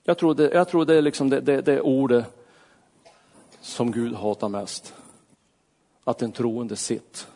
Jag 0.08 0.18
tror 0.18 0.34
det, 0.34 0.50
jag 0.50 0.68
tror 0.68 0.84
det 0.84 0.94
är 0.94 1.02
liksom 1.02 1.30
det, 1.30 1.40
det, 1.40 1.60
det 1.60 1.80
ordet 1.80 2.24
som 3.60 3.92
Gud 3.92 4.14
hatar 4.14 4.48
mest. 4.48 4.94
Att 6.04 6.22
en 6.22 6.32
troende 6.32 6.76
sitt. 6.76 7.28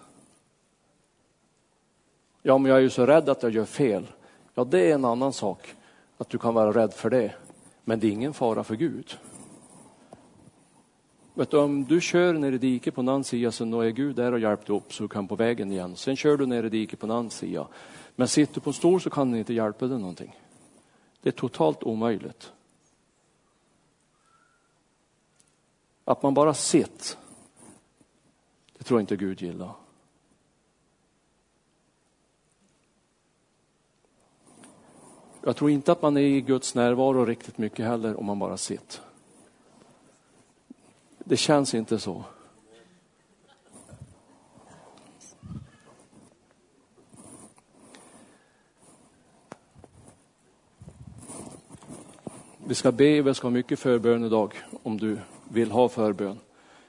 Ja, 2.42 2.58
men 2.58 2.70
jag 2.70 2.78
är 2.78 2.82
ju 2.82 2.90
så 2.90 3.06
rädd 3.06 3.28
att 3.28 3.42
jag 3.42 3.52
gör 3.52 3.64
fel. 3.64 4.06
Ja, 4.54 4.64
det 4.64 4.90
är 4.90 4.94
en 4.94 5.04
annan 5.04 5.32
sak, 5.32 5.74
att 6.18 6.28
du 6.28 6.38
kan 6.38 6.54
vara 6.54 6.72
rädd 6.72 6.92
för 6.92 7.10
det. 7.10 7.34
Men 7.84 8.00
det 8.00 8.06
är 8.06 8.10
ingen 8.10 8.34
fara 8.34 8.64
för 8.64 8.74
Gud. 8.74 9.18
Vet 11.34 11.50
du, 11.50 11.58
om 11.58 11.84
du 11.84 12.00
kör 12.00 12.32
ner 12.32 12.52
i 12.52 12.58
diket 12.58 12.94
på 12.94 13.00
en 13.00 13.08
annan 13.08 13.24
sida 13.24 13.52
så 13.52 13.80
är 13.80 13.90
Gud 13.90 14.16
där 14.16 14.32
och 14.32 14.40
hjälper 14.40 14.66
dig 14.66 14.76
upp 14.76 14.92
så 14.92 15.02
du 15.02 15.08
kan 15.08 15.28
på 15.28 15.36
vägen 15.36 15.72
igen. 15.72 15.96
Sen 15.96 16.16
kör 16.16 16.36
du 16.36 16.46
ner 16.46 16.64
i 16.64 16.68
diket 16.68 17.00
på 17.00 17.06
en 17.06 17.10
annan 17.10 17.30
sida. 17.30 17.68
Men 18.16 18.28
sitter 18.28 18.54
du 18.54 18.60
på 18.60 18.70
en 18.70 18.74
stol 18.74 19.00
så 19.00 19.10
kan 19.10 19.30
den 19.30 19.38
inte 19.38 19.54
hjälpa 19.54 19.86
dig 19.86 19.98
någonting. 19.98 20.36
Det 21.22 21.28
är 21.28 21.32
totalt 21.32 21.82
omöjligt. 21.82 22.52
Att 26.04 26.22
man 26.22 26.34
bara 26.34 26.54
sett, 26.54 27.18
det 28.78 28.84
tror 28.84 29.00
jag 29.00 29.02
inte 29.02 29.16
Gud 29.16 29.42
gillar. 29.42 29.74
Jag 35.44 35.56
tror 35.56 35.70
inte 35.70 35.92
att 35.92 36.02
man 36.02 36.16
är 36.16 36.20
i 36.20 36.40
Guds 36.40 36.74
närvaro 36.74 37.24
riktigt 37.24 37.58
mycket 37.58 37.86
heller 37.86 38.20
om 38.20 38.26
man 38.26 38.38
bara 38.38 38.56
sitter. 38.56 39.00
Det 41.18 41.36
känns 41.36 41.74
inte 41.74 41.98
så. 41.98 42.24
Vi 52.66 52.74
ska 52.74 52.92
be, 52.92 53.22
vi 53.22 53.34
ska 53.34 53.46
ha 53.46 53.50
mycket 53.52 53.78
förbön 53.78 54.24
idag 54.24 54.54
om 54.82 54.98
du 54.98 55.18
vill 55.52 55.70
ha 55.70 55.88
förbön. 55.88 56.38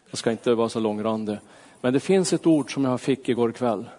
Jag 0.09 0.17
ska 0.17 0.31
inte 0.31 0.53
vara 0.53 0.69
så 0.69 0.79
långrandig. 0.79 1.37
Men 1.81 1.93
det 1.93 1.99
finns 1.99 2.33
ett 2.33 2.47
ord 2.47 2.73
som 2.73 2.85
jag 2.85 3.01
fick 3.01 3.29
igår 3.29 3.51
kväll. 3.51 3.89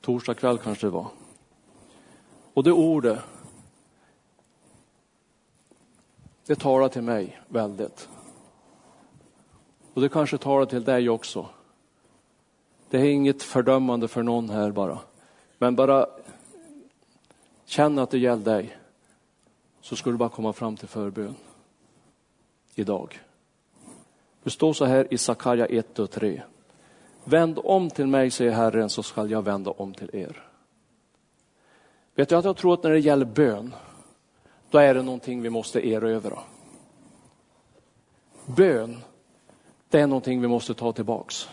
Torsdag 0.00 0.34
kväll 0.34 0.58
kanske 0.58 0.86
det 0.86 0.90
var. 0.90 1.06
Och 2.54 2.64
det 2.64 2.72
ordet, 2.72 3.18
det 6.46 6.56
talar 6.56 6.88
till 6.88 7.02
mig 7.02 7.40
väldigt. 7.48 8.08
Och 9.94 10.02
det 10.02 10.08
kanske 10.08 10.38
talar 10.38 10.66
till 10.66 10.84
dig 10.84 11.08
också. 11.08 11.48
Det 12.90 12.98
är 12.98 13.04
inget 13.04 13.42
fördömande 13.42 14.08
för 14.08 14.22
någon 14.22 14.50
här 14.50 14.70
bara. 14.70 14.98
Men 15.58 15.76
bara 15.76 16.06
känn 17.64 17.98
att 17.98 18.10
det 18.10 18.18
gäller 18.18 18.44
dig. 18.44 18.76
Så 19.80 19.96
ska 19.96 20.10
du 20.10 20.16
bara 20.16 20.28
komma 20.28 20.52
fram 20.52 20.76
till 20.76 20.88
förbön. 20.88 21.34
Idag. 22.74 23.20
Det 24.46 24.50
står 24.50 24.72
så 24.72 24.84
här 24.84 25.06
i 25.10 25.18
Sakarja 25.18 25.66
1 25.66 25.98
och 25.98 26.10
3. 26.10 26.42
Vänd 27.24 27.58
om 27.64 27.90
till 27.90 28.06
mig, 28.06 28.30
säger 28.30 28.52
Herren, 28.52 28.90
så 28.90 29.02
skall 29.02 29.30
jag 29.30 29.42
vända 29.42 29.70
om 29.70 29.94
till 29.94 30.10
er. 30.12 30.42
Vet 32.14 32.28
du 32.28 32.34
att 32.36 32.44
jag 32.44 32.56
tror 32.56 32.74
att 32.74 32.82
när 32.82 32.90
det 32.90 32.98
gäller 32.98 33.24
bön, 33.24 33.74
då 34.70 34.78
är 34.78 34.94
det 34.94 35.02
någonting 35.02 35.42
vi 35.42 35.50
måste 35.50 35.88
erövra. 35.88 36.38
Bön, 38.46 38.96
det 39.88 40.00
är 40.00 40.06
någonting 40.06 40.40
vi 40.40 40.48
måste 40.48 40.74
ta 40.74 40.92
tillbaks. 40.92 41.48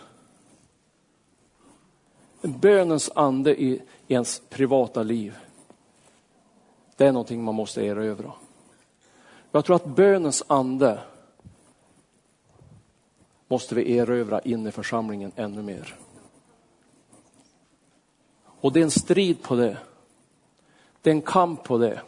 Bönens 2.41 3.11
ande 3.15 3.61
i 3.61 3.81
ens 4.07 4.41
privata 4.49 5.03
liv, 5.03 5.37
det 6.97 7.05
är 7.05 7.11
någonting 7.11 7.43
man 7.43 7.55
måste 7.55 7.81
erövra. 7.85 8.31
Jag 9.51 9.65
tror 9.65 9.75
att 9.75 9.85
bönens 9.85 10.43
ande 10.47 10.99
måste 13.53 13.75
vi 13.75 13.97
erövra 13.97 14.39
in 14.39 14.67
i 14.67 14.71
församlingen 14.71 15.31
ännu 15.35 15.61
mer. 15.61 15.95
Och 18.45 18.73
det 18.73 18.79
är 18.79 18.83
en 18.83 18.91
strid 18.91 19.41
på 19.43 19.55
det. 19.55 19.77
Det 21.01 21.09
är 21.09 21.13
en 21.13 21.21
kamp 21.21 21.63
på 21.63 21.77
det. 21.77 22.01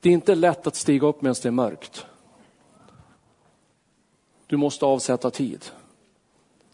Det 0.00 0.08
är 0.08 0.12
inte 0.12 0.34
lätt 0.34 0.66
att 0.66 0.74
stiga 0.74 1.06
upp 1.06 1.22
medan 1.22 1.34
det 1.42 1.48
är 1.48 1.52
mörkt. 1.52 2.06
Du 4.46 4.56
måste 4.56 4.86
avsätta 4.86 5.30
tid. 5.30 5.64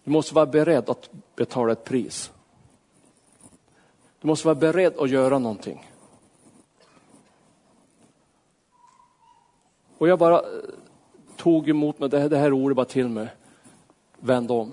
Du 0.05 0.11
måste 0.11 0.35
vara 0.35 0.47
beredd 0.47 0.91
att 0.91 1.11
betala 1.37 1.73
ett 1.73 1.85
pris. 1.85 2.33
Du 4.21 4.29
måste 4.29 4.47
vara 4.47 4.55
beredd 4.55 4.97
att 4.99 5.11
göra 5.11 5.39
någonting. 5.39 5.91
Och 9.99 10.09
jag 10.09 10.19
bara 10.19 10.43
tog 11.37 11.69
emot 11.69 11.99
mig 11.99 12.09
det 12.09 12.19
här, 12.19 12.29
det 12.29 12.39
här 12.39 12.53
ordet 12.53 12.77
bara 12.77 12.87
till 12.87 13.09
mig. 13.09 13.29
vänd 14.21 14.51
om. 14.51 14.73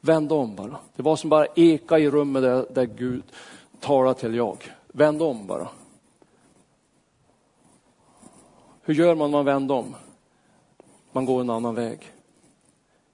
Vänd 0.00 0.32
om 0.32 0.54
bara. 0.54 0.76
Det 0.96 1.02
var 1.02 1.16
som 1.16 1.30
bara 1.30 1.46
eka 1.54 1.98
i 1.98 2.10
rummet 2.10 2.42
där, 2.42 2.66
där 2.70 2.84
Gud 2.84 3.22
talade 3.80 4.20
till 4.20 4.34
jag. 4.34 4.72
Vänd 4.86 5.22
om 5.22 5.46
bara. 5.46 5.68
Hur 8.82 8.94
gör 8.94 9.14
man 9.14 9.30
när 9.30 9.38
man 9.38 9.44
vänder 9.44 9.74
om? 9.74 9.94
Man 11.12 11.24
går 11.24 11.40
en 11.40 11.50
annan 11.50 11.74
väg. 11.74 12.12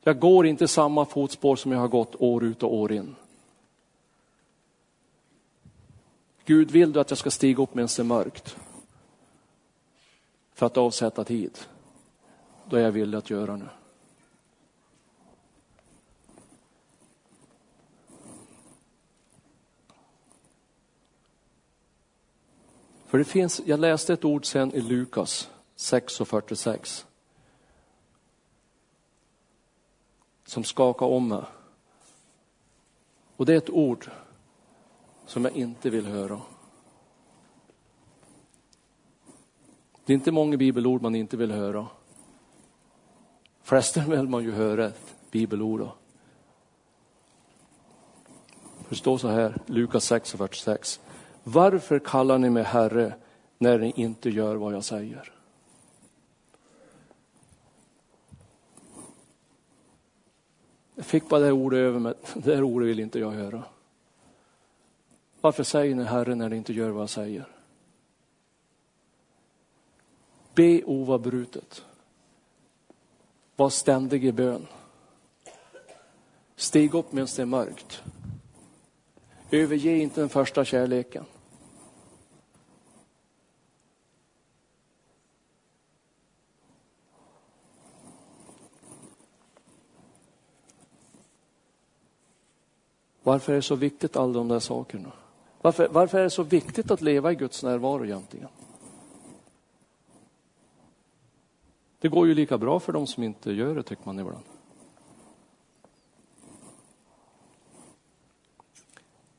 Jag 0.02 0.18
går 0.18 0.46
inte 0.46 0.68
samma 0.68 1.04
fotspår 1.04 1.56
som 1.56 1.72
jag 1.72 1.78
har 1.78 1.88
gått 1.88 2.14
år 2.18 2.44
ut 2.44 2.62
och 2.62 2.74
år 2.74 2.92
in. 2.92 3.16
Gud, 6.44 6.70
vill 6.70 6.92
du 6.92 7.00
att 7.00 7.10
jag 7.10 7.18
ska 7.18 7.30
stiga 7.30 7.62
upp 7.62 7.74
medan 7.74 7.88
det 7.96 8.02
är 8.02 8.04
mörkt? 8.04 8.56
För 10.62 10.66
att 10.66 10.76
avsätta 10.76 11.24
tid. 11.24 11.58
Då 12.68 12.76
är 12.76 12.80
jag 12.80 12.92
villig 12.92 13.18
att 13.18 13.30
göra 13.30 13.56
nu. 13.56 13.68
För 23.06 23.18
det 23.18 23.24
finns, 23.24 23.60
jag 23.66 23.80
läste 23.80 24.12
ett 24.12 24.24
ord 24.24 24.46
sen 24.46 24.74
i 24.74 24.80
Lukas 24.80 25.50
6.46. 25.76 27.04
Som 30.44 30.64
skakar 30.64 31.06
om 31.06 31.28
mig. 31.28 31.44
Och 33.36 33.46
det 33.46 33.52
är 33.52 33.58
ett 33.58 33.70
ord 33.70 34.10
som 35.26 35.44
jag 35.44 35.56
inte 35.56 35.90
vill 35.90 36.06
höra. 36.06 36.40
Det 40.05 40.12
är 40.12 40.14
inte 40.14 40.32
många 40.32 40.57
bibelord 40.57 41.03
man 41.03 41.14
inte 41.14 41.36
vill 41.36 41.50
höra. 41.50 41.86
Förresten 43.62 44.11
vill 44.11 44.28
man 44.28 44.44
ju 44.44 44.53
höra 44.53 44.86
ett 44.86 45.14
bibelord. 45.30 45.80
Då. 45.80 45.94
Det 48.88 48.96
står 48.96 49.18
så 49.18 49.28
här, 49.28 49.57
Lukas 49.66 50.12
6.46. 50.12 51.00
Varför 51.44 51.98
kallar 51.98 52.38
ni 52.38 52.50
mig 52.50 52.62
Herre 52.62 53.14
när 53.59 53.78
ni 53.78 53.92
inte 53.96 54.30
gör 54.30 54.57
vad 54.57 54.74
jag 54.74 54.84
säger? 54.84 55.32
Jag 60.94 61.05
fick 61.05 61.28
bara 61.28 61.40
det 61.40 61.53
ordet 61.53 61.78
över 61.78 61.98
mig, 61.98 62.14
det 62.34 62.55
här 62.55 62.62
ordet 62.62 62.88
vill 62.88 63.00
inte 63.00 63.18
jag 63.18 63.30
höra. 63.30 63.62
Varför 65.40 65.64
säger 65.64 65.94
ni 65.94 66.05
Herre 66.05 66.34
när 66.34 66.48
ni 66.48 66.57
inte 66.57 66.72
gör 66.72 66.90
vad 66.90 67.03
jag 67.03 67.11
säger? 67.11 67.46
Be 70.55 70.84
oavbrutet. 70.84 71.84
Var 73.57 73.70
ständig 73.70 74.24
i 74.24 74.32
bön. 74.32 74.66
Stig 76.57 76.94
upp 76.94 77.12
medan 77.12 77.28
det 77.36 77.42
är 77.42 77.46
mörkt. 77.46 78.03
Överge 79.50 79.96
inte 79.96 80.20
den 80.20 80.28
första 80.28 80.64
kärleken. 80.64 81.24
Varför 93.22 93.53
är 93.53 93.57
det 93.57 93.62
så 93.62 93.74
viktigt 93.74 94.16
alla 94.16 94.32
de 94.32 94.48
där 94.48 94.59
sakerna? 94.59 95.12
Varför, 95.61 95.88
varför 95.88 96.18
är 96.18 96.22
det 96.22 96.30
så 96.30 96.42
viktigt 96.42 96.90
att 96.90 97.00
leva 97.00 97.32
i 97.32 97.34
Guds 97.34 97.62
närvaro 97.62 98.05
egentligen? 98.05 98.48
Det 102.03 102.09
går 102.09 102.26
ju 102.26 102.34
lika 102.34 102.59
bra 102.59 102.80
för 102.80 102.92
de 102.92 103.07
som 103.07 103.22
inte 103.22 103.53
gör 103.53 103.74
det, 103.74 103.82
tycker 103.82 104.07
man 104.07 104.18
ibland. 104.18 104.44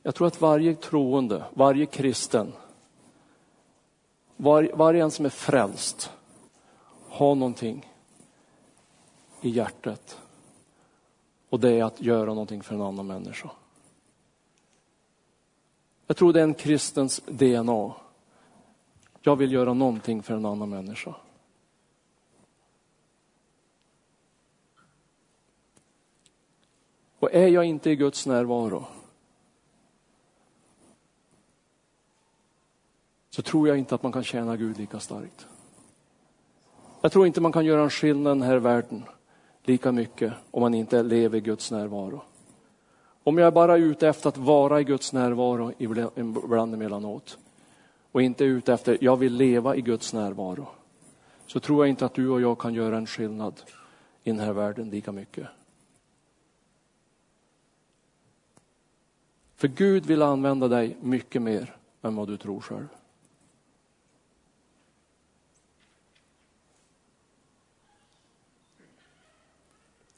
Jag 0.02 0.14
tror 0.14 0.26
att 0.26 0.40
varje 0.40 0.74
troende, 0.74 1.44
varje 1.54 1.86
kristen, 1.86 2.52
var, 4.36 4.70
varje 4.74 5.02
en 5.02 5.10
som 5.10 5.24
är 5.24 5.30
frälst 5.30 6.12
har 7.08 7.34
någonting 7.34 7.92
i 9.40 9.48
hjärtat. 9.48 10.20
Och 11.48 11.60
det 11.60 11.70
är 11.70 11.84
att 11.84 12.00
göra 12.00 12.28
någonting 12.28 12.62
för 12.62 12.74
en 12.74 12.82
annan 12.82 13.06
människa. 13.06 13.50
Jag 16.06 16.16
tror 16.16 16.32
det 16.32 16.40
är 16.40 16.44
en 16.44 16.54
kristens 16.54 17.20
DNA. 17.26 17.94
Jag 19.20 19.36
vill 19.36 19.52
göra 19.52 19.74
någonting 19.74 20.22
för 20.22 20.34
en 20.34 20.46
annan 20.46 20.70
människa. 20.70 21.14
Och 27.24 27.34
är 27.34 27.48
jag 27.48 27.64
inte 27.64 27.90
i 27.90 27.96
Guds 27.96 28.26
närvaro 28.26 28.84
så 33.30 33.42
tror 33.42 33.68
jag 33.68 33.78
inte 33.78 33.94
att 33.94 34.02
man 34.02 34.12
kan 34.12 34.24
tjäna 34.24 34.56
Gud 34.56 34.78
lika 34.78 35.00
starkt. 35.00 35.46
Jag 37.00 37.12
tror 37.12 37.26
inte 37.26 37.40
man 37.40 37.52
kan 37.52 37.64
göra 37.64 37.82
en 37.82 37.90
skillnad 37.90 38.36
i 38.36 38.38
den 38.38 38.48
här 38.48 38.56
världen 38.56 39.02
lika 39.62 39.92
mycket 39.92 40.32
om 40.50 40.60
man 40.60 40.74
inte 40.74 41.02
lever 41.02 41.38
i 41.38 41.40
Guds 41.40 41.70
närvaro. 41.70 42.22
Om 43.22 43.38
jag 43.38 43.54
bara 43.54 43.74
är 43.74 43.78
ute 43.78 44.08
efter 44.08 44.28
att 44.28 44.36
vara 44.36 44.80
i 44.80 44.84
Guds 44.84 45.12
närvaro 45.12 45.72
ibland 45.78 46.74
emellanåt 46.74 47.38
och 48.12 48.22
inte 48.22 48.44
är 48.44 48.48
ute 48.48 48.72
efter, 48.72 48.98
jag 49.00 49.16
vill 49.16 49.34
leva 49.34 49.76
i 49.76 49.80
Guds 49.80 50.12
närvaro, 50.12 50.68
så 51.46 51.60
tror 51.60 51.84
jag 51.84 51.90
inte 51.90 52.06
att 52.06 52.14
du 52.14 52.28
och 52.28 52.40
jag 52.40 52.58
kan 52.58 52.74
göra 52.74 52.96
en 52.96 53.06
skillnad 53.06 53.54
i 54.24 54.30
den 54.30 54.40
här 54.40 54.52
världen 54.52 54.90
lika 54.90 55.12
mycket. 55.12 55.48
För 59.56 59.68
Gud 59.68 60.06
vill 60.06 60.22
använda 60.22 60.68
dig 60.68 60.96
mycket 61.00 61.42
mer 61.42 61.76
än 62.02 62.16
vad 62.16 62.28
du 62.28 62.36
tror 62.36 62.60
själv. 62.60 62.88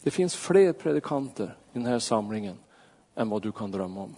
Det 0.03 0.11
finns 0.11 0.37
fler 0.37 0.73
predikanter 0.73 1.57
i 1.73 1.79
den 1.79 1.87
här 1.87 1.99
samlingen 1.99 2.59
än 3.15 3.29
vad 3.29 3.43
du 3.43 3.53
kan 3.53 3.71
drömma 3.71 4.03
om. 4.03 4.15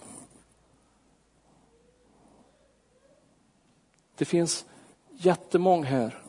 Det 4.17 4.25
finns 4.25 4.67
jättemånga 5.11 5.87
här 5.87 6.23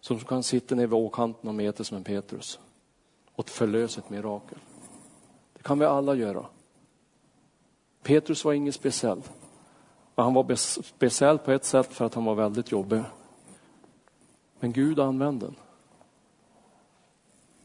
som 0.00 0.18
kan 0.18 0.42
sitta 0.42 0.74
ner 0.74 0.86
vid 0.86 0.94
åkanten 0.94 1.48
och 1.48 1.54
mäta 1.54 1.84
som 1.84 1.96
en 1.96 2.04
Petrus 2.04 2.58
och 3.32 3.48
förlösa 3.48 4.00
ett 4.00 4.10
mirakel. 4.10 4.58
Det 5.52 5.62
kan 5.62 5.78
vi 5.78 5.84
alla 5.84 6.14
göra. 6.14 6.46
Petrus 8.06 8.44
var 8.44 8.52
ingen 8.52 8.72
speciell. 8.72 9.22
Men 10.14 10.24
han 10.24 10.34
var 10.34 10.54
speciell 10.82 11.38
på 11.38 11.52
ett 11.52 11.64
sätt 11.64 11.92
för 11.92 12.04
att 12.04 12.14
han 12.14 12.24
var 12.24 12.34
väldigt 12.34 12.70
jobbig. 12.72 13.02
Men 14.60 14.72
Gud 14.72 15.00
använde 15.00 15.46
den. 15.46 15.54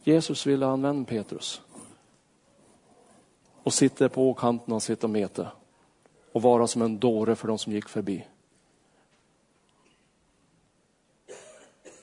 Jesus 0.03 0.45
ville 0.45 0.65
använda 0.65 1.09
Petrus. 1.09 1.61
Och 3.63 3.73
sitta 3.73 4.09
på 4.09 4.33
kanten 4.33 4.73
och 4.73 4.83
sitta 4.83 5.07
och 5.07 5.11
meta. 5.11 5.51
Och 6.31 6.41
vara 6.41 6.67
som 6.67 6.81
en 6.81 6.99
dåre 6.99 7.35
för 7.35 7.47
de 7.47 7.57
som 7.57 7.73
gick 7.73 7.89
förbi. 7.89 8.27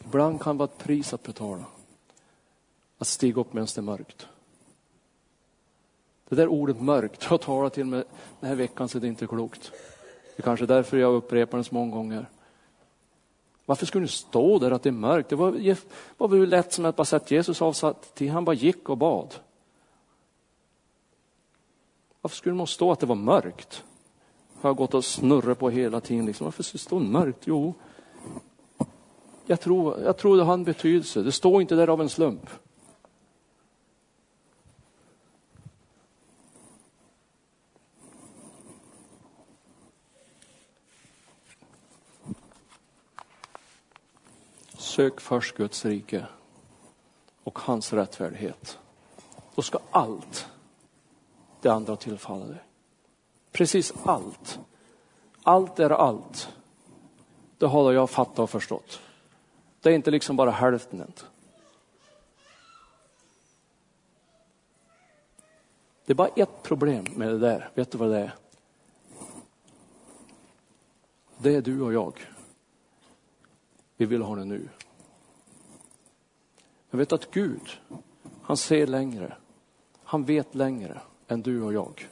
Ibland 0.05 0.41
kan 0.41 0.57
det 0.57 0.59
vara 0.59 0.71
ett 0.73 0.79
pris 0.85 1.13
att 1.13 1.23
betala. 1.23 1.65
Att 2.99 3.07
stiga 3.07 3.41
upp 3.41 3.53
medan 3.53 3.69
det 3.75 3.81
är 3.81 3.83
mörkt. 3.83 4.29
Det 6.29 6.37
där 6.37 6.49
ordet 6.49 6.81
mörkt 6.81 7.25
har 7.25 7.39
talat 7.39 7.73
till 7.73 7.85
mig 7.85 8.05
den 8.41 8.49
här 8.49 8.57
veckan 8.57 8.89
så 8.89 8.99
det 8.99 9.07
är 9.07 9.09
inte 9.09 9.27
klokt. 9.27 9.73
Det 10.37 10.41
är 10.41 10.43
kanske 10.43 10.67
därför 10.67 10.97
jag 10.97 11.15
upprepar 11.15 11.59
det 11.59 11.65
så 11.65 11.75
många 11.75 11.97
gånger. 11.97 12.27
Varför 13.67 13.87
skulle 13.87 14.05
det 14.05 14.13
stå 14.13 14.59
där 14.59 14.71
att 14.71 14.83
det 14.83 14.89
är 14.89 14.93
mörkt? 14.93 15.29
Det 15.29 15.37
var, 15.37 15.77
var 16.17 16.29
väl 16.29 16.49
lätt 16.49 16.73
som 16.73 16.85
att 16.85 16.97
bara 16.97 17.05
säga 17.05 17.21
att 17.21 17.31
Jesus 17.31 17.63
avsatt 17.63 18.15
till, 18.15 18.31
han 18.31 18.45
bara 18.45 18.55
gick 18.55 18.89
och 18.89 18.99
bad. 18.99 19.35
Varför 22.21 22.37
skulle 22.37 22.53
det 22.53 22.57
måste 22.57 22.75
stå 22.75 22.93
att 22.93 23.01
det 23.01 23.07
var 23.07 23.15
mörkt? 23.15 23.85
Har 24.61 24.71
jag 24.71 24.77
gått 24.77 24.95
och 24.95 25.05
snurrat 25.05 25.59
på 25.59 25.71
hela 25.71 26.01
tiden. 26.01 26.27
Liksom. 26.27 26.45
Varför 26.45 26.63
skulle 26.63 26.79
det 26.79 26.85
stå 26.85 26.99
mörkt? 26.99 27.39
Jo, 27.45 27.75
jag 29.47 29.61
tror, 29.61 30.01
jag 30.01 30.17
tror 30.17 30.37
det 30.37 30.43
har 30.43 30.55
en 30.55 30.65
betydelse. 30.65 31.23
Det 31.23 31.33
står 31.33 31.61
inte 31.61 31.75
där 31.75 31.89
av 31.89 32.01
en 32.01 32.09
slump. 32.09 32.51
Sök 44.99 45.21
först 45.21 45.57
Guds 45.57 45.85
rike 45.85 46.27
och 47.45 47.59
hans 47.59 47.93
rättfärdighet. 47.93 48.79
Då 49.55 49.63
ska 49.63 49.79
allt 49.91 50.49
det 51.61 51.69
andra 51.69 51.97
tillfalla 51.97 52.45
dig. 52.45 52.63
Precis 53.53 53.93
allt. 54.05 54.59
Allt 55.43 55.79
är 55.79 55.91
allt. 55.91 56.49
Det 57.59 57.67
har 57.67 57.93
jag 57.93 58.11
fattat 58.11 58.39
och 58.39 58.51
förstått. 58.51 59.01
Det 59.81 59.91
är 59.91 59.95
inte 59.95 60.11
liksom 60.11 60.37
bara 60.37 60.51
hälften. 60.51 61.13
Det 66.07 66.13
är 66.13 66.15
bara 66.15 66.29
ett 66.29 66.63
problem 66.63 67.05
med 67.17 67.29
det 67.29 67.39
där. 67.39 67.71
Vet 67.75 67.91
du 67.91 67.99
vad 67.99 68.11
det 68.11 68.19
är? 68.19 68.35
Det 71.39 71.55
är 71.55 71.63
du 71.63 71.81
och 71.83 71.93
jag. 71.93 72.21
Vi 73.97 74.07
vill 74.07 74.23
ha 74.23 74.37
det 74.37 74.45
nu. 74.45 74.69
Jag 76.91 76.99
vet 76.99 77.13
att 77.13 77.31
Gud, 77.31 77.81
han 78.43 78.57
ser 78.57 78.87
längre. 78.87 79.37
Han 80.03 80.25
vet 80.25 80.55
längre 80.55 81.01
än 81.29 81.43
du 81.43 81.63
och 81.63 81.73
jag. 81.73 82.09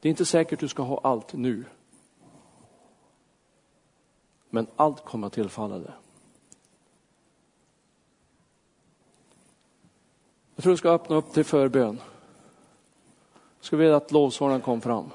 Det 0.00 0.08
är 0.08 0.10
inte 0.10 0.26
säkert 0.26 0.52
att 0.52 0.60
du 0.60 0.68
ska 0.68 0.82
ha 0.82 1.00
allt 1.02 1.32
nu. 1.32 1.64
Men 4.50 4.66
allt 4.76 5.04
kommer 5.04 5.26
att 5.26 5.32
tillfalla 5.32 5.78
dig. 5.78 5.92
Jag 10.54 10.62
tror 10.62 10.72
du 10.72 10.76
ska 10.76 10.90
öppna 10.90 11.16
upp 11.16 11.32
till 11.32 11.44
förbön. 11.44 12.00
Jag 13.58 13.64
skulle 13.64 13.82
vilja 13.82 13.96
att 13.96 14.12
lovsångaren 14.12 14.60
kom 14.60 14.80
fram. 14.80 15.10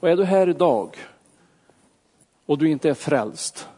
Och 0.00 0.08
är 0.08 0.16
du 0.16 0.24
här 0.24 0.48
idag 0.48 0.96
och 2.46 2.58
du 2.58 2.70
inte 2.70 2.90
är 2.90 2.94
frälst 2.94 3.68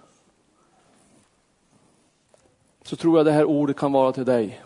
så 2.89 2.97
tror 2.97 3.18
jag 3.18 3.26
det 3.26 3.32
här 3.32 3.45
ordet 3.45 3.76
kan 3.76 3.93
vara 3.93 4.12
till 4.12 4.24
dig. 4.24 4.62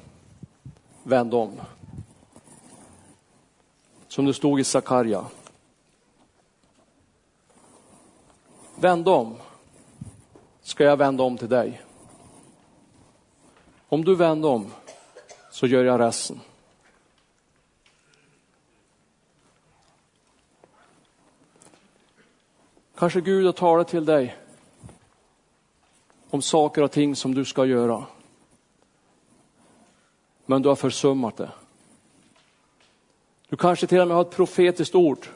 Vänd 1.03 1.35
om. 1.35 1.61
Som 4.09 4.25
det 4.25 4.35
stod 4.35 4.61
i 4.61 4.65
Sakarja. 4.65 5.25
Vänd 8.77 9.09
om, 9.09 9.37
ska 10.61 10.85
jag 10.85 10.97
vända 10.97 11.25
om 11.25 11.39
till 11.39 11.49
dig. 11.49 11.83
Om 13.89 14.05
du 14.05 14.15
vänder 14.15 14.49
om, 14.49 14.73
så 15.51 15.67
gör 15.67 15.85
jag 15.85 16.01
resten. 16.01 16.41
Kanske 22.95 23.21
Gud 23.21 23.47
har 23.47 23.53
talat 23.53 23.89
till 23.89 24.05
dig 24.05 24.42
om 26.33 26.43
saker 26.43 26.83
och 26.83 26.93
ting 26.93 27.17
som 27.17 27.35
du 27.35 27.45
ska 27.45 27.67
göra. 27.67 28.07
Men 30.47 30.63
du 30.63 30.69
har 30.69 30.77
försummat 30.77 31.37
det. 31.37 31.51
Du 33.49 33.57
kanske 33.57 33.87
till 33.87 34.01
och 34.01 34.09
med 34.09 34.17
har 34.17 34.23
ett 34.23 34.31
profetiskt 34.31 34.95
ord 34.95 35.27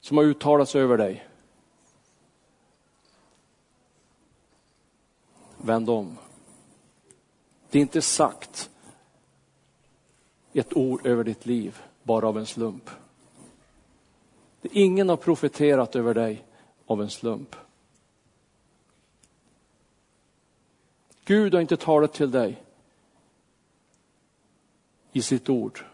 som 0.00 0.16
har 0.16 0.24
uttalats 0.24 0.74
över 0.74 0.98
dig. 0.98 1.28
Vänd 5.56 5.90
om. 5.90 6.18
Det 7.70 7.78
är 7.78 7.82
inte 7.82 8.02
sagt 8.02 8.70
ett 10.52 10.76
ord 10.76 11.06
över 11.06 11.24
ditt 11.24 11.46
liv 11.46 11.82
bara 12.02 12.28
av 12.28 12.38
en 12.38 12.46
slump. 12.46 12.90
Ingen 14.62 15.08
har 15.08 15.16
profeterat 15.16 15.96
över 15.96 16.14
dig 16.14 16.44
av 16.86 17.02
en 17.02 17.10
slump. 17.10 17.56
Gud 21.32 21.54
har 21.54 21.60
inte 21.60 21.76
talat 21.76 22.12
till 22.12 22.30
dig 22.30 22.62
i 25.12 25.22
sitt 25.22 25.48
ord 25.48 25.84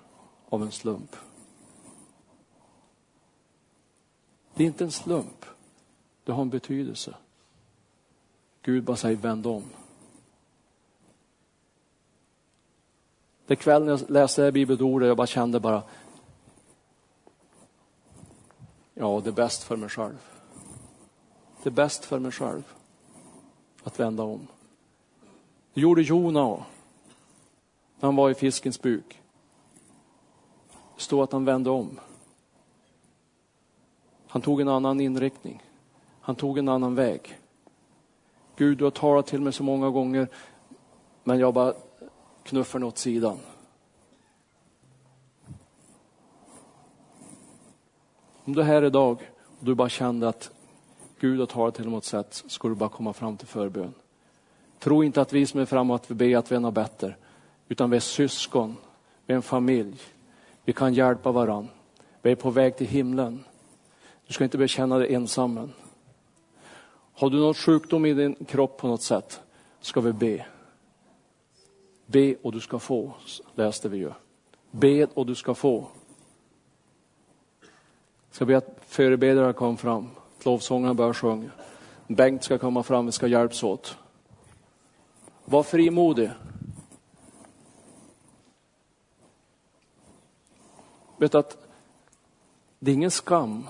av 0.49 0.63
en 0.63 0.73
slump. 0.73 1.17
Det 4.55 4.63
är 4.63 4.67
inte 4.67 4.85
en 4.85 4.91
slump. 4.91 5.45
Det 6.25 6.33
har 6.33 6.43
en 6.43 6.51
betydelse. 6.51 7.15
Gud 8.63 8.85
bara 8.85 8.97
säger 8.97 9.17
vänd 9.17 9.47
om. 9.47 9.65
Det 13.47 13.57
kvällen 13.57 13.89
jag 13.89 14.11
läste 14.11 14.43
det 14.43 14.53
bibelordet, 14.53 15.09
jag 15.09 15.17
bara 15.17 15.27
kände 15.27 15.61
bara, 15.61 15.83
ja 18.95 19.21
det 19.25 19.31
är 19.31 19.35
bäst 19.35 19.63
för 19.63 19.77
mig 19.77 19.89
själv. 19.89 20.19
Det 21.63 21.69
är 21.69 21.75
bäst 21.75 22.05
för 22.05 22.19
mig 22.19 22.33
själv 22.33 22.75
att 23.85 24.01
vända 24.01 24.23
om. 24.23 24.49
Det 25.79 25.83
gjorde 25.83 26.03
Jona 26.03 26.49
när 26.49 26.65
han 28.01 28.17
var 28.17 28.31
i 28.31 28.35
fiskens 28.35 28.83
buk. 28.83 29.23
Det 30.97 31.03
står 31.03 31.25
att 31.25 31.33
han 31.33 31.45
vände 31.45 31.71
om. 31.71 32.01
Han 34.29 34.43
tog 34.43 34.61
en 34.61 34.69
annan 34.69 35.01
inriktning. 35.01 35.63
Han 36.21 36.37
tog 36.37 36.59
en 36.59 36.69
annan 36.69 36.95
väg. 36.95 37.39
Gud, 38.57 38.79
du 38.79 38.85
har 38.85 38.91
talat 38.91 39.27
till 39.27 39.41
mig 39.41 39.53
så 39.53 39.63
många 39.63 39.91
gånger, 39.91 40.29
men 41.25 41.39
jag 41.39 41.55
bara 41.55 41.75
knuffar 42.43 42.79
den 42.79 42.89
åt 42.89 42.99
sidan. 42.99 43.39
Om 48.45 48.53
du 48.53 48.61
är 48.61 48.65
här 48.65 48.85
idag 48.85 49.23
och 49.45 49.65
du 49.65 49.75
bara 49.75 49.89
kände 49.89 50.29
att 50.29 50.51
Gud 51.21 51.39
har 51.39 51.47
talat 51.47 51.75
till 51.75 51.85
dig 51.85 51.93
på 51.93 51.99
ett 51.99 52.05
sätt, 52.05 52.45
ska 52.47 52.69
du 52.69 52.75
bara 52.75 52.89
komma 52.89 53.13
fram 53.13 53.37
till 53.37 53.49
förbön. 53.49 53.95
Tro 54.79 55.05
inte 55.05 55.21
att 55.21 55.33
vi 55.33 55.47
som 55.47 55.61
är 55.61 55.65
framme 55.65 55.99
vi 56.09 56.15
ber 56.15 56.37
att 56.37 56.53
vi 56.53 56.57
är 56.57 56.61
något 56.61 56.75
bättre, 56.75 57.15
utan 57.69 57.91
vi 57.91 57.97
är 57.97 58.01
syskon, 58.01 58.77
vi 59.27 59.33
är 59.33 59.37
en 59.37 59.43
familj. 59.43 60.01
Vi 60.65 60.73
kan 60.73 60.95
hjälpa 60.95 61.33
varandra. 61.33 61.73
Vi 62.23 62.31
är 62.31 62.37
på 62.37 62.51
väg 62.51 62.77
till 62.77 62.87
himlen. 62.87 63.45
Du 64.27 64.33
ska 64.33 64.45
inte 64.45 64.59
bekänna 64.59 64.99
dig 64.99 65.15
ensam. 65.15 65.73
Har 67.15 67.31
du 67.31 67.39
någon 67.39 67.55
sjukdom 67.55 68.07
i 68.07 68.15
din 68.15 68.35
kropp 68.35 68.77
på 68.77 68.89
något 68.89 69.03
sätt, 69.03 69.41
ska 69.81 70.01
vi 70.01 70.13
be. 70.13 70.47
Be 72.07 72.35
och 72.43 72.53
du 72.53 72.61
ska 72.61 72.79
få, 72.79 73.13
läste 73.55 73.89
vi 73.89 73.99
ju. 73.99 74.11
Be 74.71 75.07
och 75.15 75.27
du 75.27 75.35
ska 75.35 75.55
få. 75.55 75.87
Jag 77.61 78.35
ska 78.35 78.45
be 78.45 78.57
att 78.57 78.79
förebedjare 78.87 79.53
kommer 79.53 79.77
fram, 79.77 80.11
lovsångarna 80.45 80.95
börjar 80.95 81.13
sjunga. 81.13 81.51
Bengt 82.07 82.45
ska 82.45 82.59
komma 82.59 82.83
fram, 82.83 83.07
vi 83.07 83.13
ska 83.13 83.27
hjälpas 83.27 83.63
åt. 83.63 83.97
Var 85.51 85.63
frimodig. 85.63 86.31
Vet 91.17 91.35
att 91.35 91.67
det 92.79 92.91
är 92.91 92.95
ingen 92.95 93.11
skam 93.11 93.67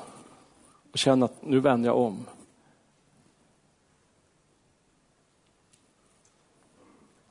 att 0.92 0.98
känna 0.98 1.24
att 1.24 1.42
nu 1.42 1.60
vänder 1.60 1.88
jag 1.88 1.98
om. 1.98 2.26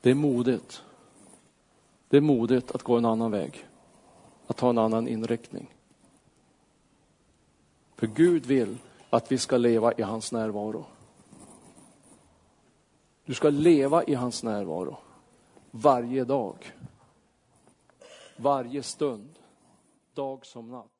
Det 0.01 0.09
är 0.11 0.15
modigt. 0.15 0.83
Det 2.09 2.17
är 2.17 2.21
modigt 2.21 2.71
att 2.71 2.83
gå 2.83 2.97
en 2.97 3.05
annan 3.05 3.31
väg. 3.31 3.67
Att 4.47 4.57
ta 4.57 4.69
en 4.69 4.77
annan 4.77 5.07
inriktning. 5.07 5.75
För 7.95 8.07
Gud 8.07 8.45
vill 8.45 8.77
att 9.09 9.31
vi 9.31 9.37
ska 9.37 9.57
leva 9.57 9.93
i 9.93 10.01
hans 10.01 10.31
närvaro. 10.31 10.85
Du 13.27 13.33
ska 13.33 13.49
leva 13.49 14.03
i 14.03 14.13
hans 14.13 14.43
närvaro 14.43 14.97
varje 15.71 16.23
dag. 16.23 16.71
Varje 18.37 18.83
stund, 18.83 19.39
dag 20.13 20.45
som 20.45 20.71
natt. 20.71 20.96